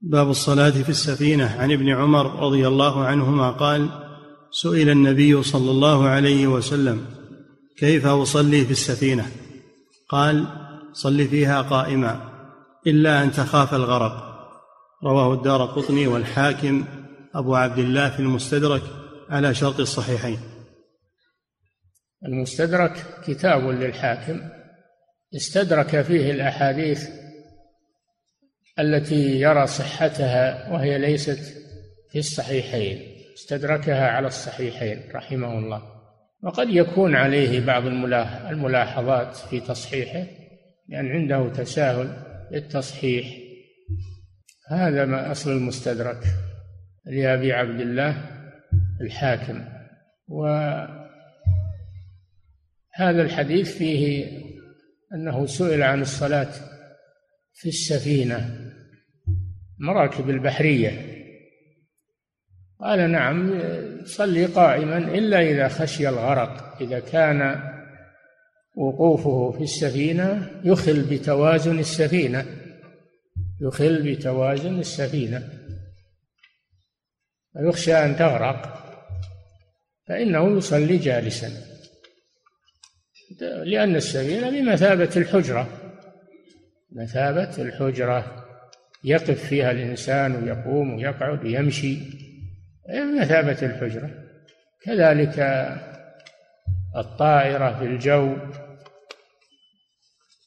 باب 0.00 0.30
الصلاة 0.30 0.70
في 0.70 0.88
السفينة. 0.88 1.60
عن 1.60 1.72
ابن 1.72 1.88
عمر 1.88 2.40
رضي 2.46 2.68
الله 2.68 3.04
عنهما 3.04 3.50
قال 3.50 4.03
سئل 4.54 4.90
النبي 4.90 5.42
صلى 5.42 5.70
الله 5.70 6.08
عليه 6.08 6.46
وسلم 6.46 7.06
كيف 7.78 8.06
أصلي 8.06 8.64
في 8.64 8.70
السفينة؟ 8.70 9.26
قال 10.08 10.46
صل 10.92 11.28
فيها 11.28 11.62
قائما 11.62 12.30
إلا 12.86 13.22
أن 13.22 13.32
تخاف 13.32 13.74
الغرق. 13.74 14.34
رواه 15.04 15.34
الدار 15.34 15.64
قطني 15.64 16.06
والحاكم 16.06 16.84
أبو 17.34 17.54
عبد 17.54 17.78
الله 17.78 18.10
في 18.10 18.20
المستدرك 18.20 18.82
على 19.28 19.54
شرط 19.54 19.80
الصحيحين. 19.80 20.38
المستدرك 22.26 23.06
كتاب 23.26 23.68
للحاكم 23.68 24.40
استدرك 25.36 26.02
فيه 26.02 26.30
الأحاديث 26.30 27.08
التي 28.78 29.40
يرى 29.40 29.66
صحتها 29.66 30.72
وهي 30.72 30.98
ليست 30.98 31.40
في 32.12 32.18
الصحيحين. 32.18 33.13
استدركها 33.34 34.10
على 34.10 34.26
الصحيحين 34.26 35.02
رحمه 35.14 35.58
الله. 35.58 35.82
وقد 36.42 36.68
يكون 36.68 37.14
عليه 37.14 37.66
بعض 37.66 37.86
الملاحظات 38.50 39.36
في 39.36 39.60
تصحيحه 39.60 40.26
لأن 40.88 41.06
عنده 41.06 41.48
تساهل 41.52 42.16
للتصحيح. 42.52 43.26
هذا 44.70 45.04
ما 45.04 45.30
أصل 45.30 45.50
المستدرك 45.50 46.24
لأبي 47.06 47.52
عبد 47.52 47.80
الله 47.80 48.30
الحاكم. 49.00 49.64
وهذا 50.28 51.02
الحديث 52.98 53.76
فيه 53.78 54.26
أنه 55.14 55.46
سئل 55.46 55.82
عن 55.82 56.00
الصلاة 56.00 56.52
في 57.54 57.68
السفينة 57.68 58.70
مراكب 59.78 60.30
البحرية. 60.30 61.13
قال 62.84 63.10
نعم 63.10 63.60
صلي 64.04 64.46
قائما 64.46 64.98
إلا 64.98 65.40
إذا 65.40 65.68
خشي 65.68 66.08
الغرق. 66.08 66.76
إذا 66.80 67.00
كان 67.00 67.70
وقوفه 68.76 69.58
في 69.58 69.64
السفينة 69.64 70.50
يخل 70.64 71.02
بتوازن 71.02 71.78
السفينة 71.78 72.46
يخل 73.60 74.02
بتوازن 74.02 74.78
السفينة. 74.78 75.48
ويخشى 77.56 77.94
أن 77.94 78.16
تغرق 78.16 78.84
فإنه 80.08 80.56
يصلي 80.56 80.96
جالسا. 80.96 81.50
لأن 83.64 83.96
السفينة 83.96 84.50
بمثابة 84.50 85.10
الحجرة 85.16 85.68
مثابة 86.92 87.62
الحجرة. 87.62 88.44
يقف 89.04 89.44
فيها 89.44 89.70
الإنسان 89.70 90.44
ويقوم 90.44 90.94
ويقعد 90.94 91.44
ويمشي. 91.44 92.23
بمثابة 92.88 93.58
الحجرة. 93.62 94.10
كذلك 94.84 95.38
الطائرة 96.96 97.78
في 97.78 97.84
الجو 97.84 98.36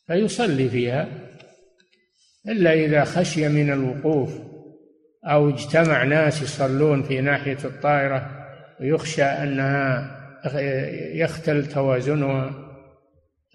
فيصلي 0.08 0.70
فيها 0.70 1.08
إلا 2.48 2.74
إذا 2.74 3.04
خشي 3.04 3.48
من 3.48 3.72
الوقوف 3.72 4.40
أو 5.26 5.50
اجتمع 5.50 6.04
ناس 6.04 6.42
يصلون 6.42 7.04
في 7.04 7.22
ناحية 7.22 7.58
الطائرة 7.66 8.48
ويخشى 8.80 9.24
أنها 9.24 10.18
يختل 11.14 11.66
توازنها 11.66 12.52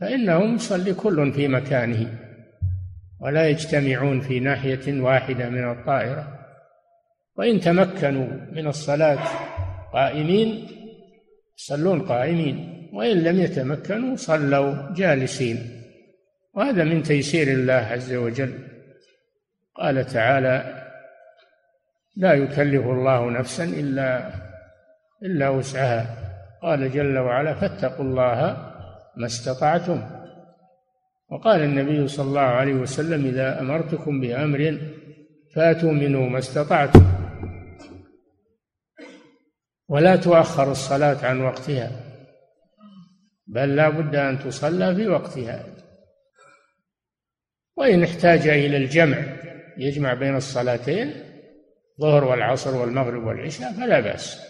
فإنهم 0.00 0.54
يصلي 0.54 0.94
كل 0.94 1.32
في 1.32 1.48
مكانه 1.48 2.18
ولا 3.20 3.48
يجتمعون 3.48 4.20
في 4.20 4.40
ناحية 4.40 5.00
واحدة 5.00 5.48
من 5.48 5.70
الطائرة. 5.70 6.41
وإن 7.36 7.60
تمكنوا 7.60 8.26
من 8.52 8.66
الصلاة 8.66 9.18
قائمين 9.92 10.68
يصلون 11.58 12.00
قائمين 12.00 12.88
وإن 12.92 13.22
لم 13.22 13.40
يتمكنوا 13.40 14.16
صلوا 14.16 14.92
جالسين. 14.94 15.82
وهذا 16.54 16.84
من 16.84 17.02
تيسير 17.02 17.48
الله 17.48 17.72
عز 17.72 18.14
وجل. 18.14 18.58
قال 19.74 20.06
تعالى 20.06 20.82
لا 22.16 22.32
يكلف 22.32 22.86
الله 22.86 23.30
نفسا 23.30 23.64
إلا 23.64 24.30
إلا 25.22 25.48
وسعها. 25.48 26.16
قال 26.62 26.92
جل 26.92 27.18
وعلا 27.18 27.54
فاتقوا 27.54 28.04
الله 28.04 28.56
ما 29.16 29.26
استطعتم. 29.26 30.02
وقال 31.28 31.60
النبي 31.60 32.08
صلى 32.08 32.26
الله 32.26 32.40
عليه 32.40 32.74
وسلم 32.74 33.26
إذا 33.26 33.60
أمرتكم 33.60 34.20
بأمر 34.20 34.78
فاتوا 35.54 35.92
منه 35.92 36.20
ما 36.20 36.38
استطعتم. 36.38 37.21
ولا 39.92 40.16
تؤخر 40.16 40.70
الصلاة 40.72 41.26
عن 41.26 41.40
وقتها 41.40 41.90
بل 43.46 43.76
لا 43.76 43.88
بد 43.88 44.14
أن 44.14 44.38
تصلى 44.38 44.94
في 44.94 45.08
وقتها. 45.08 45.66
وإن 47.76 48.02
احتاج 48.02 48.48
إلى 48.48 48.76
الجمع 48.76 49.18
يجمع 49.78 50.14
بين 50.14 50.36
الصلاتين 50.36 51.12
الظهر 51.98 52.24
والعصر 52.24 52.76
والمغرب 52.76 53.22
والعشاء 53.22 53.72
فلا 53.72 54.00
بأس. 54.00 54.40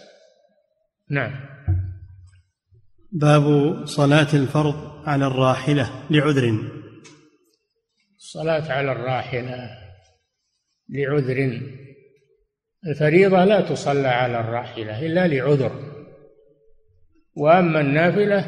نعم. 1.09 1.31
باب 3.11 3.75
صلاة 3.85 4.33
الفرض 4.33 5.07
على 5.07 5.27
الراحلة 5.27 5.89
لعذر. 6.09 6.71
الصلاة 8.17 8.71
على 8.71 8.91
الراحلة 8.91 9.69
لعذر. 10.89 11.61
الفريضة 12.87 13.45
لا 13.45 13.61
تصلى 13.61 14.07
على 14.07 14.39
الراحلة 14.39 15.05
إلا 15.05 15.27
لعذر. 15.27 15.71
وأما 17.35 17.79
النافلة 17.79 18.45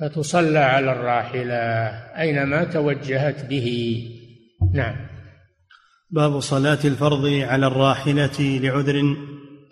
فتصلى 0.00 0.58
على 0.58 0.92
الراحلة 0.92 1.54
أينما 2.20 2.64
توجهت 2.64 3.44
به. 3.44 3.98
نعم. 4.72 4.96
باب 6.10 6.40
صلاة 6.40 6.78
الفرض 6.84 7.26
على 7.26 7.66
الراحلة 7.66 8.58
لعذر. 8.62 9.16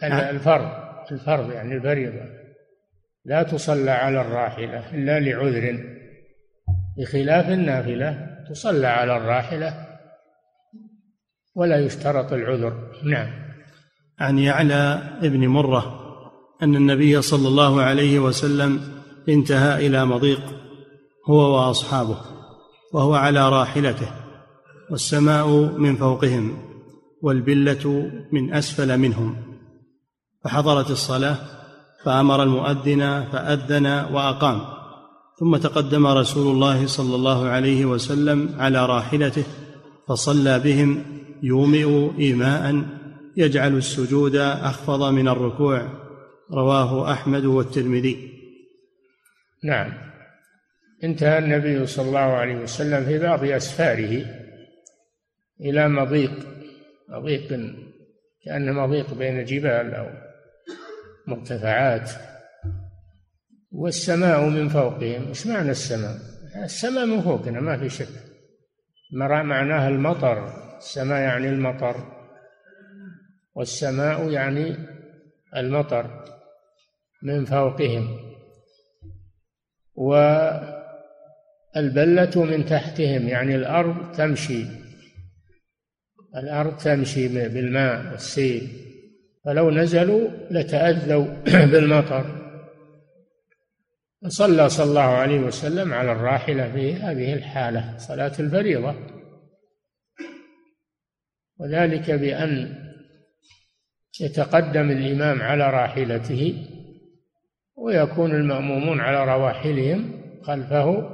الفرض 0.03 0.71
الفرض 1.13 1.53
يعني 1.53 1.75
الفريضة. 1.75 2.23
لا 3.25 3.43
تصلى 3.43 3.91
على 3.91 4.21
الراحلة 4.21 4.95
إلا 4.95 5.21
لعذر. 5.21 5.85
بخلاف 6.99 7.49
النافلة 7.49 8.37
تصلى 8.51 8.87
على 8.87 9.17
الراحلة 9.17 9.86
ولا 11.57 11.79
يشترط 11.79 12.33
العذر. 12.33 12.73
نعم. 13.05 13.29
عن 14.21 14.39
يعلى 14.39 15.03
ابن 15.23 15.49
مرة 15.49 16.01
أن 16.63 16.77
النبي 16.77 17.23
صلى 17.23 17.49
الله 17.49 17.83
عليه 17.83 18.19
وسلم 18.19 18.81
انتهى 19.29 19.87
إلى 19.87 20.05
مضيق 20.05 20.41
هو 21.29 21.57
وأصحابه 21.57 22.19
وهو 22.93 23.15
على 23.15 23.49
راحلته 23.49 24.09
والسماء 24.91 25.49
من 25.79 25.97
فوقهم 25.97 26.59
والبلة 27.23 28.11
من 28.33 28.55
أسفل 28.55 28.99
منهم. 28.99 29.37
فحضرت 30.45 30.91
الصلاة 30.91 31.37
فأمر 32.05 32.43
المؤذن 32.43 33.25
فأذن 33.33 33.87
وأقام. 33.87 34.61
ثم 35.41 35.57
تقدم 35.57 36.07
رسول 36.07 36.55
الله 36.55 36.87
صلى 36.87 37.15
الله 37.15 37.49
عليه 37.49 37.85
وسلم 37.85 38.55
على 38.59 38.87
راحلته 38.87 39.45
فصلى 40.09 40.59
بهم 40.59 41.16
يومئ 41.43 42.19
إيماء 42.19 42.85
يجعل 43.37 43.77
السجود 43.77 44.37
أخفض 44.37 45.13
من 45.13 45.29
الركوع. 45.29 45.89
رواه 46.53 47.13
أحمد 47.13 47.45
والترمذي. 47.45 48.33
نعم. 49.65 49.93
انتهى 51.05 51.39
النبي 51.39 51.87
صلى 51.87 52.09
الله 52.09 52.19
عليه 52.19 52.57
وسلم 52.57 53.05
في 53.05 53.19
بعض 53.19 53.45
أسفاره 53.45 54.25
إلى 55.61 55.89
مضيق 55.89 56.33
مضيق 57.09 57.49
كأنه 58.45 58.73
مضيق 58.73 59.15
بين 59.15 59.45
جبال 59.45 59.95
أو 59.95 60.07
مرتفعات. 61.27 62.11
والسماء 63.73 64.49
من 64.49 64.69
فوقهم. 64.69 65.29
إيش 65.29 65.47
معنى 65.47 65.71
السماء؟ 65.71 66.17
السماء 66.65 67.07
من 67.07 67.21
فوقنا 67.21 67.61
ما 67.61 67.79
في 67.79 67.89
شك. 67.89 68.09
معناها 69.13 69.89
المطر. 69.89 70.66
السماء 70.79 71.21
يعني 71.21 71.49
المطر 71.49 71.97
والسماء 73.55 74.31
يعني 74.31 74.77
المطر 75.57 76.25
من 77.23 77.45
فوقهم 77.45 78.19
والبلة 79.95 80.45
من 82.45 82.65
تحتهم 82.65 83.29
يعني 83.29 83.57
الأرض 83.57 84.13
تمشي 84.13 84.65
الأرض 86.37 86.77
تمشي 86.77 87.29
بالماء 87.29 88.13
والسيل 88.13 88.87
فلو 89.47 89.71
نزلوا 89.71 90.29
لتأذوا 90.51 91.27
بالمطر. 91.73 92.25
صلى 94.29 94.69
صلى 94.69 94.89
الله 94.89 95.01
عليه 95.01 95.41
وسلم 95.41 95.95
على 95.95 96.13
الراحلة 96.13 96.73
في 96.73 96.95
هذه 96.95 97.35
الحالة 97.35 97.95
صلاة 97.99 98.33
الفريضة. 98.41 98.95
وذلك 101.59 102.11
بأن 102.11 102.75
يتقدم 104.21 104.91
الإمام 104.91 105.43
على 105.43 105.71
راحلته 105.71 106.67
ويكون 107.77 108.31
المأمومون 108.31 109.01
على 109.01 109.35
رواحلهم 109.35 110.23
خلفه 110.43 111.11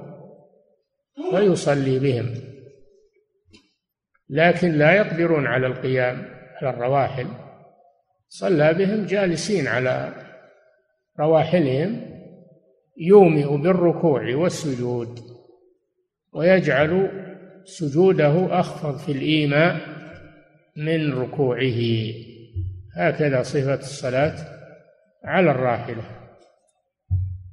ويصلي 1.33 1.99
بهم. 1.99 2.35
لكن 4.31 4.73
لا 4.73 4.93
يقدرون 4.93 5.47
على 5.47 5.67
القيام 5.67 6.17
على 6.57 6.71
الرواحل. 6.71 7.27
صلى 8.29 8.75
بهم 8.75 9.07
جالسين 9.07 9.67
على 9.67 10.13
رواحلهم 11.21 12.01
يومئ 12.97 13.57
بالركوع 13.57 14.35
والسجود 14.35 15.21
ويجعل 16.33 17.11
سجوده 17.65 18.61
أخفض 18.61 18.99
في 18.99 19.13
الإيماء 19.13 19.81
من 20.77 21.13
ركوعه. 21.13 22.13
هكذا 22.95 23.43
صفة 23.43 23.75
الصلاة 23.75 24.35
على 25.25 25.51
الراحلة. 25.51 26.03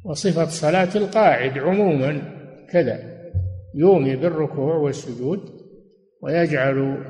وصفة 0.04 0.46
صلاة 0.46 0.90
القاعد 0.96 1.58
عموما 1.58 2.22
كذا 2.70 3.20
يومي 3.76 4.16
بالركوع 4.16 4.76
والسجود 4.76 5.50
ويجعل 6.22 7.04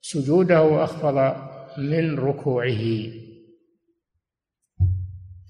سجوده 0.00 0.84
أخفض 0.84 1.36
من 1.78 2.18
ركوعه. 2.18 2.82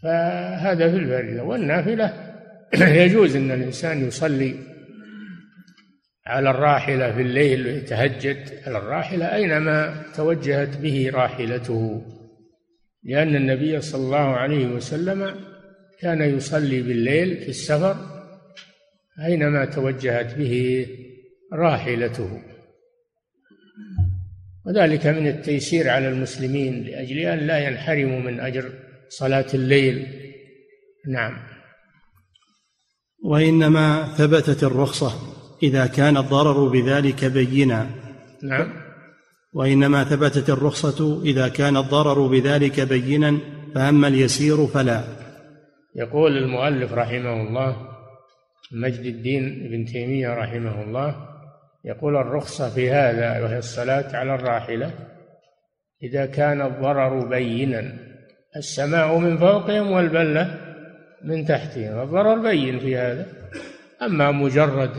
فهذا 0.03 0.91
في 0.91 0.97
الفريضة 0.97 1.43
والنافلة. 1.43 2.33
يجوز 3.05 3.37
أن 3.37 3.51
الإنسان 3.51 4.07
يصلي 4.07 4.72
على 6.27 6.51
الراحلة 6.51 7.13
في 7.13 7.23
الليل 7.23 7.67
ويتهجد 7.67 8.63
على 8.67 8.79
الراحلة 8.79 9.35
أينما 9.35 10.03
توجهت 10.17 10.77
به 10.77 11.11
راحلته. 11.15 12.03
لأن 13.05 13.37
النبي 13.37 13.81
صلى 13.81 14.05
الله 14.05 14.19
عليه 14.19 14.67
وسلم 14.67 15.35
كان 16.01 16.37
يصلي 16.37 16.83
بالليل 16.83 17.37
في 17.37 17.49
السفر 17.49 17.97
أينما 19.25 19.65
توجهت 19.65 20.35
به 20.35 20.87
راحلته. 21.53 22.43
وذلك 24.67 25.07
من 25.07 25.27
التيسير 25.27 25.89
على 25.89 26.09
المسلمين 26.09 26.85
لأجل 26.85 27.19
أن 27.19 27.39
لا 27.39 27.59
ينحرموا 27.59 28.21
من 28.21 28.41
أجر 28.41 28.73
صلاة 29.09 29.47
الليل. 29.55 30.07
نعم. 31.09 31.39
وإنما 33.25 34.15
ثبتت 34.19 34.65
الرخصة. 34.65 35.32
إذا 35.63 35.87
كان 35.87 36.17
الضرر 36.17 36.69
بذلك 36.69 37.25
بينا. 37.25 37.87
نعم. 38.43 38.73
وإنما 39.53 40.05
ثبتت 40.05 40.51
الرخصة 40.51 41.23
إذا 41.25 41.49
كان 41.49 41.77
الضرر 41.77 42.27
بذلك 42.27 42.81
بينا 42.81 43.39
فأما 43.75 44.09
اليسير 44.09 44.67
فلا. 44.67 45.05
يقول 45.97 46.37
المؤلف 46.37 46.93
رحمه 46.93 47.43
الله 47.49 47.77
مجد 48.73 49.05
الدين 49.05 49.67
ابن 49.67 49.85
تيمية 49.85 50.35
رحمه 50.35 50.83
الله 50.83 51.29
يقول 51.85 52.17
الرخصة 52.17 52.71
في 52.71 52.91
هذا 52.91 53.45
وهي 53.45 53.59
الصلاة 53.59 54.17
على 54.17 54.35
الراحلة 54.35 54.91
إذا 56.03 56.27
كان 56.27 56.63
الضرر 56.63 57.29
بينا 57.29 57.99
السماء 58.57 59.19
من 59.19 59.39
فوقهم 59.39 59.91
والبلة 59.91 60.59
من 61.25 61.47
تحتهم 61.47 62.03
الضرر 62.03 62.39
بين 62.39 62.79
في 62.79 62.97
هذا. 62.97 63.42
أما 64.07 64.31
مجرد 64.31 64.91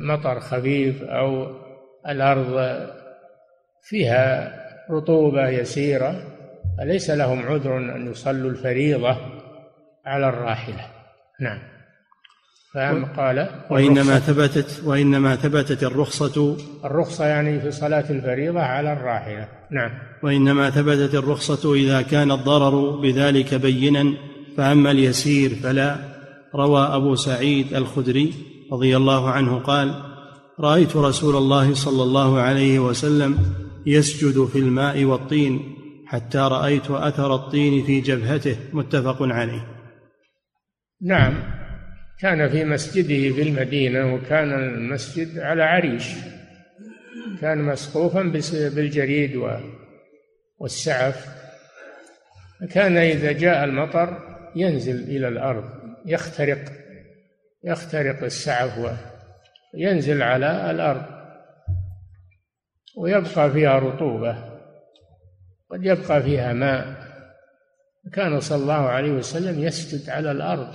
مطر 0.00 0.40
خفيف 0.40 1.02
أو 1.02 1.46
الأرض 2.08 2.78
فيها 3.82 4.52
رطوبة 4.90 5.48
يسيرة 5.48 6.22
فليس 6.78 7.10
لهم 7.10 7.46
عذر 7.46 7.76
أن 7.76 8.10
يصلوا 8.10 8.50
الفريضة 8.50 9.16
على 10.06 10.28
الراحلة. 10.28 10.86
نعم. 11.40 11.58
فهم 12.74 13.04
قال 13.04 13.48
وإنما 13.70 14.18
ثبتت 14.18 14.82
وإنما 14.84 15.36
ثبتت 15.36 15.82
الرخصة 15.82 16.56
الرخصة 16.84 17.26
يعني 17.26 17.60
في 17.60 17.70
صلاة 17.70 18.04
الفريضة 18.10 18.60
على 18.60 18.92
الراحلة. 18.92 19.48
نعم. 19.70 19.90
وإنما 20.22 20.70
ثبتت 20.70 21.14
الرخصة 21.14 21.74
إذا 21.74 22.02
كان 22.02 22.30
الضرر 22.30 23.00
بذلك 23.00 23.54
بينا 23.54 24.14
فأما 24.56 24.90
اليسير 24.90 25.50
فلا. 25.50 26.17
روى 26.54 26.80
أبو 26.80 27.14
سعيد 27.14 27.74
الخدري 27.74 28.34
رضي 28.72 28.96
الله 28.96 29.30
عنه 29.30 29.58
قال 29.58 29.94
رأيت 30.60 30.96
رسول 30.96 31.36
الله 31.36 31.74
صلى 31.74 32.02
الله 32.02 32.40
عليه 32.40 32.78
وسلم 32.78 33.38
يسجد 33.86 34.44
في 34.44 34.58
الماء 34.58 35.04
والطين 35.04 35.74
حتى 36.06 36.38
رأيت 36.38 36.90
أثر 36.90 37.34
الطين 37.34 37.84
في 37.84 38.00
جبهته 38.00 38.56
متفق 38.72 39.22
عليه. 39.22 39.66
نعم 41.02 41.34
كان 42.20 42.48
في 42.48 42.64
مسجده 42.64 43.34
في 43.34 43.42
المدينة 43.42 44.14
وكان 44.14 44.52
المسجد 44.52 45.38
على 45.38 45.62
عريش. 45.62 46.04
كان 47.40 47.64
مسقوفا 47.64 48.22
بالجريد 48.52 49.42
والسعف. 50.58 51.26
كان 52.70 52.96
إذا 52.96 53.32
جاء 53.32 53.64
المطر 53.64 54.18
ينزل 54.56 54.96
إلى 54.96 55.28
الأرض. 55.28 55.77
يخترق 56.06 56.72
يخترق 57.64 58.24
السعف 58.24 58.98
وينزل 59.74 60.22
على 60.22 60.70
الأرض 60.70 61.02
ويبقى 62.96 63.50
فيها 63.50 63.78
رطوبة 63.78 64.58
قد 65.70 65.84
يبقى 65.84 66.22
فيها 66.22 66.52
ماء. 66.52 67.08
كان 68.12 68.40
صلى 68.40 68.62
الله 68.62 68.88
عليه 68.88 69.10
وسلم 69.10 69.58
يسجد 69.64 70.10
على 70.10 70.30
الأرض 70.30 70.74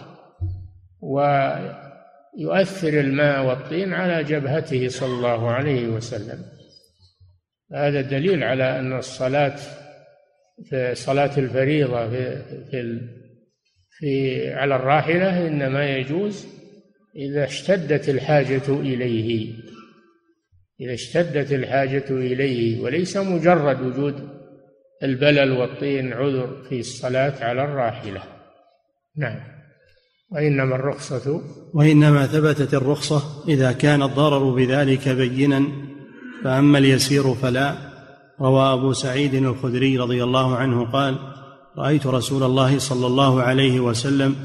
ويؤثر 1.01 2.99
الماء 2.99 3.45
والطين 3.45 3.93
على 3.93 4.23
جبهته 4.23 4.87
صلى 4.87 5.13
الله 5.13 5.51
عليه 5.51 5.87
وسلم. 5.87 6.45
هذا 7.73 8.01
دليل 8.01 8.43
على 8.43 8.79
أن 8.79 8.97
الصلاة 8.97 9.55
في 10.69 10.95
صلاة 10.95 11.37
الفريضة 11.37 12.09
في 12.09 12.43
في, 12.71 13.01
في 14.03 14.49
على 14.53 14.75
الراحلة 14.75 15.47
إنما 15.47 15.97
يجوز 15.97 16.47
إذا 17.15 17.43
اشتدت 17.43 18.09
الحاجة 18.09 18.67
إليه. 18.69 19.53
إذا 20.81 20.93
اشتدت 20.93 21.51
الحاجة 21.51 22.05
إليه 22.09 22.81
وليس 22.81 23.17
مجرد 23.17 23.81
وجود 23.81 24.15
البلل 25.03 25.51
والطين 25.51 26.13
عذر 26.13 26.63
في 26.69 26.79
الصلاة 26.79 27.43
على 27.43 27.63
الراحلة. 27.63 28.23
نعم. 29.17 29.39
وإنما 30.31 30.75
الرخصة 30.75 31.41
وإنما 31.73 32.25
ثبتت 32.25 32.73
الرخصة 32.73 33.43
إذا 33.47 33.71
كان 33.71 34.01
الضرر 34.03 34.55
بذلك 34.55 35.09
بينا 35.09 35.63
فأما 36.43 36.77
اليسير 36.77 37.33
فلا. 37.33 37.93
روى 38.41 38.73
أبو 38.73 38.93
سعيد 38.93 39.33
الخدري 39.33 39.97
رضي 39.97 40.23
الله 40.23 40.55
عنه 40.55 40.91
قال 40.91 41.17
رأيت 41.77 42.07
رسول 42.07 42.43
الله 42.43 42.79
صلى 42.79 43.07
الله 43.07 43.41
عليه 43.41 43.79
وسلم 43.79 44.35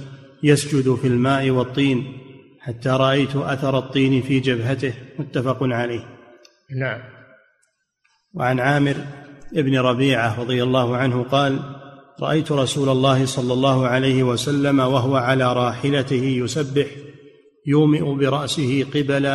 يسجد 0.42 0.94
في 0.94 1.06
الماء 1.06 1.50
والطين 1.50 2.12
حتى 2.60 2.88
رأيت 2.88 3.36
أثر 3.36 3.78
الطين 3.78 4.22
في 4.22 4.40
جبهته 4.40 4.94
متفق 5.18 5.58
عليه. 5.62 6.06
نعم. 6.80 7.00
وعن 8.34 8.60
عامر 8.60 8.96
ابن 9.56 9.78
ربيعة 9.78 10.40
رضي 10.40 10.62
الله 10.62 10.96
عنه 10.96 11.22
قال 11.22 11.60
رأيت 12.20 12.52
رسول 12.52 12.88
الله 12.88 13.26
صلى 13.26 13.52
الله 13.52 13.86
عليه 13.86 14.22
وسلم 14.22 14.78
وهو 14.78 15.16
على 15.16 15.52
راحلته 15.52 16.24
يسبح 16.24 16.86
يومئ 17.66 18.14
برأسه 18.14 18.86
قبل 18.94 19.26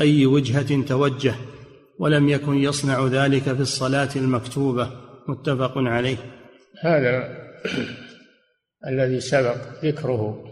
أي 0.00 0.26
وجهة 0.26 0.82
توجه 0.82 1.34
ولم 1.98 2.28
يكن 2.28 2.54
يصنع 2.54 3.06
ذلك 3.06 3.42
في 3.42 3.60
الصلاة 3.60 4.08
المكتوبة 4.16 4.90
متفق 5.28 5.72
عليه. 5.76 6.39
هذا 6.80 7.28
الذي 8.90 9.20
سبق 9.20 9.56
ذكره 9.84 10.46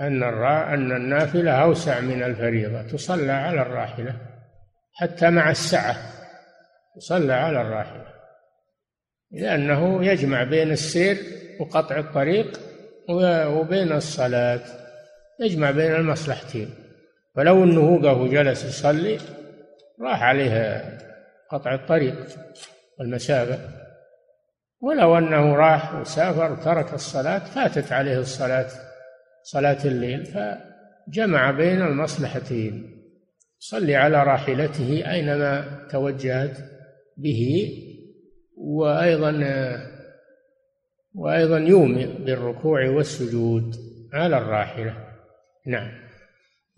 أن 0.00 0.22
الرا 0.22 0.74
أن 0.74 0.92
النافلة 0.92 1.50
أوسع 1.50 2.00
من 2.00 2.22
الفريضة 2.22 2.82
تصلى 2.82 3.32
على 3.32 3.62
الراحلة 3.62 4.16
حتى 4.94 5.30
مع 5.30 5.50
السعة 5.50 5.96
تصلى 6.96 7.32
على 7.32 7.60
الراحلة 7.60 8.06
لأنه 9.30 10.04
يجمع 10.04 10.42
بين 10.42 10.72
السير 10.72 11.16
وقطع 11.60 11.98
الطريق 11.98 12.60
وبين 13.48 13.92
الصلاة 13.92 14.60
يجمع 15.40 15.70
بين 15.70 15.94
المصلحتين. 15.94 16.74
فلو 17.36 17.64
أنه 17.64 17.80
وقف 17.80 18.18
وجلس 18.18 18.64
يصلي 18.64 19.18
راح 20.00 20.22
عليه 20.22 20.82
قطع 21.50 21.74
الطريق 21.74 22.26
والمسافة 22.98 23.83
ولو 24.84 25.18
أنه 25.18 25.54
راح 25.56 25.94
وسافر 25.94 26.52
وترك 26.52 26.94
الصلاة 26.94 27.38
فاتت 27.38 27.92
عليه 27.92 28.18
الصلاة 28.18 28.66
صلاة 29.42 29.84
الليل 29.84 30.24
فجمع 30.24 31.50
بين 31.50 31.82
المصلحتين. 31.82 32.90
صلي 33.58 33.96
على 33.96 34.22
راحلته 34.22 35.10
أينما 35.12 35.86
توجهت 35.90 36.58
به 37.16 37.72
وأيضا 38.56 39.32
وأيضا 41.14 41.58
يومئ 41.58 42.06
بالركوع 42.06 42.88
والسجود 42.88 43.76
على 44.12 44.38
الراحلة. 44.38 44.96
نعم. 45.66 46.03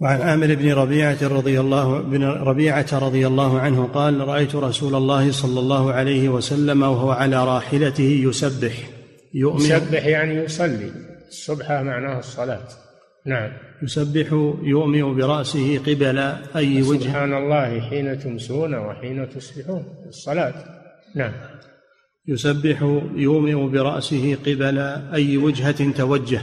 وعن 0.01 0.21
عامر 0.21 0.55
بن 0.55 0.73
ربيعة 0.73 1.19
رضي 1.23 1.61
الله 1.61 2.01
بن 2.01 2.25
ربيعة 2.25 2.87
رضي 2.93 3.27
الله 3.27 3.61
عنه 3.61 3.87
قال 3.87 4.29
رأيت 4.29 4.55
رسول 4.55 4.95
الله 4.95 5.33
صلى 5.33 5.61
الله 5.61 5.93
عليه 5.93 6.29
وسلم 6.29 6.83
وهو 6.83 7.11
على 7.11 7.45
راحلته 7.45 8.21
يسبح. 8.25 8.91
يؤمن 9.35 9.61
يسبح 9.61 10.07
يعني 10.07 10.35
يصلي. 10.35 10.91
السبحة 11.29 11.83
معناها 11.83 12.19
الصلاة. 12.19 12.69
نعم. 13.27 13.51
يسبح 13.83 14.33
يؤمئ 14.63 15.03
برأسه 15.03 15.79
قبل 15.79 16.19
أي 16.57 16.83
وجه 16.83 17.05
سبحان 17.05 17.35
الله 17.35 17.81
حين 17.81 18.19
تمسون 18.19 18.75
وحين 18.75 19.29
تصبحون. 19.29 19.85
الصلاة. 20.09 20.55
نعم. 21.15 21.33
يسبح 22.29 22.83
يومئ 23.17 23.55
برأسه 23.55 24.37
قبل 24.47 24.79
أي 25.15 25.37
وجهة 25.37 25.93
توجه. 25.93 26.41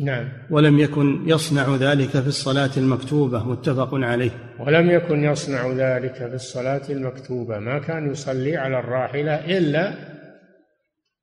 نعم. 0.00 0.28
ولم 0.50 0.78
يكن 0.78 1.28
يصنع 1.28 1.76
ذلك 1.76 2.08
في 2.08 2.26
الصلاة 2.26 2.70
المكتوبة 2.76 3.44
متفق 3.44 3.90
عليه. 3.92 4.30
ولم 4.58 4.90
يكن 4.90 5.24
يصنع 5.24 5.72
ذلك 5.72 6.14
في 6.14 6.34
الصلاة 6.34 6.82
المكتوبة. 6.90 7.58
ما 7.58 7.78
كان 7.78 8.10
يصلي 8.10 8.56
على 8.56 8.78
الراحلة 8.78 9.58
إلا 9.58 9.94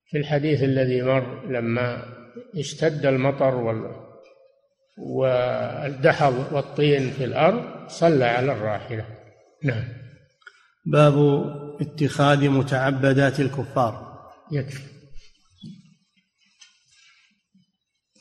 في 0.10 0.18
الحديث 0.18 0.64
الذي 0.64 1.02
مر 1.02 1.52
لما 1.52 2.06
اشتد 2.58 3.06
المطر 3.06 3.56
وال 3.56 3.92
والدحض 4.98 6.54
والطين 6.54 7.12
في 7.12 7.24
الأرض 7.24 7.88
صلى 7.88 8.26
على 8.26 8.52
الراحلة. 8.52 9.06
نعم. 9.64 9.84
باب 10.86 11.16
اتخاذ 11.82 12.50
متعبدات 12.50 13.40
الكفار. 13.40 14.14
يكفي. 14.52 14.93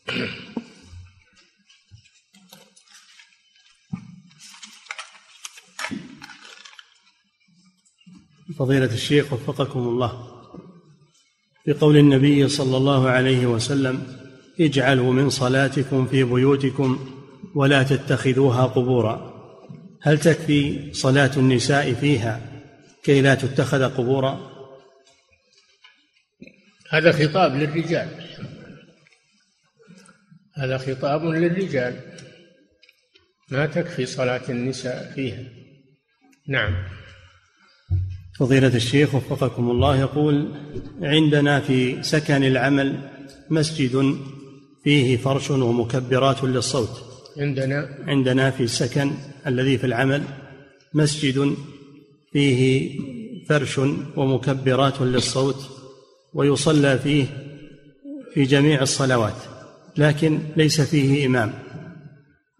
فضيلة 8.58 8.94
الشيخ 8.94 9.32
وفقكم 9.32 9.80
الله. 9.80 10.42
بقول 11.66 11.96
النبي 11.96 12.48
صلى 12.48 12.76
الله 12.76 13.08
عليه 13.08 13.46
وسلم 13.46 14.02
اجعلوا 14.60 15.12
من 15.12 15.30
صلاتكم 15.30 16.06
في 16.06 16.24
بيوتكم 16.24 17.14
ولا 17.54 17.82
تتخذوها 17.82 18.66
قبورا. 18.66 19.32
هل 20.02 20.18
تكفي 20.18 20.92
صلاة 20.92 21.30
النساء 21.36 21.94
فيها 21.94 22.40
كي 23.02 23.20
لا 23.20 23.34
تتخذ 23.34 23.84
قبورا؟ 23.84 24.52
هذا 26.90 27.12
خطاب 27.12 27.56
للرجال. 27.56 28.21
هذا 30.54 30.78
خطاب 30.78 31.24
للرجال. 31.24 32.00
ما 33.50 33.66
تكفي 33.66 34.06
صلاة 34.06 34.42
النساء 34.48 35.12
فيها. 35.14 35.42
نعم. 36.48 36.74
فضيلة 38.38 38.76
الشيخ 38.76 39.14
وفقكم 39.14 39.70
الله 39.70 40.00
يقول 40.00 40.54
عندنا 41.02 41.60
في 41.60 42.02
سكن 42.02 42.44
العمل 42.44 43.10
مسجد 43.50 44.16
فيه 44.84 45.16
فرش 45.16 45.50
ومكبرات 45.50 46.44
للصوت. 46.44 47.02
عندنا. 47.38 47.98
عندنا 48.06 48.50
في 48.50 48.62
السكن 48.62 49.12
الذي 49.46 49.78
في 49.78 49.86
العمل 49.86 50.22
مسجد 50.94 51.56
فيه 52.32 52.98
فرش 53.48 53.78
ومكبرات 54.16 55.00
للصوت 55.00 55.70
ويصلى 56.34 56.98
فيه 56.98 57.26
في 58.34 58.42
جميع 58.42 58.82
الصلوات. 58.82 59.51
لكن 59.96 60.38
ليس 60.56 60.80
فيه 60.80 61.26
إمام. 61.26 61.52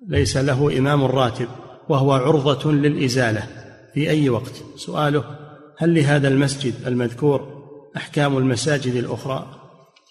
ليس 0.09 0.37
له 0.37 0.79
إمام 0.79 1.05
راتب 1.05 1.49
وهو 1.89 2.13
عرضة 2.13 2.73
للإزالة. 2.73 3.47
في 3.95 4.11
أي 4.11 4.29
وقت؟ 4.29 4.65
سؤاله 4.77 5.39
هل 5.79 5.95
لهذا 5.95 6.29
المسجد 6.29 6.75
المذكور 6.87 7.63
أحكام 7.97 8.39
المساجد 8.39 8.95
الأخرى؟ 8.95 9.61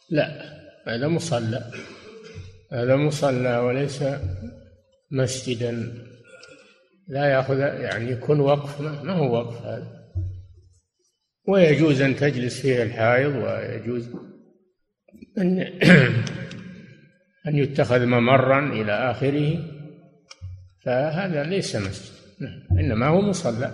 لا 0.10 0.28
هذا 0.88 1.08
مصلى. 1.08 1.72
هذا 2.72 2.96
مصلى 2.96 3.58
وليس 3.58 4.04
مسجدا. 5.12 5.94
لا 7.08 7.26
يأخذ 7.26 7.58
يعني 7.58 8.12
يكون 8.12 8.40
وقف. 8.40 8.82
ما 8.82 9.14
هو 9.14 9.34
وقف 9.34 9.62
هذا؟ 9.62 10.02
ويجوز 11.48 12.02
أن 12.02 12.16
تجلس 12.16 12.62
فيه 12.62 12.84
الحائض 12.84 13.36
ويجوز 13.36 14.10
أن 15.38 15.66
أن 17.48 17.58
يتخذ 17.58 18.06
ممرا 18.06 18.60
إلى 18.60 19.12
آخره 19.12 19.60
فهذا 20.86 21.44
ليس 21.44 21.76
مسجد. 21.76 22.12
إنما 22.72 23.08
هو 23.08 23.22
مصلى. 23.22 23.72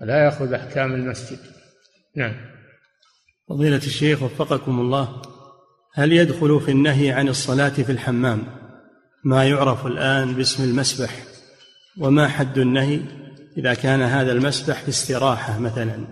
لا 0.00 0.24
يأخذ 0.24 0.52
أحكام 0.52 0.94
المسجد. 0.94 1.38
نعم. 2.16 2.34
فضيلة 3.48 3.76
الشيخ 3.76 4.22
وفقكم 4.22 4.80
الله 4.80 5.22
هل 5.94 6.12
يدخل 6.12 6.60
في 6.60 6.70
النهي 6.70 7.12
عن 7.12 7.28
الصلاة 7.28 7.68
في 7.68 7.92
الحمام 7.92 8.46
ما 9.24 9.44
يعرف 9.44 9.86
الآن 9.86 10.34
باسم 10.34 10.64
المسبح؟ 10.64 11.22
وما 11.98 12.28
حد 12.28 12.58
النهي 12.58 13.00
إذا 13.56 13.74
كان 13.74 14.00
هذا 14.02 14.32
المسبح 14.32 14.82
في 14.82 14.88
استراحة 14.88 15.58
مثلا؟ 15.58 16.06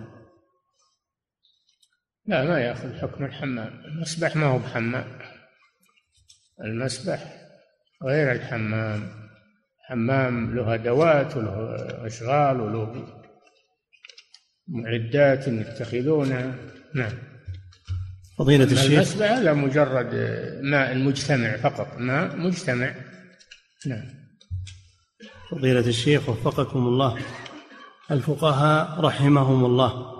لا 2.25 2.43
ما 2.43 2.59
يأخذ 2.59 2.97
حكم 3.01 3.25
الحمام. 3.25 3.81
المسبح 3.85 4.35
ما 4.35 4.45
هو 4.45 4.59
بحمام. 4.59 5.05
المسبح 6.63 7.33
غير 8.03 8.31
الحمام. 8.31 9.27
حمام 9.89 10.55
له 10.55 10.73
أدوات 10.73 11.37
وله 11.37 11.75
أشغال 12.05 12.61
وله 12.61 13.07
معدات 14.67 15.47
يتخذونها 15.47 16.55
نعم. 16.95 17.11
فضيلة 18.37 18.63
الشيخ. 18.63 18.91
المسبح 18.91 19.31
هذا 19.31 19.53
مجرد 19.53 20.15
ماء 20.61 20.97
مجتمع 20.97 21.57
فقط. 21.57 21.97
ماء 21.97 22.35
مجتمع. 22.35 22.95
نعم. 23.85 24.05
فضيلة 25.51 25.79
الشيخ 25.87 26.29
وفقكم 26.29 26.79
الله. 26.79 27.17
الفقهاء 28.11 28.99
رحمهم 28.99 29.65
الله 29.65 30.13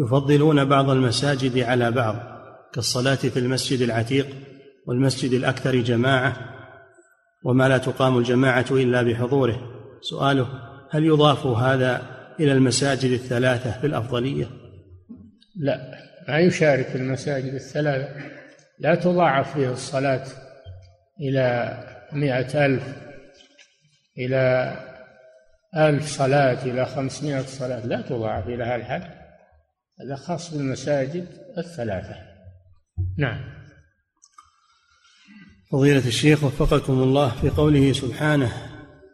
يفضلون 0.00 0.64
بعض 0.64 0.90
المساجد 0.90 1.58
على 1.58 1.90
بعض 1.90 2.16
كالصلاة 2.72 3.14
في 3.14 3.38
المسجد 3.38 3.80
العتيق. 3.80 4.49
والمسجد 4.86 5.32
الأكثر 5.32 5.76
جماعة 5.76 6.36
وما 7.44 7.68
لا 7.68 7.78
تقام 7.78 8.18
الجماعة 8.18 8.66
إلا 8.70 9.02
بحضوره. 9.02 9.60
سؤاله 10.00 10.48
هل 10.90 11.04
يضاف 11.04 11.46
هذا 11.46 12.02
إلى 12.40 12.52
المساجد 12.52 13.10
الثلاثة 13.10 13.80
في 13.80 13.86
الأفضلية؟ 13.86 14.46
لا 15.56 16.00
ما 16.28 16.38
يشارك 16.38 16.96
المساجد 16.96 17.54
الثلاثة. 17.54 18.30
لا 18.78 18.94
تضاعف 18.94 19.54
فيها 19.54 19.72
الصلاة 19.72 20.24
إلى 21.20 21.76
مئة 22.12 22.66
ألف 22.66 22.96
إلى 24.18 24.76
ألف 25.76 26.06
صلاة 26.06 26.64
إلى 26.64 26.86
خمسمائة 26.86 27.42
صلاة. 27.42 27.86
لا 27.86 28.00
تضاعف 28.00 28.46
إلى 28.46 28.64
هذا 28.64 28.76
الحد. 28.76 29.02
هذا 30.00 30.16
خاص 30.16 30.54
بالمساجد 30.54 31.26
الثلاثة. 31.58 32.14
نعم. 33.18 33.59
فضيلة 35.72 36.06
الشيخ 36.06 36.44
وفقكم 36.44 36.92
الله 36.92 37.28
في 37.28 37.50
قوله 37.50 37.92
سبحانه 37.92 38.52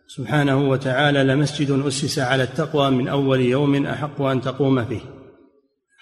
سبحانه 0.07 0.69
وتعالى 0.69 1.25
لمسجد 1.25 1.71
أسس 1.71 2.19
على 2.19 2.43
التقوى 2.43 2.91
من 2.91 3.09
أول 3.09 3.41
يوم 3.41 3.87
أحق 3.87 4.23
أن 4.23 4.41
تقوم 4.41 4.85
فيه. 4.85 5.01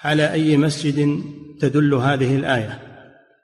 على 0.03 0.33
أي 0.33 0.57
مسجد 0.57 1.23
تدل 1.61 1.95
هذه 1.95 2.37
الآية؟ 2.37 2.79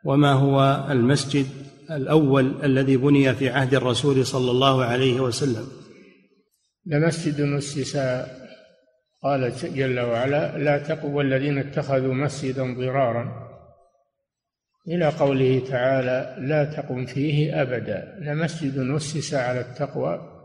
وما 0.04 0.32
هو 0.32 0.86
المسجد 0.90 1.46
الأول 1.90 2.64
الذي 2.64 2.96
بني 2.96 3.34
في 3.34 3.48
عهد 3.48 3.74
الرسول 3.74 4.26
صلى 4.26 4.50
الله 4.50 4.84
عليه 4.84 5.20
وسلم؟ 5.20 5.68
لمسجد 6.86 7.40
أسس 7.40 7.96
قال 9.22 9.52
جل 9.74 10.00
وعلا 10.00 10.58
لا 10.58 10.78
تقوى 10.78 11.24
الذين 11.24 11.58
اتخذوا 11.58 12.14
مسجدا 12.14 12.74
ضرارا. 12.74 13.49
إلى 14.89 15.09
قوله 15.09 15.68
تعالى 15.68 16.37
لا 16.49 16.64
تقم 16.64 17.07
فيه 17.07 17.62
أبدا. 17.62 18.18
لمسجد 18.20 18.78
أسس 18.78 19.35
على 19.35 19.61
التقوى 19.61 20.37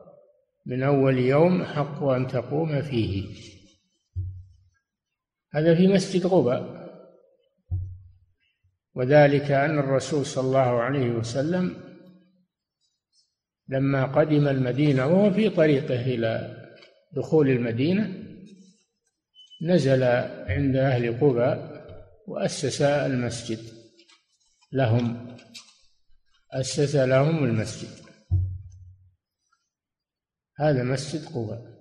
من 0.65 0.83
أول 0.83 1.17
يوم 1.17 1.63
حق 1.63 2.03
أن 2.03 2.27
تقوم 2.27 2.81
فيه. 2.81 3.25
هذا 5.53 5.75
في 5.75 5.87
مسجد 5.87 6.27
قباء. 6.27 6.85
وذلك 8.95 9.51
أن 9.51 9.79
الرسول 9.79 10.25
صلى 10.25 10.47
الله 10.47 10.81
عليه 10.81 11.09
وسلم 11.09 11.75
لما 13.69 14.05
قدم 14.05 14.47
المدينة 14.47 15.05
وهو 15.07 15.33
في 15.33 15.49
طريقه 15.49 16.01
إلى 16.01 16.57
دخول 17.13 17.49
المدينة 17.49 18.23
نزل 19.61 20.03
عند 20.47 20.75
أهل 20.75 21.19
قباء 21.19 21.85
وأسس 22.27 22.81
المسجد. 22.81 23.74
لهم 24.75 25.37
أسس 26.53 26.95
لهم 26.95 27.43
المسجد. 27.43 28.05
هذا 30.59 30.83
مسجد 30.83 31.25
قباء. 31.25 31.75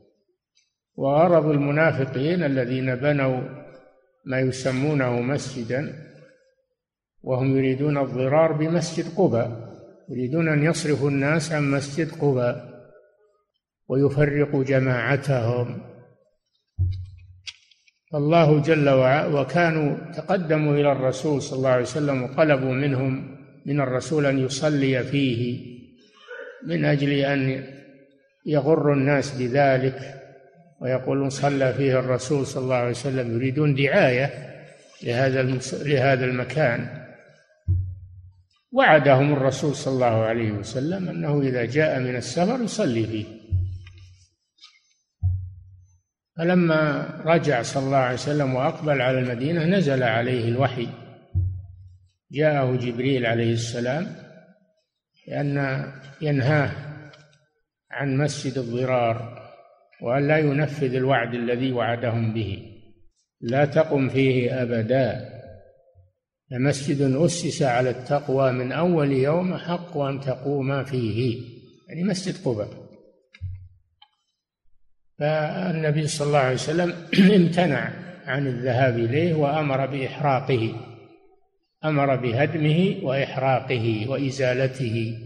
وغرض 0.96 1.46
المنافقين 1.46 2.44
الذين 2.44 2.94
بنوا 2.94 3.40
ما 4.26 4.40
يسمونه 4.40 5.20
مسجدا 5.20 6.12
وهم 7.22 7.56
يريدون 7.56 7.98
الضرار 7.98 8.52
بمسجد 8.52 9.14
قباء. 9.16 9.74
يريدون 10.08 10.48
أن 10.48 10.62
يصرفوا 10.62 11.10
الناس 11.10 11.52
عن 11.52 11.70
مسجد 11.70 12.12
قباء 12.12 12.74
ويفرقوا 13.88 14.64
جماعتهم. 14.64 15.93
الله 18.14 18.60
جل 18.62 18.88
وعلا 18.88 19.40
وكانوا 19.40 19.96
تقدموا 20.12 20.74
إلى 20.74 20.92
الرسول 20.92 21.42
صلى 21.42 21.56
الله 21.56 21.68
عليه 21.68 21.82
وسلم 21.82 22.22
وطلبوا 22.22 22.72
منهم 22.72 23.36
من 23.66 23.80
الرسول 23.80 24.26
أن 24.26 24.38
يصلي 24.38 25.04
فيه 25.04 25.60
من 26.66 26.84
أجل 26.84 27.12
أن 27.12 27.64
يغر 28.46 28.92
الناس 28.92 29.30
بذلك. 29.30 30.20
ويقولون 30.80 31.30
صلى 31.30 31.72
فيه 31.72 31.98
الرسول 31.98 32.46
صلى 32.46 32.62
الله 32.62 32.74
عليه 32.74 32.90
وسلم 32.90 33.34
يريدون 33.36 33.74
دعاية 33.74 34.30
لهذا 35.02 35.42
لهذا 35.72 36.24
المكان. 36.24 36.88
وعدهم 38.72 39.32
الرسول 39.32 39.74
صلى 39.74 39.94
الله 39.94 40.24
عليه 40.24 40.52
وسلم 40.52 41.08
أنه 41.08 41.40
إذا 41.40 41.64
جاء 41.64 42.00
من 42.00 42.16
السفر 42.16 42.62
يصلي 42.62 43.06
فيه. 43.06 43.43
فلما 46.36 47.08
رجع 47.24 47.62
صلى 47.62 47.86
الله 47.86 47.96
عليه 47.96 48.14
وسلم 48.14 48.54
وأقبل 48.54 49.02
على 49.02 49.18
المدينة 49.18 49.64
نزل 49.64 50.02
عليه 50.02 50.48
الوحي. 50.48 50.88
جاءه 52.32 52.76
جبريل 52.76 53.26
عليه 53.26 53.52
السلام 53.52 54.16
لأن 55.28 55.84
ينهاه 56.20 56.70
عن 57.90 58.16
مسجد 58.16 58.58
الضرار 58.58 59.44
وأن 60.02 60.28
لا 60.28 60.38
ينفذ 60.38 60.94
الوعد 60.94 61.34
الذي 61.34 61.72
وعدهم 61.72 62.34
به. 62.34 62.70
لا 63.40 63.64
تقم 63.64 64.08
فيه 64.08 64.62
أبدا. 64.62 65.34
لمسجد 66.50 67.00
أسس 67.00 67.62
على 67.62 67.90
التقوى 67.90 68.52
من 68.52 68.72
أول 68.72 69.12
يوم 69.12 69.56
حق 69.56 69.98
أن 69.98 70.20
تقوم 70.20 70.84
فيه. 70.84 71.40
يعني 71.88 72.04
مسجد 72.04 72.44
قباء 72.44 72.83
فالنبي 75.18 76.06
صلى 76.06 76.26
الله 76.26 76.38
عليه 76.38 76.54
وسلم 76.54 76.94
امتنع 77.36 77.90
عن 78.26 78.46
الذهاب 78.46 78.98
إليه 78.98 79.34
وأمر 79.34 79.86
بإحراقه. 79.86 80.74
أمر 81.84 82.16
بهدمه 82.16 82.96
وإحراقه 83.02 84.06
وإزالته. 84.08 85.18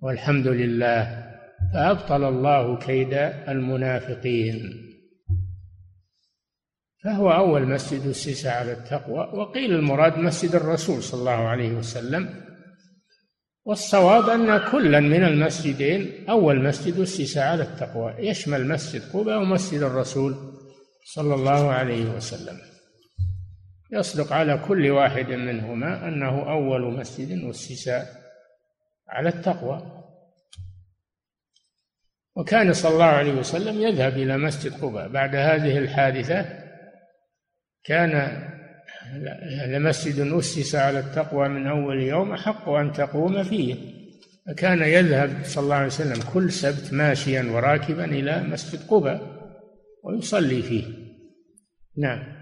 والحمد 0.00 0.46
لله. 0.46 1.26
فأبطل 1.74 2.24
الله 2.24 2.76
كيد 2.76 3.14
المنافقين. 3.48 4.86
فهو 7.04 7.30
أول 7.32 7.66
مسجد 7.66 8.06
أسس 8.06 8.46
على 8.46 8.72
التقوى. 8.72 9.18
وقيل 9.18 9.74
المراد 9.74 10.18
مسجد 10.18 10.54
الرسول 10.54 11.02
صلى 11.02 11.20
الله 11.20 11.48
عليه 11.48 11.72
وسلم. 11.72 12.49
والصواب 13.64 14.28
أن 14.28 14.70
كلا 14.70 15.00
من 15.00 15.24
المسجدين 15.24 16.30
أول 16.30 16.62
مسجد 16.64 17.00
أسس 17.00 17.38
على 17.38 17.62
التقوى 17.62 18.14
يشمل 18.18 18.68
مسجد 18.68 19.12
قباء 19.12 19.38
ومسجد 19.38 19.82
الرسول 19.82 20.34
صلى 21.04 21.34
الله 21.34 21.70
عليه 21.70 22.04
وسلم. 22.04 22.58
يصدق 23.92 24.32
على 24.32 24.58
كل 24.68 24.90
واحد 24.90 25.26
منهما 25.26 26.08
أنه 26.08 26.50
أول 26.50 26.98
مسجد 26.98 27.44
أسس 27.44 27.88
على 29.08 29.28
التقوى. 29.28 30.04
وكان 32.36 32.72
صلى 32.72 32.92
الله 32.92 33.04
عليه 33.04 33.32
وسلم 33.32 33.80
يذهب 33.80 34.12
إلى 34.12 34.38
مسجد 34.38 34.82
قباء. 34.82 35.08
بعد 35.08 35.36
هذه 35.36 35.78
الحادثة 35.78 36.46
كان 37.84 38.49
لمسجد 39.66 40.20
أسس 40.20 40.74
على 40.74 40.98
التقوى 40.98 41.48
من 41.48 41.66
أول 41.66 42.02
يوم 42.02 42.32
أحق 42.32 42.68
أن 42.68 42.92
تقوم 42.92 43.42
فيه. 43.42 43.74
فكان 44.46 44.82
يذهب 44.82 45.44
صلى 45.44 45.64
الله 45.64 45.74
عليه 45.74 45.86
وسلم 45.86 46.22
كل 46.34 46.52
سبت 46.52 46.92
ماشيا 46.92 47.42
وراكبا 47.42 48.04
إلى 48.04 48.42
مسجد 48.42 48.80
قباء 48.88 49.40
ويصلي 50.04 50.62
فيه. 50.62 50.84
نعم. 51.98 52.40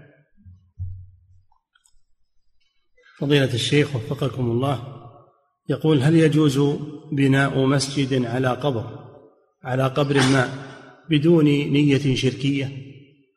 فضيلة 3.19 3.53
الشيخ 3.53 3.95
وفقكم 3.95 4.51
الله 4.51 4.99
يقول 5.69 6.01
هل 6.01 6.15
يجوز 6.15 6.59
بناء 7.11 7.65
مسجد 7.65 8.25
على 8.25 8.47
قبر 8.47 8.99
على 9.63 9.87
قبر 9.87 10.15
ما 10.15 10.49
بدون 11.09 11.45
نية 11.45 12.15
شركية؟ 12.15 12.65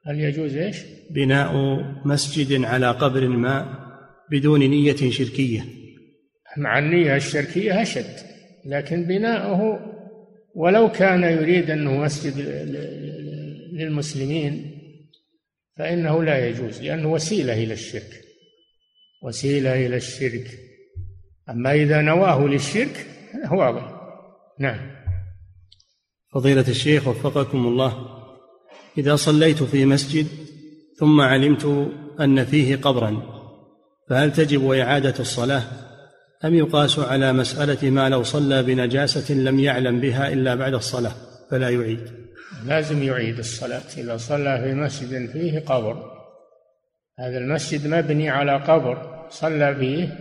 هل 0.06 0.20
يجوز 0.20 0.56
إيش؟ 0.56 0.76
بناء 1.14 1.82
مسجد 2.04 2.64
على 2.64 2.90
قبر 2.90 3.28
ما 3.28 3.82
بدون 4.30 4.60
نية 4.60 5.10
شركية. 5.10 5.64
مع 6.56 6.78
النية 6.78 7.16
الشركية 7.16 7.82
أشد 7.82 8.16
لكن 8.64 9.04
بناؤه 9.04 9.80
ولو 10.54 10.92
كان 10.92 11.22
يريد 11.22 11.70
أنه 11.70 11.96
مسجد 11.96 12.38
للمسلمين 13.72 14.78
فإنه 15.78 16.24
لا 16.24 16.48
يجوز 16.48 16.82
لأنه 16.82 17.12
وسيلة 17.12 17.64
إلى 17.64 17.72
الشرك 17.72 18.20
وسيلة 19.22 19.86
إلى 19.86 19.96
الشرك. 19.96 20.46
أما 21.50 21.74
إذا 21.74 22.00
نواه 22.00 22.46
للشرك 22.46 23.06
واضح 23.50 24.02
نعم. 24.60 24.90
فضيلة 26.34 26.68
الشيخ 26.68 27.08
وفقكم 27.08 27.66
الله 27.66 28.22
إذا 28.98 29.16
صليت 29.16 29.62
في 29.62 29.84
مسجد 29.84 30.26
ثم 31.02 31.20
علمت 31.20 31.92
أن 32.20 32.44
فيه 32.44 32.76
قبرا 32.76 33.22
فهل 34.08 34.32
تجب 34.32 34.70
إعادة 34.70 35.14
الصلاة؟ 35.20 35.62
أم 36.44 36.54
يقاس 36.54 36.98
على 36.98 37.32
مسألة 37.32 37.90
ما 37.90 38.08
لو 38.08 38.22
صلى 38.22 38.62
بنجاسة 38.62 39.34
لم 39.34 39.60
يعلم 39.60 40.00
بها 40.00 40.32
إلا 40.32 40.54
بعد 40.54 40.74
الصلاة 40.74 41.12
فلا 41.50 41.68
يعيد؟ 41.68 42.00
لازم 42.66 43.02
يعيد 43.02 43.38
الصلاة. 43.38 43.82
إذا 43.98 44.16
صلى 44.16 44.60
في 44.64 44.74
مسجد 44.74 45.30
فيه 45.30 45.58
قبر 45.58 46.12
هذا 47.18 47.38
المسجد 47.38 47.86
مبني 47.86 48.30
على 48.30 48.56
قبر 48.56 49.26
صلى 49.30 49.74
فيه 49.74 50.18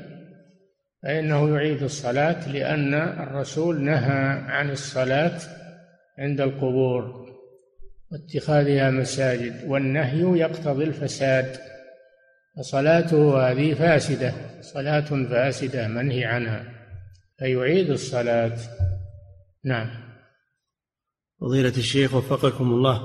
فإنه 1.03 1.55
يعيد 1.55 1.83
الصلاة 1.83 2.49
لأن 2.49 2.93
الرسول 2.93 3.81
نهى 3.81 4.43
عن 4.47 4.71
الصلاة 4.71 5.39
عند 6.19 6.41
القبور. 6.41 7.20
واتخاذها 8.11 8.91
مساجد 8.91 9.63
والنهي 9.67 10.39
يقتضي 10.39 10.83
الفساد. 10.83 11.57
فصلاته 12.57 13.51
هذه 13.51 13.73
فاسدة 13.73 14.33
صلاة 14.61 15.25
فاسدة 15.29 15.87
منهي 15.87 16.25
عنها 16.25 16.65
فيعيد 17.39 17.89
الصلاة. 17.89 18.57
نعم. 19.65 19.89
فضيلة 21.41 21.73
الشيخ 21.77 22.13
وفقكم 22.13 22.71
الله 22.71 23.01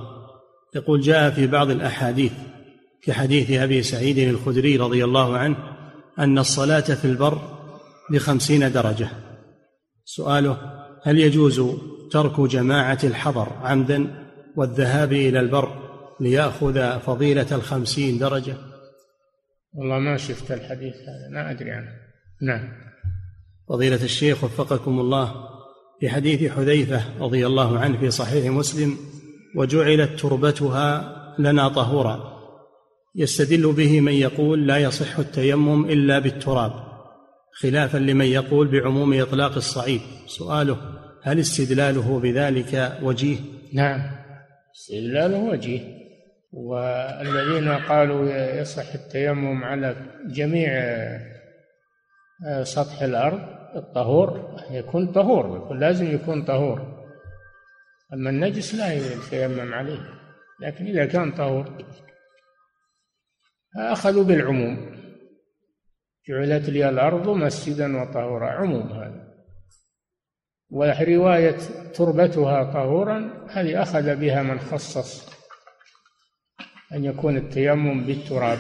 يقول 0.75 1.01
جاء 1.01 1.31
في 1.31 1.47
بعض 1.47 1.71
الأحاديث 1.71 2.33
كحديث 3.03 3.51
أبي 3.51 3.83
سعيد 3.83 4.19
الخدري 4.19 4.77
رضي 4.77 5.05
الله 5.05 5.37
عنه 5.37 5.57
أن 6.19 6.39
الصلاة 6.39 6.81
في 6.81 7.05
البر 7.05 7.39
بخمسين 8.11 8.73
درجة. 8.73 9.09
سؤاله 10.05 10.59
هل 11.03 11.19
يجوز 11.19 11.63
ترك 12.11 12.41
جماعة 12.41 12.99
الحضر 13.05 13.49
عمدا؟ 13.63 14.26
والذهاب 14.57 15.13
إلى 15.13 15.41
البر 15.41 15.87
ليأخذ 16.21 17.01
فضيلة 17.01 17.47
الخمسين 17.53 18.19
درجة. 18.19 18.57
والله 19.75 19.99
ما 19.99 20.17
شفت 20.17 20.53
الحديث 20.53 20.95
هذا 20.95 21.29
ما 21.33 21.51
أدري 21.51 21.71
عنه. 21.71 21.91
نعم. 22.43 22.69
فضيلة 23.69 24.05
الشيخ 24.05 24.45
وفقكم 24.45 25.01
الله 25.01 25.35
في 26.01 26.09
حديث 26.09 26.53
حذيفة 26.53 27.03
رضي 27.21 27.47
الله 27.47 27.79
عنه 27.79 27.99
في 27.99 28.11
صحيح 28.11 28.53
مسلم 28.53 28.97
وجعلت 29.57 30.21
تربتها 30.21 31.17
لنا 31.39 31.69
طهورا. 31.69 32.37
يستدل 33.15 33.73
به 33.73 34.01
من 34.01 34.13
يقول 34.13 34.67
لا 34.67 34.79
يصح 34.79 35.19
التيمم 35.19 35.85
إلا 35.85 36.19
بالتراب 36.19 36.73
خلافا 37.53 37.99
لمن 37.99 38.27
يقول 38.27 38.69
بعموم 38.69 39.21
إطلاق 39.21 39.55
الصعيد. 39.57 40.01
سؤاله 40.27 40.77
هل 41.23 41.41
استدلاله 41.41 42.21
بذلك 42.21 42.99
وجيه؟ 43.03 43.39
نعم. 43.73 44.16
استدلاله 44.77 45.39
وجيه. 45.39 46.07
والذين 46.53 47.69
قالوا 47.69 48.31
يصح 48.61 48.95
التيمم 48.95 49.65
على 49.65 49.97
جميع 50.27 50.71
آه، 52.47 52.63
سطح 52.63 53.03
الأرض 53.03 53.41
الطهور 53.77 54.57
يكون 54.71 55.13
طهور 55.13 55.57
يكون 55.57 55.79
لازم 55.79 56.15
يكون 56.15 56.45
طهور. 56.45 57.07
أما 58.13 58.31
النجس 58.31 58.75
لا 58.75 58.93
يتيمم 58.93 59.75
عليه 59.75 60.01
لكن 60.61 60.87
إذا 60.87 61.07
كان 61.07 61.33
طهور 61.33 61.79
أخذوا 63.77 64.25
بالعموم. 64.25 64.97
جعلت 66.29 66.69
لي 66.69 66.89
الأرض 66.89 67.29
مسجدا 67.29 68.03
وطهورا. 68.03 68.51
عموم 68.51 68.93
هذا. 68.93 69.26
ورواية 70.71 71.59
تربتها 71.95 72.73
طهورا 72.73 73.47
هذه 73.51 73.83
أخذ 73.83 74.17
بها 74.17 74.43
من 74.43 74.61
خصص 74.61 75.37
أن 76.93 77.05
يكون 77.05 77.37
التيمم 77.37 78.05
بالتراب. 78.05 78.59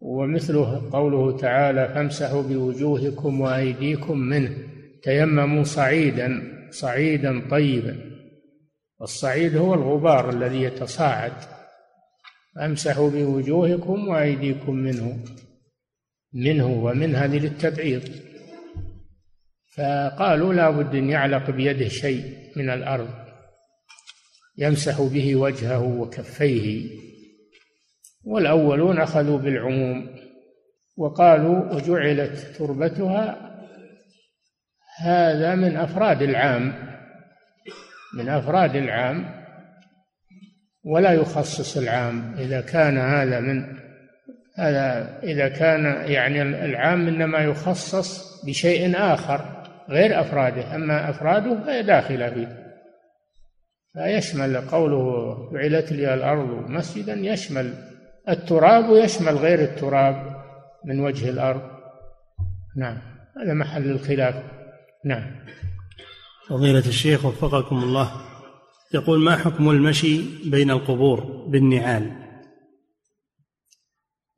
ومثله 0.00 0.90
قوله 0.92 1.36
تعالى 1.36 1.88
فامسحوا 1.88 2.42
بوجوهكم 2.42 3.40
وأيديكم 3.40 4.18
منه 4.18 4.56
تيمموا 5.02 5.64
صعيدا 5.64 6.58
صعيدا 6.70 7.48
طيبا. 7.50 7.96
والصعيد 9.00 9.56
هو 9.56 9.74
الغبار 9.74 10.30
الذي 10.30 10.62
يتصاعد. 10.62 11.32
فامسحوا 12.56 13.10
بوجوهكم 13.10 14.08
وأيديكم 14.08 14.74
منه 14.74 15.24
منه 16.32 16.66
ومن 16.66 17.14
هذه 17.14 17.38
للتبعيض. 17.38 18.27
فقالوا 19.78 20.54
لا 20.54 20.70
بد 20.70 20.94
أن 20.94 21.10
يعلق 21.10 21.50
بيده 21.50 21.88
شيء 21.88 22.36
من 22.56 22.70
الأرض 22.70 23.08
يمسح 24.58 25.02
به 25.02 25.36
وجهه 25.36 25.82
وكفيه 25.82 26.90
والأولون 28.24 29.00
أخذوا 29.00 29.38
بالعموم 29.38 30.16
وقالوا 30.96 31.74
وجعلت 31.74 32.56
تربتها 32.58 33.54
هذا 34.98 35.54
من 35.54 35.76
أفراد 35.76 36.22
العام 36.22 36.72
من 38.14 38.28
أفراد 38.28 38.76
العام 38.76 39.44
ولا 40.84 41.12
يخصص 41.12 41.76
العام 41.76 42.34
إذا 42.38 42.60
كان 42.60 42.98
هذا 42.98 43.40
من 43.40 43.78
هذا 44.58 45.18
إذا 45.22 45.48
كان 45.48 46.10
يعني 46.10 46.42
العام 46.42 47.08
إنما 47.08 47.38
يخصص 47.38 48.44
بشيء 48.44 48.96
آخر. 48.96 49.57
غير 49.88 50.20
أفراده 50.20 50.74
أما 50.74 51.10
أفراده 51.10 51.64
فهي 51.64 51.82
داخلة 51.82 52.30
فيه. 52.30 52.68
فيشمل 53.92 54.56
قوله 54.56 55.36
جعلت 55.52 55.92
لي 55.92 56.14
الأرض 56.14 56.70
مسجدا 56.70 57.14
يشمل. 57.14 57.74
التراب 58.28 58.88
ويشمل 58.88 59.36
غير 59.36 59.60
التراب 59.60 60.36
من 60.84 61.00
وجه 61.00 61.30
الأرض. 61.30 61.62
نعم 62.76 62.98
هذا 63.42 63.54
محل 63.54 63.90
الخلاف. 63.90 64.34
نعم. 65.04 65.30
فضيلة 66.48 66.78
الشيخ 66.88 67.24
وفقكم 67.24 67.76
الله. 67.76 68.10
يقول 68.94 69.20
ما 69.20 69.36
حكم 69.36 69.70
المشي 69.70 70.20
بين 70.50 70.70
القبور 70.70 71.46
بالنعال؟ 71.48 72.12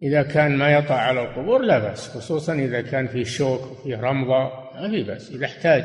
إذا 0.02 0.22
كان 0.22 0.56
ما 0.56 0.70
يطع 0.70 0.94
على 0.94 1.22
القبور 1.22 1.62
لا 1.62 1.78
بأس 1.78 2.08
خصوصا 2.08 2.54
إذا 2.54 2.80
كان 2.80 3.06
في 3.06 3.24
شوك 3.24 3.60
وفي 3.60 3.94
رمضة 3.94 4.50
ما 4.80 4.90
في 4.90 5.02
بأس 5.02 5.30
إذا 5.30 5.46
احتاج 5.46 5.84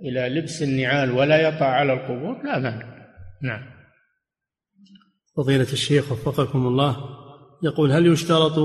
إلى 0.00 0.28
لبس 0.28 0.62
النعال 0.62 1.10
ولا 1.10 1.48
يطع 1.48 1.66
على 1.66 1.92
القبور 1.92 2.42
لا 2.44 2.58
مانع 2.58 3.06
نعم 3.42 3.78
فضيلة 5.36 5.72
الشيخ 5.72 6.12
وفقكم 6.12 6.66
الله 6.66 6.96
يقول 7.62 7.92
هل 7.92 8.06
يشترط 8.06 8.58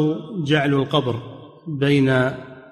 جعل 0.48 0.74
القبر 0.74 1.22
بين 1.68 2.10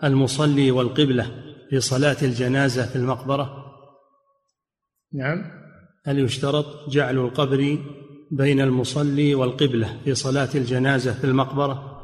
المصلي 0.04 0.72
والقبلة 0.72 1.32
في 1.70 1.80
صلاة 1.80 2.18
الجنازة 2.22 2.86
في 2.86 2.96
المقبرة؟ 2.96 3.66
نعم 5.14 5.44
هل 6.06 6.20
يشترط 6.20 6.90
جعل 6.90 7.18
القبر 7.18 7.78
بين 8.32 8.62
المصلي 8.62 9.36
والقبلة 9.36 10.02
في 10.04 10.16
صلاة 10.16 10.50
الجنازة 10.56 11.14
في 11.14 11.24
المقبرة؟ 11.24 12.02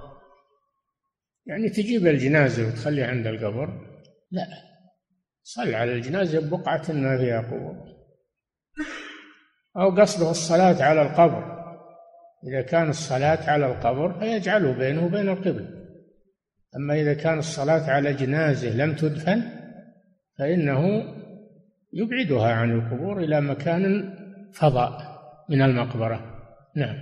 يعني 1.45 1.69
تجيب 1.69 2.07
الجنازة 2.07 2.67
وتخليها 2.67 3.07
عند 3.07 3.27
القبر؟ 3.27 3.86
لا. 4.31 4.47
صل 5.43 5.75
على 5.75 5.93
الجنازة 5.93 6.39
ببقعة 6.39 6.85
ما 6.89 7.17
فيها 7.17 7.41
قبور 7.41 7.97
أو 9.77 9.89
قصده 10.01 10.31
الصلاة 10.31 10.83
على 10.83 11.01
القبر. 11.01 11.57
إذا 12.47 12.61
كان 12.61 12.89
الصلاة 12.89 13.49
على 13.49 13.65
القبر 13.65 14.19
فيجعله 14.19 14.71
بينه 14.71 15.05
وبين 15.05 15.29
القبلة. 15.29 15.69
أما 16.75 17.01
إذا 17.01 17.13
كان 17.13 17.39
الصلاة 17.39 17.91
على 17.91 18.13
جنازة 18.13 18.69
لم 18.69 18.95
تدفن 18.95 19.43
فإنه 20.39 21.03
يبعدها 21.93 22.53
عن 22.53 22.71
القبور 22.71 23.19
إلى 23.19 23.41
مكان 23.41 24.13
فضاء 24.53 25.21
من 25.49 25.61
المقبرة. 25.61 26.37
نعم. 26.75 26.95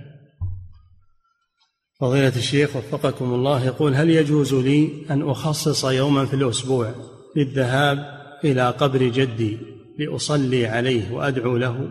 فضيلة 2.00 2.36
الشيخ 2.36 2.76
وفقكم 2.76 3.34
الله 3.34 3.64
يقول 3.64 3.94
هل 3.94 4.10
يجوز 4.10 4.54
لي 4.54 4.90
أن 5.10 5.22
أخصص 5.22 5.84
يوما 5.84 6.26
في 6.26 6.34
الأسبوع 6.34 7.15
للذهاب 7.36 7.98
إلى 8.44 8.70
قبر 8.70 9.02
جدي 9.02 9.58
لأصلي 9.98 10.66
عليه 10.66 11.12
وأدعو 11.12 11.56
له. 11.56 11.90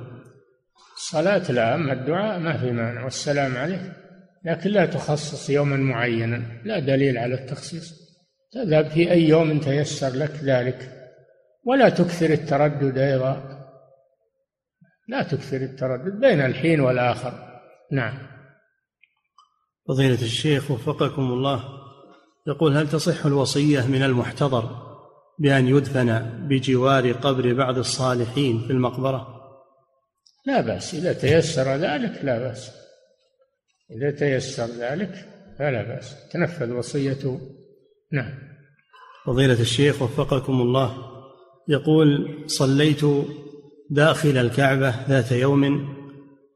لا 1.50 1.76
أما 1.76 1.94
الدعاء 1.94 2.40
ما 2.40 2.58
في 2.58 2.72
مانع 2.72 3.04
والسلام 3.04 3.58
عليه 3.58 3.94
لكن 4.46 4.70
لا 4.70 4.86
تخصص 4.86 5.50
يوما 5.50 5.78
معينا 5.78 6.62
لا 6.64 6.80
دليل 6.80 7.18
على 7.18 7.34
التخصيص. 7.34 7.94
تذهب 8.52 8.88
في 8.88 9.12
أي 9.12 9.24
يوم 9.30 9.60
تيسر 9.60 10.16
لك 10.16 10.32
ذلك. 10.44 10.92
ولا 11.64 11.90
تكثر 11.90 12.30
التردد 12.30 12.98
أيضا. 12.98 13.62
لا 15.08 15.24
تكثر 15.24 15.58
التردد 15.58 16.20
بين 16.20 16.42
الحين 16.42 16.80
والآخر. 16.80 17.62
نعم. 17.92 18.18
فضيلة 19.88 20.22
الشيخ 20.22 20.72
وفقكم 20.72 21.22
الله 21.22 21.64
يقول 22.48 22.78
هل 22.78 22.90
تصح 22.90 23.26
الوصية 23.26 23.88
من 23.88 24.04
المحتضر 24.04 24.95
بأن 25.40 25.68
يدفن 25.68 26.20
بجوار 26.48 27.12
قبر 27.12 27.54
بعض 27.54 27.78
الصالحين 27.78 28.60
في 28.68 28.74
المقبرة؟ 28.74 29.36
لا 30.46 30.62
بأس 30.62 30.94
إذا 30.94 31.14
تيسر 31.14 31.76
ذلك 31.76 32.20
لا 32.24 32.40
بأس. 32.40 32.72
إذا 33.92 34.12
تيسر 34.12 34.66
ذلك 34.66 35.26
فلا 35.60 35.84
بأس. 35.84 36.16
تنفذ 36.32 36.72
وصية. 36.72 37.40
نعم. 38.12 38.34
فضيلة 39.26 39.62
الشيخ 39.62 40.02
وفقكم 40.02 40.62
الله 40.62 40.98
يقول 41.68 42.38
صليت 42.48 43.02
داخل 43.90 44.38
الكعبة 44.38 44.96
ذات 45.10 45.32
يوم 45.32 45.96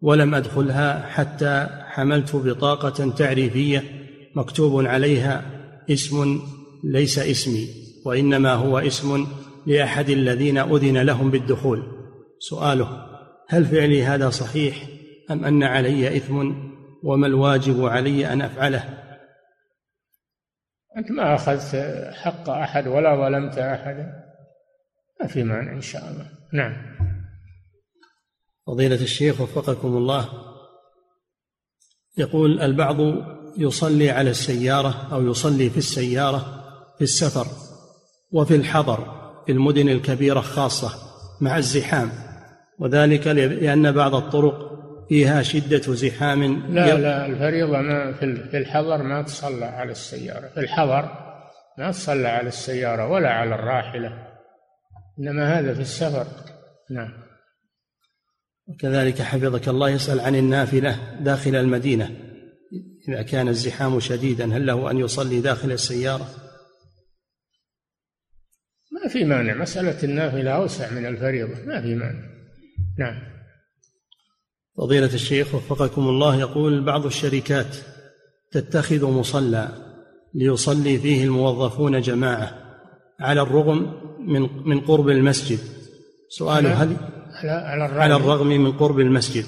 ولم 0.02 0.36
أدخلها 0.36 1.06
حتى 1.06 1.68
حملت 1.86 2.36
بطاقة 2.36 3.10
تعريفية 3.10 3.84
مكتوب 4.36 4.86
عليها 4.86 5.46
اسم 5.90 6.42
ليس 6.84 7.20
اسمي. 7.20 7.68
وإنما 8.06 8.54
هو 8.54 8.80
اسم 8.80 9.28
لأحد 9.66 10.10
الذين 10.10 10.58
أذن 10.58 10.98
لهم 10.98 11.32
بالدخول. 11.32 11.84
سؤاله 12.40 13.06
هل 13.48 13.66
فعلي 13.66 14.04
هذا 14.04 14.30
صحيح 14.30 14.88
أم 15.32 15.46
أن 15.46 15.64
علي 15.64 16.18
إثم 16.18 16.54
وما 17.04 17.28
الواجب 17.28 17.86
علي 17.86 18.34
أن 18.34 18.42
أفعله؟ 18.42 19.00
أنت 20.98 21.12
ما 21.12 21.36
أخذت 21.36 21.76
حق 22.14 22.50
أحد 22.50 22.88
ولا 22.88 23.16
ظلمت 23.16 23.58
أحدا؟ 23.58 24.14
ما 25.22 25.28
في 25.28 25.44
مانع 25.44 25.74
إن 25.74 25.82
شاء 25.82 26.12
الله. 26.12 26.30
نعم. 26.54 26.74
فضيلة 28.68 29.02
الشيخ 29.02 29.42
وفقكم 29.42 29.88
الله 29.88 30.30
يقول 32.18 32.62
البعض 32.62 32.98
يصلي 33.58 34.10
على 34.10 34.30
السيارة 34.30 35.08
أو 35.14 35.28
يصلي 35.28 35.70
في 35.70 35.78
السيارة 35.78 36.64
في 36.98 37.04
السفر 37.04 37.69
وفي 38.32 38.56
الحضر 38.56 39.20
في 39.46 39.52
المدن 39.52 39.90
الكبيرة 39.90 40.40
خاصة 40.40 40.92
مع 41.42 41.58
الزحام. 41.58 42.12
وذلك 42.80 43.28
لأن 43.28 43.92
بعض 43.92 44.16
الطرق 44.16 44.70
فيها 45.10 45.42
شدة 45.42 45.94
زحام 45.94 46.74
لا 46.74 46.98
لا 46.98 47.26
الفريضة 47.26 47.82
ما 47.82 48.14
في 48.52 48.58
الحضر 48.58 49.04
ما 49.04 49.22
تصلى 49.22 49.66
على 49.66 49.92
السيارة. 49.92 50.48
في 50.48 50.60
الحضر 50.60 51.10
ما 51.78 51.92
تصلى 51.92 52.28
على 52.28 52.48
السيارة 52.48 53.08
ولا 53.08 53.30
على 53.30 53.56
الراحلة. 53.56 54.28
إنما 55.20 55.60
هذا 55.60 55.74
في 55.74 55.82
السفر. 55.82 56.28
نعم. 56.90 57.14
وكذلك 58.68 59.22
حفظك 59.22 59.68
الله 59.68 59.90
يسأل 59.90 60.20
عن 60.20 60.36
النافلة 60.36 60.98
داخل 61.20 61.56
المدينة. 61.56 62.10
إذا 63.10 63.22
كان 63.22 63.48
الزحام 63.48 64.00
شديدا 64.00 64.58
هل 64.58 64.66
له 64.66 64.92
أن 64.92 64.98
يصلي 64.98 65.42
داخل 65.42 65.72
السيارة؟ 65.72 66.28
ما 68.92 69.08
في 69.10 69.24
مانع. 69.24 69.54
مسألة 69.54 70.04
النافلة 70.04 70.52
أوسع 70.52 70.92
من 70.92 71.06
الفريضة. 71.06 71.56
ما 71.66 71.82
في 71.82 71.96
مانع. 71.96 72.30
نعم. 73.00 73.20
فضيلة 74.78 75.14
الشيخ 75.14 75.56
وفقكم 75.56 76.02
الله 76.02 76.40
يقول 76.40 76.84
بعض 76.84 77.06
الشركات 77.06 77.76
تتخذ 78.52 79.06
مصلى 79.06 79.70
ليصلي 80.34 81.00
فيه 81.00 81.24
الموظفون 81.24 82.02
جماعة 82.02 82.52
على 83.20 83.42
الرغم 83.42 83.94
من 84.20 84.50
من 84.66 84.80
قرب 84.80 85.10
المسجد. 85.10 85.60
سؤاله 86.30 86.84
هل؟ 86.84 86.96
على 87.44 87.86
الرغم, 87.86 88.00
على 88.00 88.16
الرغم 88.16 88.48
من 88.48 88.72
قرب 88.72 89.00
المسجد. 89.00 89.46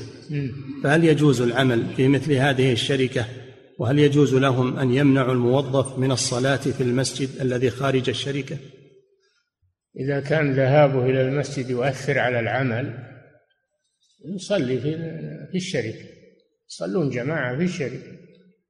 فهل 0.83 1.03
يجوز 1.03 1.41
العمل 1.41 1.85
في 1.95 2.07
مثل 2.07 2.33
هذه 2.33 2.71
الشركة؟ 2.71 3.25
وهل 3.79 3.99
يجوز 3.99 4.35
لهم 4.35 4.79
أن 4.79 4.93
يمنعوا 4.93 5.33
الموظف 5.33 5.99
من 5.99 6.11
الصلاة 6.11 6.55
في 6.55 6.83
المسجد 6.83 7.29
الذي 7.41 7.69
خارج 7.69 8.09
الشركة؟ 8.09 8.57
إذا 9.99 10.19
كان 10.19 10.53
ذهابه 10.53 11.05
إلى 11.05 11.21
المسجد 11.21 11.69
يؤثر 11.69 12.19
على 12.19 12.39
العمل 12.39 13.11
يصلي 14.25 14.81
في 14.81 14.97
في 15.51 15.57
الشركة 15.57 16.05
يصلون 16.69 17.09
جماعة 17.09 17.57
في 17.57 17.63
الشركة 17.63 18.21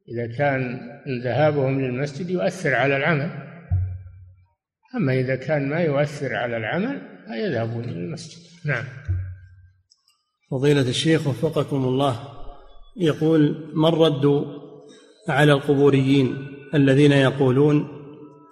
إذا 0.10 0.38
كان 0.38 0.90
ذهابهم 1.24 1.82
للمسجد 1.82 2.30
يؤثر 2.30 2.74
على 2.74 2.98
العمل. 2.98 3.30
أما 4.96 5.14
إذا 5.14 5.36
كان 5.36 5.70
ما 5.70 5.80
يؤثر 5.80 6.36
على 6.36 6.58
العمل 6.58 7.02
فيذهبون 7.28 7.84
المسجد. 7.84 8.40
نعم. 8.66 8.84
فضيلة 10.52 10.82
الشيخ 10.90 11.28
وفقكم 11.28 11.84
الله. 11.86 12.20
يقول 12.98 13.72
ما 13.74 13.90
الرد 13.90 14.46
على 15.30 15.54
القبوريين 15.54 16.48
الذين 16.74 17.12
يقولون 17.12 18.01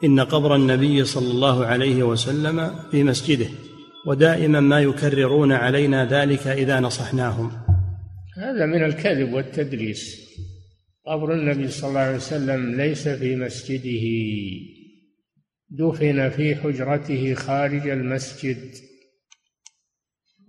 إن 0.03 0.19
قبر 0.19 0.55
النبي 0.55 1.05
صلى 1.05 1.31
الله 1.31 1.65
عليه 1.65 2.03
وسلم 2.03 2.71
في 2.91 3.03
مسجده 3.03 3.49
ودائما 4.07 4.59
ما 4.59 4.81
يكررون 4.81 5.51
علينا 5.51 6.05
ذلك 6.05 6.47
إذا 6.47 6.79
نصحناهم. 6.79 7.51
هذا 8.37 8.65
من 8.65 8.83
الكذب 8.83 9.33
والتدليس. 9.33 10.29
قبر 11.07 11.33
النبي 11.33 11.67
صلى 11.67 11.89
الله 11.89 11.99
عليه 11.99 12.15
وسلم 12.15 12.75
ليس 12.75 13.07
في 13.07 13.35
مسجده. 13.35 14.05
دفن 15.69 16.29
في 16.29 16.55
حجرته 16.55 17.33
خارج 17.33 17.87
المسجد 17.87 18.71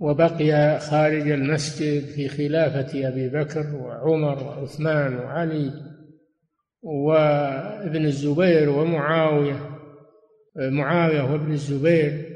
وبقي 0.01 0.81
خارج 0.81 1.31
المسجد 1.31 2.05
في 2.05 2.29
خلافة 2.29 3.09
أبي 3.09 3.29
بكر 3.29 3.75
وعمر 3.75 4.45
وعثمان 4.45 5.17
وعلي. 5.17 5.90
وابن 6.83 8.05
الزبير 8.05 8.71
ومعاوية 8.71 9.71
معاوية 10.57 11.23
وابن 11.33 11.53
الزبير 11.53 12.27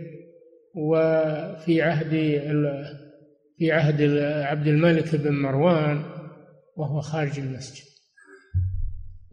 وفي 0.74 1.82
عهد 1.82 2.10
في 3.58 3.72
عهد 3.72 4.02
عبد 4.22 4.66
الملك 4.66 5.16
بن 5.16 5.32
مروان 5.32 6.02
وهو 6.76 7.00
خارج 7.00 7.38
المسجد. 7.38 7.84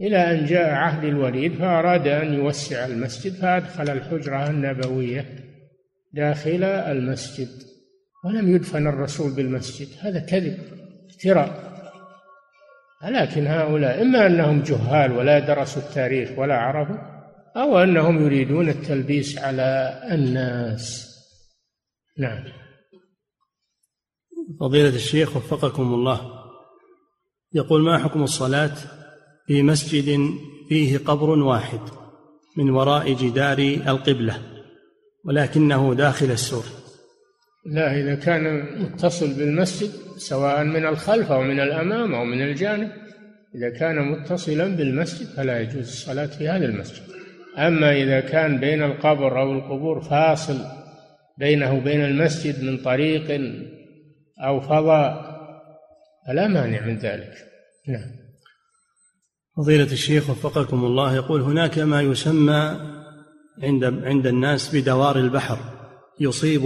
إلى 0.02 0.18
أن 0.18 0.46
جاء 0.46 0.70
عهد 0.70 1.04
الوليد 1.04 1.54
فأراد 1.54 2.08
أن 2.08 2.34
يوسع 2.34 2.86
المسجد 2.86 3.34
فأدخل 3.34 3.90
الحجرة 3.90 4.50
النبوية 4.50 5.26
داخل 6.14 6.64
المسجد 6.64 7.50
ولم 8.26 8.56
يدفن 8.56 8.88
الرسول 8.88 9.32
بالمسجد. 9.36 9.88
هذا 10.00 10.20
كذب 10.20 10.58
افتراء. 11.10 11.71
لكن 13.04 13.48
هؤلاء 13.48 14.02
إما 14.02 14.28
أنهم 14.28 14.62
جهال 14.62 15.12
ولا 15.12 15.40
درسوا 15.40 15.82
التاريخ 15.82 16.40
ولا 16.40 16.58
عرفوا 16.58 16.96
أو 17.56 17.78
أنهم 17.78 18.26
يريدون 18.26 18.70
التلبيس 18.70 19.38
على 19.38 20.00
الناس. 20.12 21.08
نعم. 22.18 22.44
فضيلة 24.60 24.96
الشيخ 24.96 25.38
وفقكم 25.38 25.94
الله. 25.94 26.42
يقول 27.54 27.82
ما 27.82 27.98
حكم 27.98 28.24
الصلاة 28.24 28.76
في 29.48 29.64
مسجد 29.64 30.34
فيه 30.70 30.98
قبر 30.98 31.30
واحد 31.30 31.80
من 32.58 32.70
وراء 32.70 33.14
جدار 33.14 33.58
القبلة 33.88 34.38
ولكنه 35.26 35.94
داخل 35.94 36.32
السور؟ 36.32 36.81
لا 37.66 37.96
إذا 37.96 38.16
كان 38.16 38.66
متصل 38.82 39.34
بالمسجد 39.34 39.90
سواء 40.18 40.64
من 40.64 40.86
الخلف 40.86 41.32
أو 41.32 41.42
من 41.42 41.60
الأمام 41.60 42.16
أو 42.16 42.26
من 42.26 42.42
الجانب 42.42 42.92
إذا 43.56 43.70
كان 43.70 44.12
متصلا 44.12 44.76
بالمسجد 44.76 45.28
فلا 45.28 45.60
يجوز 45.60 45.88
الصلاة 45.88 46.26
في 46.26 46.48
هذا 46.48 46.66
المسجد. 46.66 47.04
أما 47.58 47.92
إذا 47.92 48.20
كان 48.20 48.60
بين 48.60 48.84
القبر 48.84 49.42
أو 49.42 49.54
القبور 49.54 50.02
فاصل 50.02 50.58
بينه 51.38 51.74
وبين 51.74 52.06
المسجد 52.06 52.64
من 52.64 52.78
طريق 52.78 53.42
أو 54.46 54.60
فضاء 54.60 55.32
فلا 56.28 56.48
مانع 56.48 56.86
من 56.86 56.98
ذلك. 56.98 57.34
نعم. 57.88 58.12
فضيلة 59.58 59.92
الشيخ 59.92 60.30
وفقكم 60.30 60.86
الله 60.86 61.16
يقول 61.16 61.42
هناك 61.42 61.80
ما 61.80 62.02
يسمى 62.02 62.80
عند 63.64 63.84
عند 63.84 64.28
الناس 64.28 64.76
بدوار 64.76 65.20
البحر. 65.20 65.81
يصيب. 66.22 66.64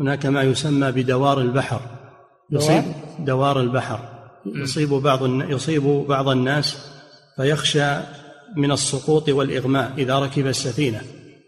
هناك 0.00 0.26
ما 0.26 0.42
يسمى 0.42 0.92
بدوار 0.92 1.40
البحر. 1.40 1.80
يصيب 2.50 2.84
دوار؟ 3.18 3.60
البحر. 3.60 4.00
يصيب 4.46 4.88
بعض 4.88 5.26
يصيب 5.50 5.82
بعض 6.08 6.28
الناس 6.28 6.76
فيخشى 7.36 8.00
من 8.56 8.72
السقوط 8.72 9.28
والإغماء 9.28 9.92
إذا 9.98 10.18
ركب 10.18 10.46
السفينة. 10.46 11.02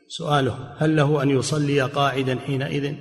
سؤاله 0.09 0.75
هل 0.79 0.97
له 0.97 1.23
أن 1.23 1.31
يصلي 1.31 1.81
قاعدا 1.81 2.39
حينئذ؟ 2.39 2.95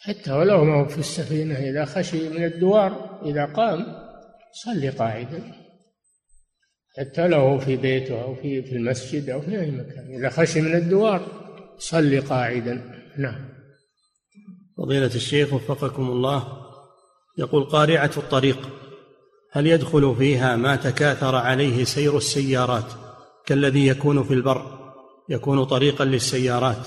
حتى 0.00 0.32
ولو 0.32 0.64
ما 0.64 0.80
هو 0.80 0.88
في 0.88 0.98
السفينة 0.98 1.54
إذا 1.54 1.84
خشي 1.84 2.28
من 2.28 2.44
الدوار 2.44 3.20
إذا 3.24 3.44
قام 3.44 3.86
صلي 4.64 4.88
قاعدا. 4.88 5.42
حتى 6.98 7.28
لو 7.28 7.58
في 7.58 7.76
بيته 7.76 8.22
أو 8.22 8.34
في 8.34 8.62
في 8.62 8.72
المسجد 8.72 9.30
أو 9.30 9.40
في 9.40 9.60
أي 9.60 9.70
مكان. 9.70 10.14
إذا 10.18 10.30
خشي 10.30 10.60
من 10.60 10.74
الدوار 10.74 11.39
صلي 11.80 12.18
قاعدا. 12.18 12.82
نعم. 13.18 13.48
فضيلة 14.78 15.06
الشيخ 15.14 15.52
وفقكم 15.52 16.02
الله 16.02 16.44
يقول 17.38 17.64
قارعة 17.64 18.10
الطريق 18.16 18.68
هل 19.52 19.66
يدخل 19.66 20.14
فيها 20.18 20.56
ما 20.56 20.76
تكاثر 20.76 21.36
عليه 21.36 21.84
سير 21.84 22.16
السيارات 22.16 22.92
كالذي 23.46 23.86
يكون 23.86 24.22
في 24.22 24.34
البر 24.34 24.80
يكون 25.28 25.64
طريقا 25.64 26.04
للسيارات 26.04 26.86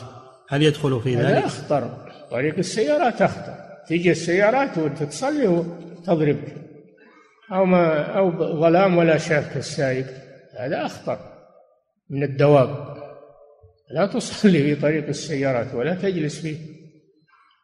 هل 0.50 0.64
يدخل 0.64 1.02
في 1.02 1.16
ذلك؟ 1.16 1.26
هذا 1.26 1.46
أخطر. 1.46 1.89
طريق 2.32 2.58
السيارات 2.58 3.22
أخطر. 3.22 3.56
تيجي 3.88 4.12
السيارات 4.12 4.78
وتصلي 4.78 5.48
وتضربك 5.48 6.56
أو 7.52 7.66
ما 7.66 8.02
أو 8.18 8.32
ظلام 8.62 8.98
ولا 8.98 9.18
شافك 9.18 9.58
السايق 9.58 10.08
هذا 10.60 10.86
أخطر 10.86 11.20
من 12.10 12.24
الدواب. 12.24 12.93
لا 13.92 14.06
تصلي 14.06 14.64
في 14.64 14.82
طريق 14.82 15.08
السيارات 15.08 15.74
ولا 15.74 15.96
تجلس 15.96 16.42
فيه 16.42 16.58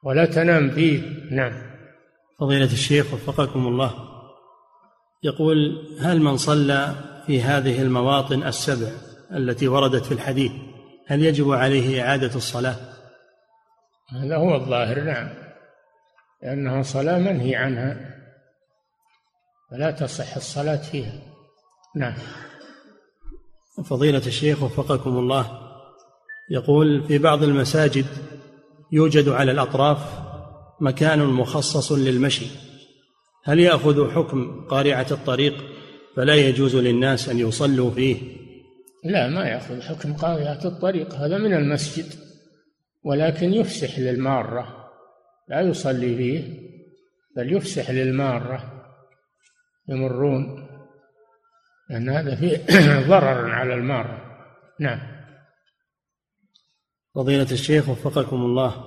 ولا 0.03 0.25
تنام 0.25 0.71
فيه. 0.71 1.01
نعم. 1.31 1.53
فضيلة 2.39 2.71
الشيخ 2.73 3.13
وفقكم 3.13 3.67
الله. 3.67 3.93
يقول 5.23 5.87
هل 6.01 6.21
من 6.21 6.37
صلى 6.37 6.95
في 7.25 7.41
هذه 7.41 7.81
المواطن 7.81 8.43
السبع 8.43 8.91
التي 9.31 9.67
وردت 9.67 10.05
في 10.05 10.11
الحديث 10.11 10.51
هل 11.07 11.23
يجب 11.23 11.51
عليه 11.51 12.03
إعادة 12.03 12.35
الصلاة؟ 12.35 12.75
هذا 14.09 14.35
هو 14.35 14.55
الظاهر 14.55 15.03
نعم. 15.03 15.29
لأنها 16.43 16.81
صلاة 16.81 17.17
منهي 17.17 17.55
عنها 17.55 18.15
فلا 19.71 19.91
تصح 19.91 20.35
الصلاة 20.35 20.75
فيها. 20.75 21.21
نعم. 21.95 22.13
فضيلة 23.85 24.27
الشيخ 24.27 24.63
وفقكم 24.63 25.17
الله 25.17 25.68
يقول 26.49 27.03
في 27.03 27.17
بعض 27.17 27.43
المساجد 27.43 28.05
يوجد 28.91 29.29
على 29.29 29.51
الأطراف 29.51 30.29
مكان 30.81 31.19
مخصص 31.19 31.91
للمشي. 31.91 32.45
هل 33.43 33.59
يأخذ 33.59 34.11
حكم 34.11 34.65
قارعة 34.69 35.07
الطريق 35.11 35.53
فلا 36.15 36.35
يجوز 36.35 36.75
للناس 36.75 37.29
أن 37.29 37.39
يصلوا 37.39 37.91
فيه؟ 37.91 38.17
لا 39.03 39.27
ما 39.27 39.47
يأخذ 39.47 39.81
حكم 39.81 40.13
قارعة 40.13 40.59
الطريق 40.65 41.15
هذا 41.15 41.37
من 41.37 41.53
المسجد 41.53 42.05
ولكن 43.03 43.53
يفسح 43.53 43.99
للمارة. 43.99 44.89
لا 45.47 45.61
يصلي 45.61 46.15
فيه 46.15 46.43
بل 47.35 47.55
يفسح 47.55 47.91
للمارة. 47.91 48.73
يمرون 49.89 50.67
لأن 51.89 52.09
هذا 52.09 52.35
فيه 52.35 52.57
ضرر 53.09 53.51
على 53.51 53.73
المارة. 53.73 54.21
نعم. 54.79 55.18
فضيلة 57.15 57.51
الشيخ 57.51 57.89
وفقكم 57.89 58.35
الله. 58.35 58.85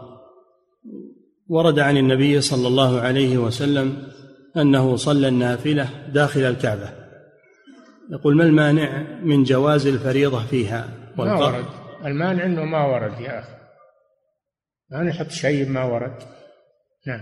ورد 1.48 1.78
عن 1.78 1.96
النبي 1.96 2.40
صلى 2.40 2.68
الله 2.68 3.00
عليه 3.00 3.38
وسلم 3.38 4.08
أنه 4.56 4.96
صلى 4.96 5.28
النافلة 5.28 6.08
داخل 6.08 6.40
الكعبة. 6.40 6.90
يقول 8.10 8.36
ما 8.36 8.44
المانع 8.44 9.02
من 9.22 9.42
جواز 9.42 9.86
الفريضة 9.86 10.46
فيها 10.46 10.88
ما 11.16 11.34
ورد. 11.34 11.64
المانع 12.04 12.44
أنه 12.44 12.64
ما 12.64 12.86
ورد 12.86 13.20
يا 13.20 13.38
أخي. 13.38 13.56
ما 14.90 15.02
نحط 15.02 15.28
شيء 15.28 15.68
ما 15.68 15.84
ورد. 15.84 16.14
نعم. 17.06 17.20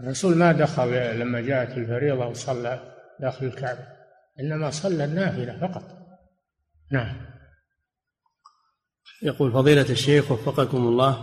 الرسول 0.00 0.36
ما 0.36 0.52
دخل 0.52 1.18
لما 1.20 1.40
جاءت 1.40 1.78
الفريضة 1.78 2.26
وصلى 2.26 2.94
داخل 3.20 3.46
الكعبة 3.46 3.86
إنما 4.40 4.70
صلى 4.70 5.04
النافلة 5.04 5.58
فقط. 5.60 5.84
نعم. 6.92 7.37
يقول 9.22 9.52
فضيلة 9.52 9.86
الشيخ 9.90 10.32
وفقكم 10.32 10.78
الله. 10.78 11.18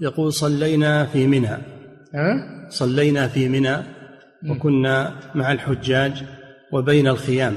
يقول 0.00 0.32
صلينا 0.32 1.06
في 1.06 1.26
منى؟ 1.26 1.58
صلينا 2.68 3.28
في 3.28 3.48
منى 3.48 3.76
وكنا 4.48 5.20
مع 5.34 5.52
الحجاج 5.52 6.24
وبين 6.72 7.08
الخيام. 7.08 7.56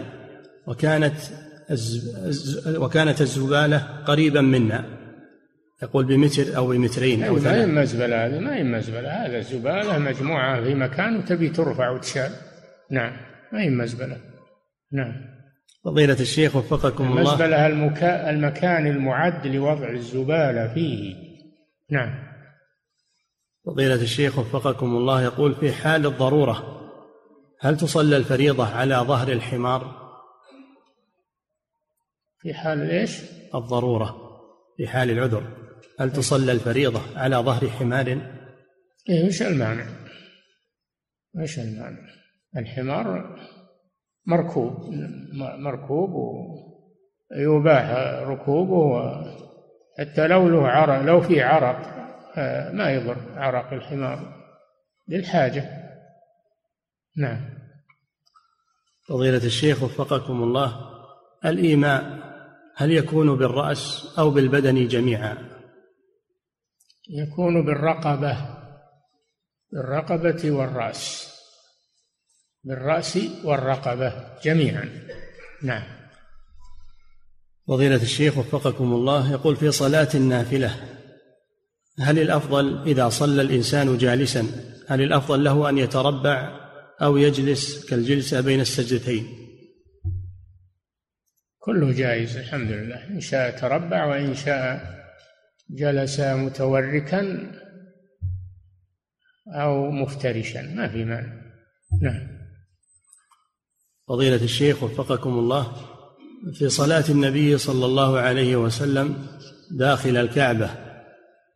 وكانت 0.68 1.16
وكانت 2.68 3.22
الزبالة 3.22 3.78
قريبا 4.05 4.41
منا. 4.41 4.86
يقول 5.84 6.05
بمتر 6.05 6.57
أو 6.57 6.68
بمترين 6.68 7.24
أو 7.24 7.36
ما 7.36 7.55
هي 7.55 7.66
مزبلة 7.66 8.26
هذه 8.26 8.39
ما 8.39 8.55
هي 8.55 8.64
مزبلة. 8.64 9.09
هذا 9.09 9.38
الزبالة 9.38 9.97
مجموعة 9.97 10.64
في 10.64 10.76
مكان 10.76 11.18
وتبي 11.18 11.49
ترفع 11.49 11.89
وتشال. 11.89 12.32
نعم 12.91 13.14
ما 13.53 13.61
هي 13.61 13.70
مزبلة. 13.70 14.18
نعم. 14.91 15.33
فضيلة 15.84 16.20
الشيخ 16.20 16.56
وفقكم 16.56 17.04
الله 17.04 17.22
المزبلة 17.22 17.68
المكا... 17.68 18.30
المكان 18.30 18.88
المعد 18.88 19.48
لوضع 19.48 19.90
الزبالة 19.90 20.74
فيه 20.74 21.16
نعم 21.90 22.34
فضيلة 23.66 24.02
الشيخ 24.02 24.40
وفقكم 24.40 24.86
الله 24.86 25.24
يقول 25.24 25.56
في 25.56 25.72
حال 25.72 26.06
الضرورة 26.06 26.80
هل 27.60 27.78
تصلى 27.78 28.18
الفريضة 28.18 28.68
على 28.68 28.96
ظهر 28.96 29.32
الحمار؟ 29.32 30.04
في 32.40 32.54
حال 32.54 32.90
إيش؟ 32.90 33.22
الضرورة 33.56 34.40
في 34.78 34.88
حال 34.88 35.10
العذر 35.10 35.44
هل 36.00 36.12
تصلى 36.12 36.52
الفريضة 36.52 37.02
على 37.16 37.36
ظهر 37.36 37.70
حمار؟ 37.70 38.08
إيه 39.10 39.26
وش 39.28 39.42
المانع؟ 39.42 39.86
وش 41.36 41.60
المانع؟ 41.60 42.10
الحمار 42.58 43.40
مركوب 44.26 44.74
مركوب 45.57 46.11
ويباح 47.32 47.89
ركوبه 48.28 49.11
حتى 49.99 50.28
لو 50.28 50.49
له 50.49 50.67
عرق 50.67 51.01
لو 51.01 51.21
في 51.21 51.41
عرق 51.41 51.93
ما 52.74 52.91
يضر 52.91 53.17
عرق 53.36 53.74
الحمار 53.74 54.43
للحاجة. 55.07 55.69
نعم. 57.17 57.49
فضيلة 59.07 59.45
الشيخ 59.45 59.84
وفقكم 59.84 60.43
الله 60.43 60.76
الإيماء 61.45 62.24
هل 62.76 62.91
يكون 62.91 63.38
بالرأس 63.38 64.13
أو 64.19 64.30
بالبدن 64.30 64.88
جميعا؟ 64.88 65.38
يكون 67.09 67.65
بالرقبة 67.65 68.38
بالرقبة 69.71 70.51
والرأس. 70.51 71.33
بالرأس 72.64 73.20
والرقبة 73.43 74.14
جميعا. 74.43 74.89
نعم. 75.64 75.84
فضيلة 77.68 77.95
الشيخ 77.95 78.38
وفقكم 78.38 78.93
الله 78.93 79.32
يقول 79.32 79.55
في 79.55 79.72
صلاة 79.72 80.09
النافلة 80.16 80.76
هل 81.99 82.20
الأفضل 82.20 82.88
إذا 82.88 83.09
صلى 83.09 83.41
الإنسان 83.41 83.97
جالسا 83.97 84.47
هل 84.88 85.01
الأفضل 85.01 85.43
له 85.43 85.70
أن 85.70 85.78
يتربع 85.78 86.64
أو 87.01 87.18
يجلس 87.18 87.89
كالجلسه 87.89 88.41
بين 88.41 88.59
السجدتين؟ 88.59 89.28
كله 91.59 91.91
جائز 91.91 92.38
الحمد 92.38 92.72
لله. 92.72 93.07
إن 93.07 93.20
شاء 93.20 93.59
تربع 93.59 94.05
وإن 94.05 94.36
شاء 94.36 94.82
جلس 95.70 96.20
متوركا 96.20 97.51
أو 99.47 99.91
مفترشا 99.91 100.61
ما 100.61 100.88
في 100.88 101.05
مانع. 101.05 101.34
نعم. 102.01 102.33
فضيلة 104.14 104.43
الشيخ 104.43 104.83
وفقكم 104.83 105.29
الله 105.29 105.67
في 106.54 106.70
صلاة 106.70 107.04
النبي 107.09 107.58
صلى 107.58 107.86
الله 107.86 108.20
عليه 108.20 108.55
وسلم 108.55 109.16
داخل 109.71 110.17
الكعبة 110.17 110.70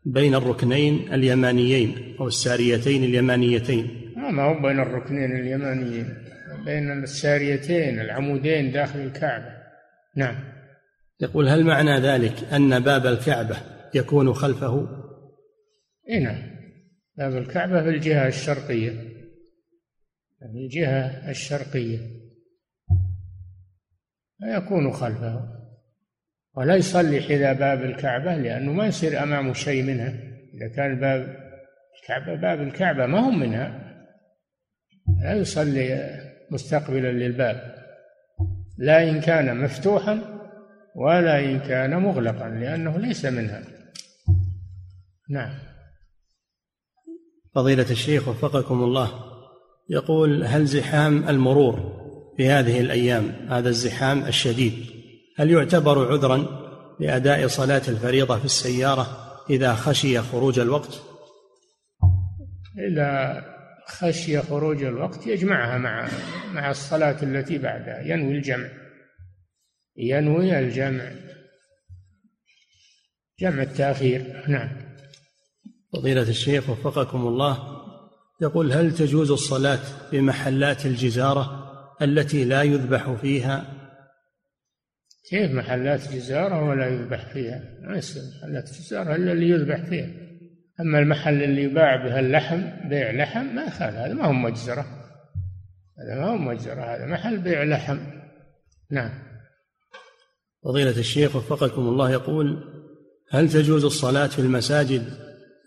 بين 0.05 0.35
الركنين 0.35 1.13
اليمانيين 1.13 2.15
أو 2.19 2.27
الساريتين 2.27 3.03
اليمانيتين. 3.03 4.13
ما 4.15 4.43
هو 4.43 4.61
بين 4.61 4.79
الركنين 4.79 5.39
اليمانيين 5.39 6.17
بين 6.65 7.03
الساريتين 7.03 7.99
العمودين 7.99 8.71
داخل 8.71 8.99
الكعبة. 8.99 9.51
نعم. 10.15 10.35
يقول 11.21 11.47
هل 11.47 11.63
معنى 11.63 11.99
ذلك 11.99 12.43
أن 12.53 12.79
باب 12.79 13.05
الكعبة 13.05 13.57
يكون 13.93 14.33
خلفه؟ 14.33 14.87
إيه 16.09 16.19
نعم. 16.19 16.43
باب 17.17 17.37
الكعبة 17.37 17.83
في 17.83 17.89
الجهة 17.89 18.27
الشرقية. 18.27 18.91
في 20.39 20.57
الجهة 20.57 21.29
الشرقية. 21.29 22.16
يكون 24.43 24.91
خلفه. 24.93 25.57
ولا 26.55 26.75
يصلي 26.75 27.21
حذا 27.21 27.53
باب 27.53 27.83
الكعبة 27.83 28.35
لأنه 28.35 28.71
ما 28.71 28.87
يصير 28.87 29.23
أمامه 29.23 29.53
شيء 29.53 29.83
منها. 29.83 30.13
إذا 30.53 30.67
كان 30.75 30.99
باب 30.99 31.37
الكعبة 32.01 32.35
باب 32.35 32.61
الكعبة 32.61 33.05
ما 33.05 33.19
هم 33.19 33.39
منها. 33.39 33.93
لا 35.23 35.33
يصلي 35.33 36.19
مستقبلا 36.51 37.11
للباب. 37.11 37.75
لا 38.77 39.09
إن 39.09 39.21
كان 39.21 39.57
مفتوحا 39.57 40.19
ولا 40.95 41.39
إن 41.39 41.59
كان 41.59 41.97
مغلقا 41.97 42.49
لأنه 42.49 42.97
ليس 42.97 43.25
منها. 43.25 43.61
نعم. 45.29 45.53
فضيلة 47.55 47.91
الشيخ 47.91 48.27
وفقكم 48.27 48.83
الله. 48.83 49.09
يقول 49.89 50.43
هل 50.43 50.65
زحام 50.65 51.29
المرور؟ 51.29 52.06
في 52.37 52.49
هذه 52.49 52.79
الأيام 52.79 53.47
هذا 53.49 53.69
الزحام 53.69 54.25
الشديد. 54.25 54.73
هل 55.37 55.51
يعتبر 55.51 56.11
عذرا 56.11 56.67
لأداء 56.99 57.47
صلاة 57.47 57.81
الفريضة 57.87 58.39
في 58.39 58.45
السيارة 58.45 59.27
إذا 59.49 59.73
خشي 59.73 60.21
خروج 60.21 60.59
الوقت؟ 60.59 61.01
إذا 62.91 63.41
خشي 63.87 64.41
خروج 64.41 64.83
الوقت 64.83 65.27
يجمعها 65.27 65.77
مع 65.77 66.09
مع 66.53 66.69
الصلاة 66.69 67.23
التي 67.23 67.57
بعدها. 67.57 68.01
ينوي 68.01 68.37
الجمع. 68.37 68.69
ينوي 69.97 70.59
الجمع. 70.59 71.11
جمع 73.39 73.61
التأخير. 73.61 74.43
نعم. 74.47 74.69
فضيلة 75.93 76.21
الشيخ 76.21 76.69
وفقكم 76.69 77.27
الله 77.27 77.77
يقول 78.41 78.71
هل 78.71 78.95
تجوز 78.95 79.31
الصلاة 79.31 79.79
في 80.09 80.21
محلات 80.21 80.85
الجزارة؟ 80.85 81.56
التي 82.01 82.45
لا 82.45 82.63
يذبح 82.63 83.11
فيها. 83.11 83.65
كيف 85.29 85.51
محلات 85.51 86.13
جزارة 86.13 86.69
ولا 86.69 86.87
يذبح 86.87 87.33
فيها؟ 87.33 87.61
يصير 87.97 88.21
محلات 88.37 88.63
جزارة 88.63 89.15
إلا 89.15 89.31
اللي 89.31 89.49
يذبح 89.49 89.85
فيها. 89.85 90.09
أما 90.79 90.99
المحل 90.99 91.43
اللي 91.43 91.63
يباع 91.63 91.95
به 91.95 92.19
اللحم 92.19 92.89
بيع 92.89 93.11
لحم 93.11 93.45
ما 93.55 93.63
يخالف 93.63 93.95
هذا 93.95 94.13
ما 94.13 94.25
هو 94.25 94.33
مجزرة. 94.33 94.85
هذا 95.99 96.19
ما 96.19 96.29
هو 96.29 96.37
مجزرة 96.37 96.95
هذا 96.95 97.05
محل 97.05 97.37
بيع 97.37 97.63
لحم. 97.63 97.97
نعم. 98.91 99.11
فضيلة 100.63 100.99
الشيخ 100.99 101.35
وفقكم 101.35 101.81
الله 101.81 102.11
يقول 102.11 102.63
هل 103.31 103.49
تجوز 103.49 103.85
الصلاة 103.85 104.27
في 104.27 104.39
المساجد 104.39 105.03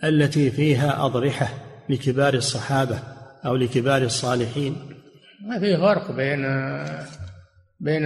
التي 0.05 0.51
فيها 0.51 1.07
أضرحة 1.07 1.49
لكبار 1.89 2.35
الصحابة 2.35 2.99
أو 3.47 3.57
لكبار 3.57 4.03
الصالحين؟ 4.03 4.77
ما 5.47 5.59
في 5.59 5.77
فرق 5.77 6.11
بين 6.11 6.47
بين 7.81 8.05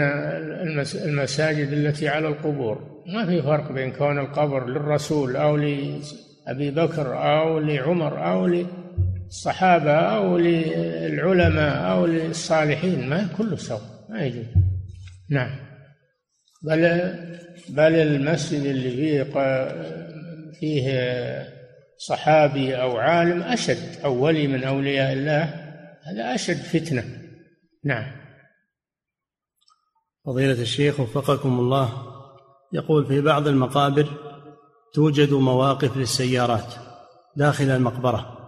المساجد 0.95 1.73
التي 1.73 2.09
على 2.09 2.29
القبور. 2.29 3.03
ما 3.07 3.27
في 3.27 3.43
فرق 3.43 3.73
بين 3.73 3.93
كون 3.93 4.19
القبر 4.19 4.69
للرسول 4.69 5.37
أو 5.37 5.57
لأبي 5.57 6.71
بكر 6.71 7.17
أو 7.17 7.59
لعمر 7.59 8.33
أو 8.33 8.47
للصحابة 8.47 9.93
أو 9.93 10.39
للعلماء 10.39 11.93
أو 11.93 12.07
للصالحين. 12.07 13.09
ما 13.09 13.29
كله 13.39 13.57
سوا 13.57 13.79
ما 14.11 14.25
يجوز. 14.25 14.47
نعم. 15.31 15.51
بل 16.63 16.81
بل 17.69 17.95
المسجد 17.95 18.65
اللي 18.65 18.91
فيه 18.91 19.23
فيه 20.61 21.55
صحابي 21.99 22.77
أو 22.77 22.97
عالم 22.97 23.43
أشد 23.43 24.01
أو 24.05 24.25
ولي 24.25 24.47
من 24.47 24.65
أولياء 24.65 25.13
الله 25.13 25.43
هذا 26.05 26.35
أشد 26.35 26.57
فتنة. 26.57 27.24
نعم. 27.85 28.05
فضيلة 30.27 30.63
الشيخ 30.63 31.01
وفقكم 31.01 31.59
الله 31.59 31.89
يقول 32.73 33.07
في 33.07 33.21
بعض 33.21 33.49
المقابر 33.49 34.09
توجد 34.95 35.33
مواقف 35.33 35.97
للسيارات 35.97 36.75
داخل 37.37 37.65
المقبرة 37.65 38.39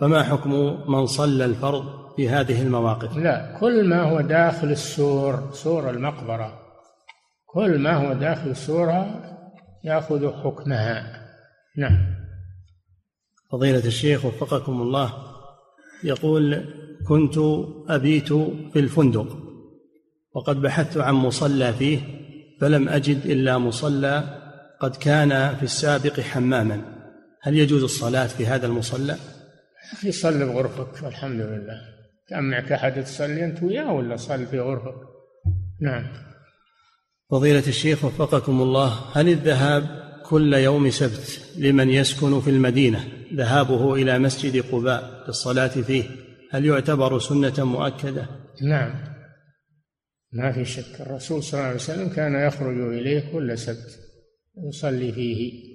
فما 0.00 0.22
حكم 0.22 0.52
من 0.92 1.06
صلى 1.06 1.44
الفرض 1.44 2.14
في 2.16 2.28
هذه 2.28 2.62
المواقف؟ 2.62 3.16
لا 3.16 3.58
كل 3.60 3.88
ما 3.88 4.02
هو 4.02 4.20
داخل 4.20 4.70
السور 4.70 5.50
سور 5.52 5.90
المقبرة 5.90 6.60
كل 7.46 7.78
ما 7.78 7.94
هو 7.94 8.12
داخل 8.12 8.50
السورة 8.50 9.24
يأخذ 9.84 10.42
حكمها. 10.42 11.24
نعم. 11.76 12.14
فضيلة 13.52 13.86
الشيخ 13.86 14.24
وفقكم 14.24 14.82
الله 14.82 15.12
يقول 16.04 16.64
كنت 17.08 17.38
أبيت 17.88 18.32
في 18.72 18.76
الفندق 18.76 19.38
وقد 20.34 20.60
بحثت 20.60 20.96
عن 20.96 21.14
مصلى 21.14 21.72
فيه 21.72 21.98
فلم 22.60 22.88
أجد 22.88 23.26
إلا 23.26 23.58
مصلى 23.58 24.24
قد 24.80 24.96
كان 24.96 25.56
في 25.56 25.62
السابق 25.62 26.20
حماما. 26.20 26.82
هل 27.42 27.58
يجوز 27.58 27.82
الصلاة 27.82 28.26
في 28.26 28.46
هذا 28.46 28.66
المصلى؟ 28.66 29.16
أخي 29.92 30.12
صل 30.12 30.46
بغرفك 30.46 31.02
والحمد 31.04 31.40
لله. 31.40 31.80
كان 32.28 32.50
معك 32.50 32.72
أحد 32.72 33.04
تصلي 33.04 33.44
أنت 33.44 33.62
وياه 33.62 33.92
ولا 33.92 34.16
صل 34.16 34.46
في 34.46 34.60
غرفك؟ 34.60 34.94
نعم. 35.80 36.06
فضيلة 37.30 37.64
الشيخ 37.66 38.04
وفقكم 38.04 38.62
الله 38.62 38.98
هل 39.12 39.28
الذهاب 39.28 40.08
كل 40.26 40.54
يوم 40.54 40.90
سبت 40.90 41.40
لمن 41.58 41.90
يسكن 41.90 42.40
في 42.40 42.50
المدينة 42.50 43.04
ذهابه 43.34 43.94
إلى 43.94 44.18
مسجد 44.18 44.64
قباء 44.72 45.24
للصلاة 45.28 45.68
فيه 45.68 46.27
هل 46.50 46.64
يعتبر 46.64 47.18
سنة 47.18 47.64
مؤكدة؟ 47.64 48.26
نعم. 48.62 48.94
ما 50.32 50.52
في 50.52 50.64
شك. 50.64 51.00
الرسول 51.00 51.42
صلى 51.42 51.58
الله 51.58 51.68
عليه 51.68 51.80
وسلم 51.80 52.08
كان 52.08 52.34
يخرج 52.34 52.80
إليه 52.80 53.32
كل 53.32 53.58
سبت 53.58 53.98
يصلي 54.68 55.12
فيه. 55.12 55.68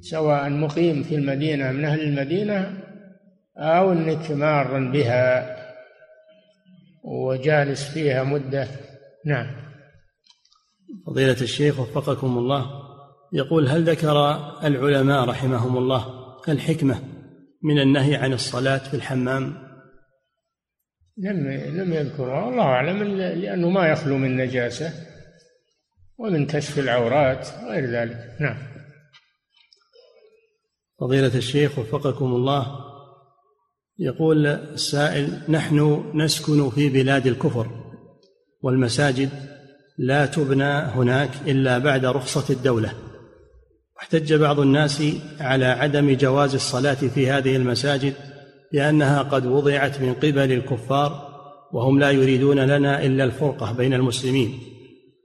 سواء 0.00 0.50
مقيم 0.50 1.02
في 1.02 1.14
المدينة 1.14 1.72
من 1.72 1.84
أهل 1.84 2.00
المدينة 2.00 2.82
أو 3.56 3.92
أنك 3.92 4.30
مارا 4.30 4.92
بها 4.92 5.56
وجالس 7.04 7.84
فيها 7.88 8.24
مدة. 8.24 8.68
نعم. 9.24 9.46
فضيلة 11.06 11.40
الشيخ 11.42 11.80
وفقكم 11.80 12.38
الله. 12.38 12.86
يقول 13.32 13.68
هل 13.68 13.90
ذكر 13.90 14.36
العلماء 14.64 15.24
رحمهم 15.24 15.76
الله 15.76 16.06
الحكمة 16.48 17.02
من 17.62 17.80
النهي 17.80 18.16
عن 18.16 18.32
الصلاة 18.32 18.78
في 18.78 18.94
الحمام؟ 18.94 19.65
لم 21.18 21.50
لم 21.50 21.92
يذكرها. 21.92 22.48
الله 22.48 22.62
أعلم 22.62 23.02
لأنه 23.18 23.70
ما 23.70 23.88
يخلو 23.88 24.18
من 24.18 24.36
نجاسة 24.36 24.92
ومن 26.18 26.46
كشف 26.46 26.78
العورات 26.78 27.48
غير 27.68 27.90
ذلك. 27.90 28.36
نعم. 28.40 28.56
فضيلة 31.00 31.34
الشيخ 31.34 31.78
وفقكم 31.78 32.24
الله 32.24 32.66
يقول 33.98 34.46
السائل 34.46 35.42
نحن 35.48 36.04
نسكن 36.14 36.70
في 36.70 36.88
بلاد 36.88 37.26
الكفر 37.26 37.70
والمساجد 38.62 39.30
لا 39.98 40.26
تبنى 40.26 40.72
هناك 40.72 41.30
إلا 41.46 41.78
بعد 41.78 42.04
رخصة 42.04 42.54
الدولة. 42.54 42.92
واحتج 43.96 44.34
بعض 44.34 44.60
الناس 44.60 45.02
على 45.40 45.64
عدم 45.64 46.16
جواز 46.16 46.54
الصلاة 46.54 46.94
في 46.94 47.30
هذه 47.30 47.56
المساجد 47.56 48.14
لأنها 48.72 49.22
قد 49.22 49.46
وضعت 49.46 50.00
من 50.00 50.14
قبل 50.14 50.52
الكفار 50.52 51.36
وهم 51.72 51.98
لا 51.98 52.10
يريدون 52.10 52.60
لنا 52.60 53.04
إلا 53.04 53.24
الفرقة 53.24 53.72
بين 53.72 53.94
المسلمين 53.94 54.58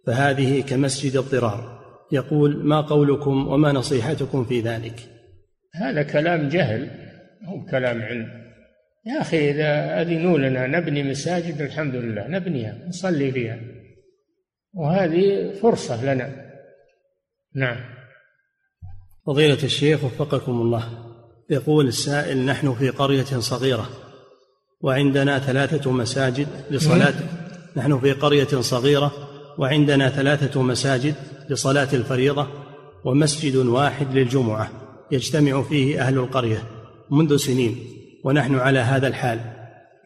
فهذه 0.08 0.62
كمسجد 0.62 1.16
الضرار 1.16 1.82
يقول 2.12 2.66
ما 2.66 2.82
قولكم 2.82 3.48
وما 3.48 3.72
نصيحتكم 3.72 4.46
في 4.46 4.62
ذلك؟ 4.62 5.00
هذا 5.76 6.04
كلام 6.04 6.50
جهل 6.50 6.90
هو 7.46 7.66
كلام 7.66 8.02
علم. 8.02 8.42
يا 9.06 9.22
أخي 9.22 9.52
إذا 9.52 10.02
أذنوا 10.02 10.38
لنا 10.38 10.68
نبني 10.68 11.04
مساجد 11.04 11.62
الحمد 11.62 11.96
لله 11.96 12.28
نبنيها 12.28 12.88
نصلي 12.88 13.32
فيها. 13.32 13.60
وهذه 14.74 15.54
فرصة 15.62 16.14
لنا. 16.14 16.52
نعم. 17.56 17.78
فضيلة 19.26 19.64
الشيخ 19.64 20.04
وفقكم 20.04 20.52
الله. 20.52 21.11
يقول 21.50 21.88
السائل 21.88 22.46
نحن 22.46 22.74
في 22.74 22.90
قرية 22.90 23.40
صغيرة 23.40 23.90
وعندنا 24.82 25.40
ثلاثة 25.40 25.92
مساجد 25.92 26.48
لصلاة 26.72 27.14
نحن 27.78 28.00
في 28.00 28.12
قرية 28.12 28.62
صغيرة 28.62 29.12
وعندنا 29.58 30.10
ثلاثة 30.10 30.62
مساجد 30.62 31.16
لصلاة 31.50 31.88
الفريضة 31.94 32.48
ومسجد 33.06 33.56
واحد 33.56 34.14
للجمعة 34.14 34.72
يجتمع 35.12 35.62
فيه 35.62 36.02
أهل 36.02 36.18
القرية 36.18 36.64
منذ 37.12 37.38
سنين 37.38 37.80
ونحن 38.24 38.56
على 38.56 38.80
هذا 38.80 39.08
الحال. 39.08 39.40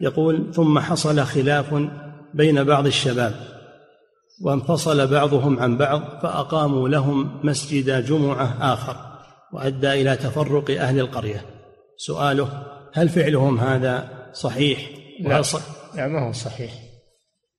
يقول 0.01 0.53
ثم 0.53 0.79
حصل 0.79 1.19
خلاف 1.19 1.87
بين 2.33 2.63
بعض 2.63 2.85
الشباب 2.85 3.35
وانفصل 4.41 5.07
بعضهم 5.07 5.59
عن 5.59 5.77
بعض 5.77 6.01
فأقاموا 6.23 6.89
لهم 6.89 7.39
مسجد 7.43 8.05
جمعة 8.05 8.73
آخر. 8.73 9.14
وأدى 9.53 10.01
إلى 10.01 10.15
تفرق 10.15 10.71
أهل 10.71 10.99
القرية. 10.99 11.45
سؤاله 11.97 12.65
هل 12.93 13.09
فعلهم 13.09 13.59
هذا 13.59 14.09
صحيح؟ 14.33 14.89
لا, 15.19 15.43
لا 15.95 16.07
ما 16.07 16.27
هو 16.27 16.31
صحيح. 16.31 16.71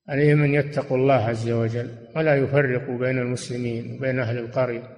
عليهم 0.09 0.43
أن 0.43 0.55
يتقوا 0.55 0.97
الله 0.97 1.15
عز 1.15 1.51
وجل 1.51 1.91
ولا 2.17 2.37
يفرقوا 2.37 2.99
بين 2.99 3.19
المسلمين 3.19 3.97
وبين 3.97 4.21
أهل 4.21 4.39
القرية. 4.39 4.97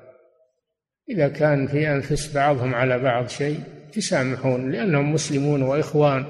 إذا 1.10 1.28
كان 1.28 1.66
في 1.66 1.92
أنفس 1.92 2.34
بعضهم 2.34 2.74
على 2.74 2.98
بعض 2.98 3.28
شيء 3.28 3.60
تسامحون 3.92 4.70
لأنهم 4.70 5.12
مسلمون 5.12 5.62
وإخوان. 5.62 6.24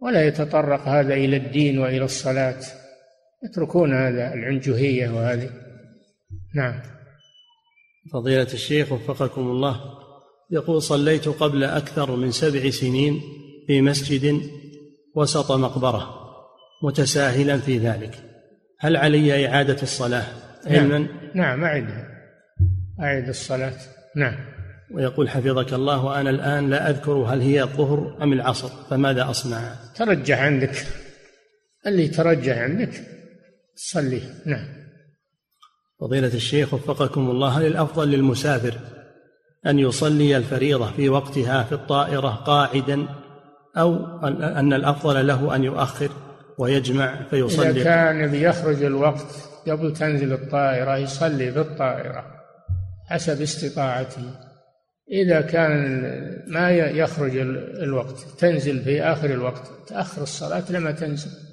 ولا 0.00 0.26
يتطرق 0.26 0.88
هذا 0.88 1.14
إلى 1.14 1.36
الدين 1.36 1.78
وإلى 1.78 2.04
الصلاة. 2.04 2.60
يتركون 3.44 3.94
هذا 3.94 4.34
العنجهية 4.34 5.08
وهذه. 5.08 5.50
نعم. 6.54 6.80
فضيلة 8.12 8.48
الشيخ 8.52 8.92
وفقكم 8.92 9.40
الله 9.40 9.80
يقول 10.50 10.82
صليت 10.82 11.28
قبل 11.28 11.64
أكثر 11.64 12.16
من 12.16 12.30
سبع 12.30 12.70
سنين 12.70 13.20
في 13.66 13.82
مسجد 13.82 14.42
وسط 15.14 15.52
مقبرة 15.52 16.16
متساهلا 16.82 17.58
في 17.58 17.78
ذلك. 17.78 18.14
هل 18.78 18.96
علي 18.96 19.48
إعادة 19.48 19.82
الصلاة؟ 19.82 20.26
علما؟ 20.66 20.98
نعم, 20.98 21.08
نعم 21.34 21.64
أعدها 21.64 22.08
أعد 23.00 23.28
الصلاة. 23.28 23.76
نعم. 24.16 24.34
ويقول 24.94 25.28
حفظك 25.28 25.72
الله 25.72 26.04
وأنا 26.04 26.30
الآن 26.30 26.70
لا 26.70 26.90
أذكر 26.90 27.12
هل 27.12 27.40
هي 27.40 27.62
الظهر 27.62 28.18
أم 28.22 28.32
العصر 28.32 28.68
فماذا 28.90 29.30
أصنع؟ 29.30 29.74
ترجح 29.96 30.38
عندك. 30.38 30.86
اللي 31.86 32.08
ترجح 32.08 32.58
عندك 32.58 33.02
صلي. 33.76 34.22
نعم. 34.46 34.79
فضيلة 36.00 36.34
الشيخ 36.34 36.74
وفقكم 36.74 37.30
الله 37.30 37.48
هل 37.48 37.66
الأفضل 37.66 38.10
للمسافر 38.10 38.74
أن 39.66 39.78
يصلي 39.78 40.36
الفريضة 40.36 40.90
في 40.90 41.08
وقتها 41.08 41.62
في 41.62 41.72
الطائرة 41.72 42.28
قاعدا 42.28 43.06
أو 43.76 43.96
أن 44.42 44.72
الأفضل 44.72 45.26
له 45.26 45.56
أن 45.56 45.64
يؤخر 45.64 46.10
ويجمع 46.58 47.22
فيصلي؟ 47.30 47.70
إذا 47.70 47.84
كان 47.84 48.30
بيخرج 48.30 48.82
الوقت 48.82 49.48
قبل 49.68 49.92
تنزل 49.92 50.32
الطائرة 50.32 50.96
يصلي 50.96 51.50
بالطائرة 51.50 52.24
حسب 53.06 53.42
استطاعته. 53.42 54.22
إذا 55.12 55.40
كان 55.40 56.02
ما 56.46 56.70
يخرج 56.70 57.36
الوقت 57.82 58.26
تنزل 58.38 58.82
في 58.82 59.02
آخر 59.02 59.30
الوقت 59.30 59.70
تأخر 59.88 60.22
الصلاة 60.22 60.64
لما 60.70 60.90
تنزل. 60.90 61.49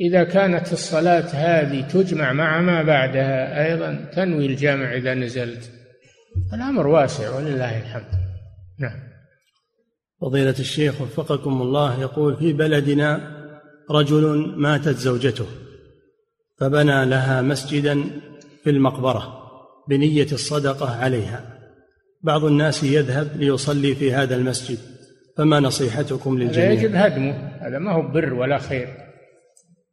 إذا 0.00 0.24
كانت 0.24 0.72
الصلاة 0.72 1.26
هذه 1.32 1.80
تجمع 1.80 2.32
مع 2.32 2.60
ما 2.60 2.82
بعدها 2.82 3.66
أيضا 3.66 4.10
تنوي 4.14 4.46
الجامع 4.46 4.94
إذا 4.94 5.14
نزلت. 5.14 5.70
الأمر 6.54 6.86
واسع 6.86 7.36
ولله 7.36 7.80
الحمد. 7.80 8.22
نعم. 8.78 8.98
فضيلة 10.20 10.54
الشيخ 10.58 11.00
وفقكم 11.00 11.62
الله 11.62 12.00
يقول 12.00 12.36
في 12.36 12.52
بلدنا 12.52 13.20
رجل 13.90 14.54
ماتت 14.56 14.96
زوجته 14.96 15.46
فبنى 16.58 17.06
لها 17.06 17.42
مسجدا 17.42 18.04
في 18.64 18.70
المقبرة 18.70 19.42
بنية 19.88 20.26
الصدقة 20.32 21.02
عليها. 21.02 21.58
بعض 22.22 22.44
الناس 22.44 22.84
يذهب 22.84 23.36
ليصلي 23.36 23.94
في 23.94 24.12
هذا 24.12 24.36
المسجد 24.36 24.78
فما 25.36 25.60
نصيحتكم 25.60 26.38
للجميع؟ 26.38 26.70
يجب 26.70 26.94
هدمه 26.94 27.32
هذا 27.60 27.78
ما 27.78 27.92
هو 27.92 28.02
بر 28.02 28.34
ولا 28.34 28.58
خير. 28.58 29.01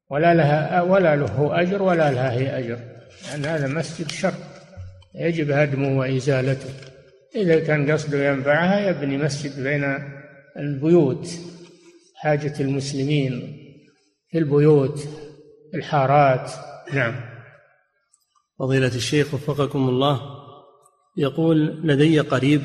ولا 0.10 0.34
لها 0.34 0.82
ولا 0.82 1.16
له 1.16 1.62
أجر 1.62 1.82
ولا 1.82 2.12
لها 2.12 2.32
هي 2.32 2.60
أجر. 2.60 2.80
لأن 3.32 3.46
هذا 3.46 3.68
مسجد 3.68 4.12
شر 4.12 4.34
يجب 5.16 5.52
هدمه 5.52 6.00
وإزالته. 6.00 6.70
إذا 7.36 7.60
كان 7.60 7.92
قصده 7.92 8.30
ينفعها 8.30 8.90
يبني 8.90 9.18
مسجد 9.18 9.64
بين 9.64 9.98
البيوت 10.58 11.30
حاجة 12.16 12.54
المسلمين 12.60 13.58
في 14.32 14.38
البيوت 14.38 15.08
الحارات. 15.74 16.52
نعم. 16.94 17.16
فضيلة 18.60 18.96
الشيخ 18.96 19.34
وفقكم 19.34 19.90
الله 19.90 20.22
يقول 21.18 21.88
لدي 21.88 22.20
قريب 22.20 22.62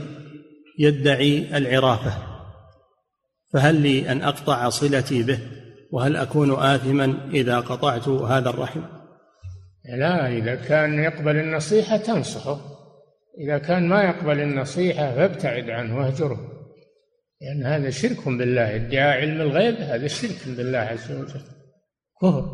يدعي 0.79 1.57
العرافة 1.57 2.13
فهل 3.53 3.75
لي 3.75 4.13
أن 4.13 4.23
أقطع 4.23 4.69
صلتي 4.69 5.23
به؟ 5.23 5.39
وهل 5.95 6.17
أكون 6.17 6.51
آثما 6.51 7.31
إذا 7.35 7.61
قطعت 7.61 8.09
هذا 8.09 8.51
الرحم؟ 8.51 8.81
لا 9.99 10.29
إذا 10.39 10.55
كان 10.55 10.95
يقبل 10.95 11.37
النصيحة 11.37 11.97
تنصحه. 11.97 12.61
إذا 13.41 13.59
كان 13.59 13.89
ما 13.89 14.03
يقبل 14.03 14.41
النصيحة 14.41 15.15
فابتعد 15.15 15.71
عنه 15.71 15.99
واهجره. 15.99 16.39
لأن 17.41 17.67
هذا 17.67 17.91
شرك 17.91 18.29
بالله. 18.29 18.77
ادعاء 18.77 19.21
علم 19.21 19.41
الغيب 19.41 19.75
هذا 19.75 20.07
شرك 20.07 20.57
بالله 20.57 20.79
عز 20.79 21.13
وجل. 21.13 21.41
كفر. 22.23 22.45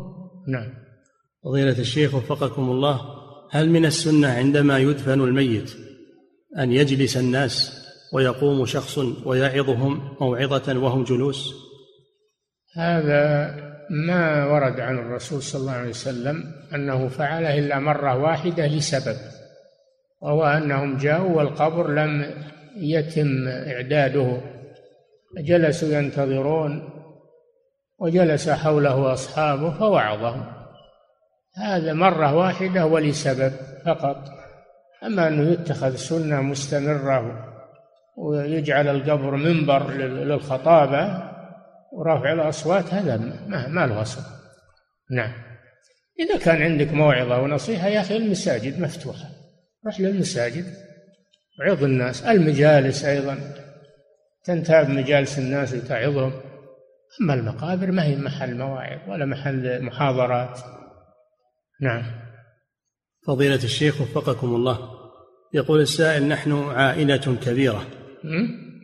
نعم. 0.47 0.73
فضيلة 1.43 1.79
الشيخ 1.79 2.15
وفقكم 2.15 2.69
الله 2.69 3.01
هل 3.51 3.69
من 3.69 3.85
السنة 3.85 4.27
عندما 4.27 4.77
يدفن 4.77 5.21
الميت 5.21 5.71
أن 6.59 6.71
يجلس 6.71 7.17
الناس 7.17 7.81
ويقوم 8.13 8.65
شخص 8.65 8.97
ويعظهم 9.25 10.17
موعظة 10.21 10.79
وهم 10.79 11.03
جلوس؟ 11.03 11.70
هذا 12.75 13.55
ما 13.89 14.45
ورد 14.45 14.79
عن 14.79 14.97
الرسول 14.97 15.41
صلى 15.41 15.61
الله 15.61 15.71
عليه 15.71 15.89
وسلم 15.89 16.51
أنه 16.75 17.07
فعله 17.07 17.59
إلا 17.59 17.79
مرة 17.79 18.17
واحدة 18.17 18.67
لسبب 18.67 19.17
وهو 20.21 20.43
أنهم 20.43 20.97
جاءوا 20.97 21.37
والقبر 21.37 21.93
لم 21.93 22.25
يتم 22.77 23.47
إعداده 23.47 24.37
جلسوا 25.37 25.89
ينتظرون 25.89 26.89
وجلس 27.99 28.49
حوله 28.49 29.13
أصحابه 29.13 29.71
فوعظهم. 29.71 30.45
هذا 31.55 31.93
مرة 31.93 32.35
واحدة 32.35 32.85
ولسبب 32.85 33.51
فقط 33.85 34.17
أما 35.03 35.27
أنه 35.27 35.51
يتخذ 35.51 35.95
سنة 35.95 36.41
مستمرة 36.41 37.47
ويجعل 38.17 38.87
القبر 38.87 39.35
منبر 39.35 39.91
للخطابة 39.91 41.30
ورفع 41.91 42.33
الأصوات 42.33 42.93
هذا 42.93 43.17
ما, 43.47 43.67
ما 43.67 43.87
له 43.87 44.01
أصل 44.01 44.21
نعم. 45.11 45.33
إذا 46.19 46.37
كان 46.37 46.61
عندك 46.61 46.93
موعظة 46.93 47.41
ونصيحة 47.41 47.87
يا 47.87 48.01
أخي 48.01 48.17
المساجد 48.17 48.79
مفتوحة. 48.79 49.29
روح 49.85 49.99
للمساجد 49.99 50.65
وعظ 51.59 51.83
الناس 51.83 52.23
المجالس 52.23 53.05
أيضا. 53.05 53.37
تنتاب 54.43 54.89
مجالس 54.89 55.39
الناس 55.39 55.73
وتعظهم 55.73 56.33
أما 57.21 57.33
المقابر 57.33 57.91
ما 57.91 58.03
هي 58.03 58.15
محل 58.15 58.57
مواعظ 58.57 59.09
ولا 59.09 59.25
محل 59.25 59.81
محاضرات. 59.81 60.59
نعم. 61.81 62.03
فضيلة 63.27 63.63
الشيخ 63.63 64.01
وفقكم 64.01 64.55
الله. 64.55 64.89
يقول 65.53 65.81
السائل 65.81 66.27
نحن 66.27 66.63
عائلة 66.69 67.37
كبيرة. 67.45 67.87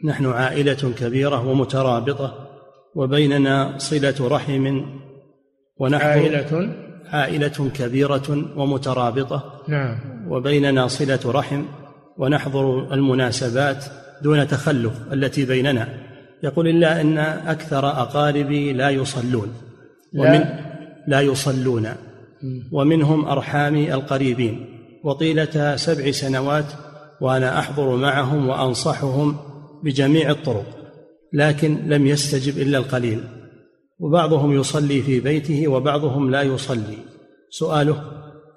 نحن 0.05 0.25
عائلة 0.25 0.93
كبيرة 0.99 1.47
ومترابطة. 1.47 2.46
وبيننا 2.97 3.77
صلة 3.77 4.15
رحم 4.21 4.81
ونحن 5.77 6.05
عائلة؟ 6.05 6.73
عائلة 7.09 7.69
كبيرة 7.75 8.45
ومترابطة. 8.55 9.61
نعم. 9.67 9.97
وبيننا 10.29 10.87
صلة 10.87 11.19
رحم 11.25 11.63
ونحضر 12.17 12.93
المناسبات 12.93 13.85
دون 14.21 14.47
تخلف 14.47 14.93
التي 15.13 15.45
بيننا. 15.45 15.87
يقول 16.43 16.67
إلا 16.67 17.01
أن 17.01 17.17
أكثر 17.47 17.87
أقاربي 17.87 18.73
لا 18.73 18.89
يصلون. 18.89 19.53
ومن 20.15 20.39
لا, 20.39 20.59
لا 21.07 21.21
يصلون 21.21 21.87
ومنهم 22.71 23.25
أرحامي 23.25 23.93
القريبين. 23.93 24.65
وطيلة 25.03 25.75
سبع 25.75 26.11
سنوات 26.11 26.65
وأنا 27.21 27.59
أحضر 27.59 27.95
معهم 27.95 28.49
وأنصحهم 28.49 29.37
بجميع 29.83 30.29
الطرق. 30.29 30.76
لكن 31.33 31.77
لم 31.87 32.07
يستجب 32.07 32.57
إلا 32.57 32.77
القليل. 32.77 33.23
وبعضهم 33.99 34.59
يصلي 34.59 35.01
في 35.01 35.19
بيته 35.19 35.67
وبعضهم 35.67 36.31
لا 36.31 36.41
يصلي. 36.41 36.97
سؤاله 37.49 38.03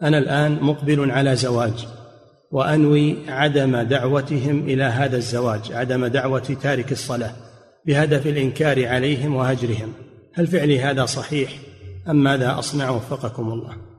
أنا 0.03 0.19
الآن 0.19 0.59
مقبل 0.63 1.11
على 1.11 1.37
زواج 1.37 1.87
وأنوي 2.51 3.17
عدم 3.29 3.77
دعوتهم 3.77 4.61
إلى 4.61 4.85
هذا 4.85 5.17
الزواج 5.17 5.73
عدم 5.73 6.07
دعوة 6.07 6.57
تارك 6.63 6.93
الصلاة 6.93 7.33
بهدف 7.87 8.27
الإنكار 8.27 8.87
عليهم 8.87 9.37
وهجرهم. 9.37 9.93
هل 10.35 10.47
فعلي 10.47 10.81
هذا 10.81 11.07
صحيح 11.07 11.51
أم 12.09 12.23
ماذا 12.23 12.59
أصنع 12.59 12.91
وفقكم 12.91 13.53
الله؟ 13.53 13.90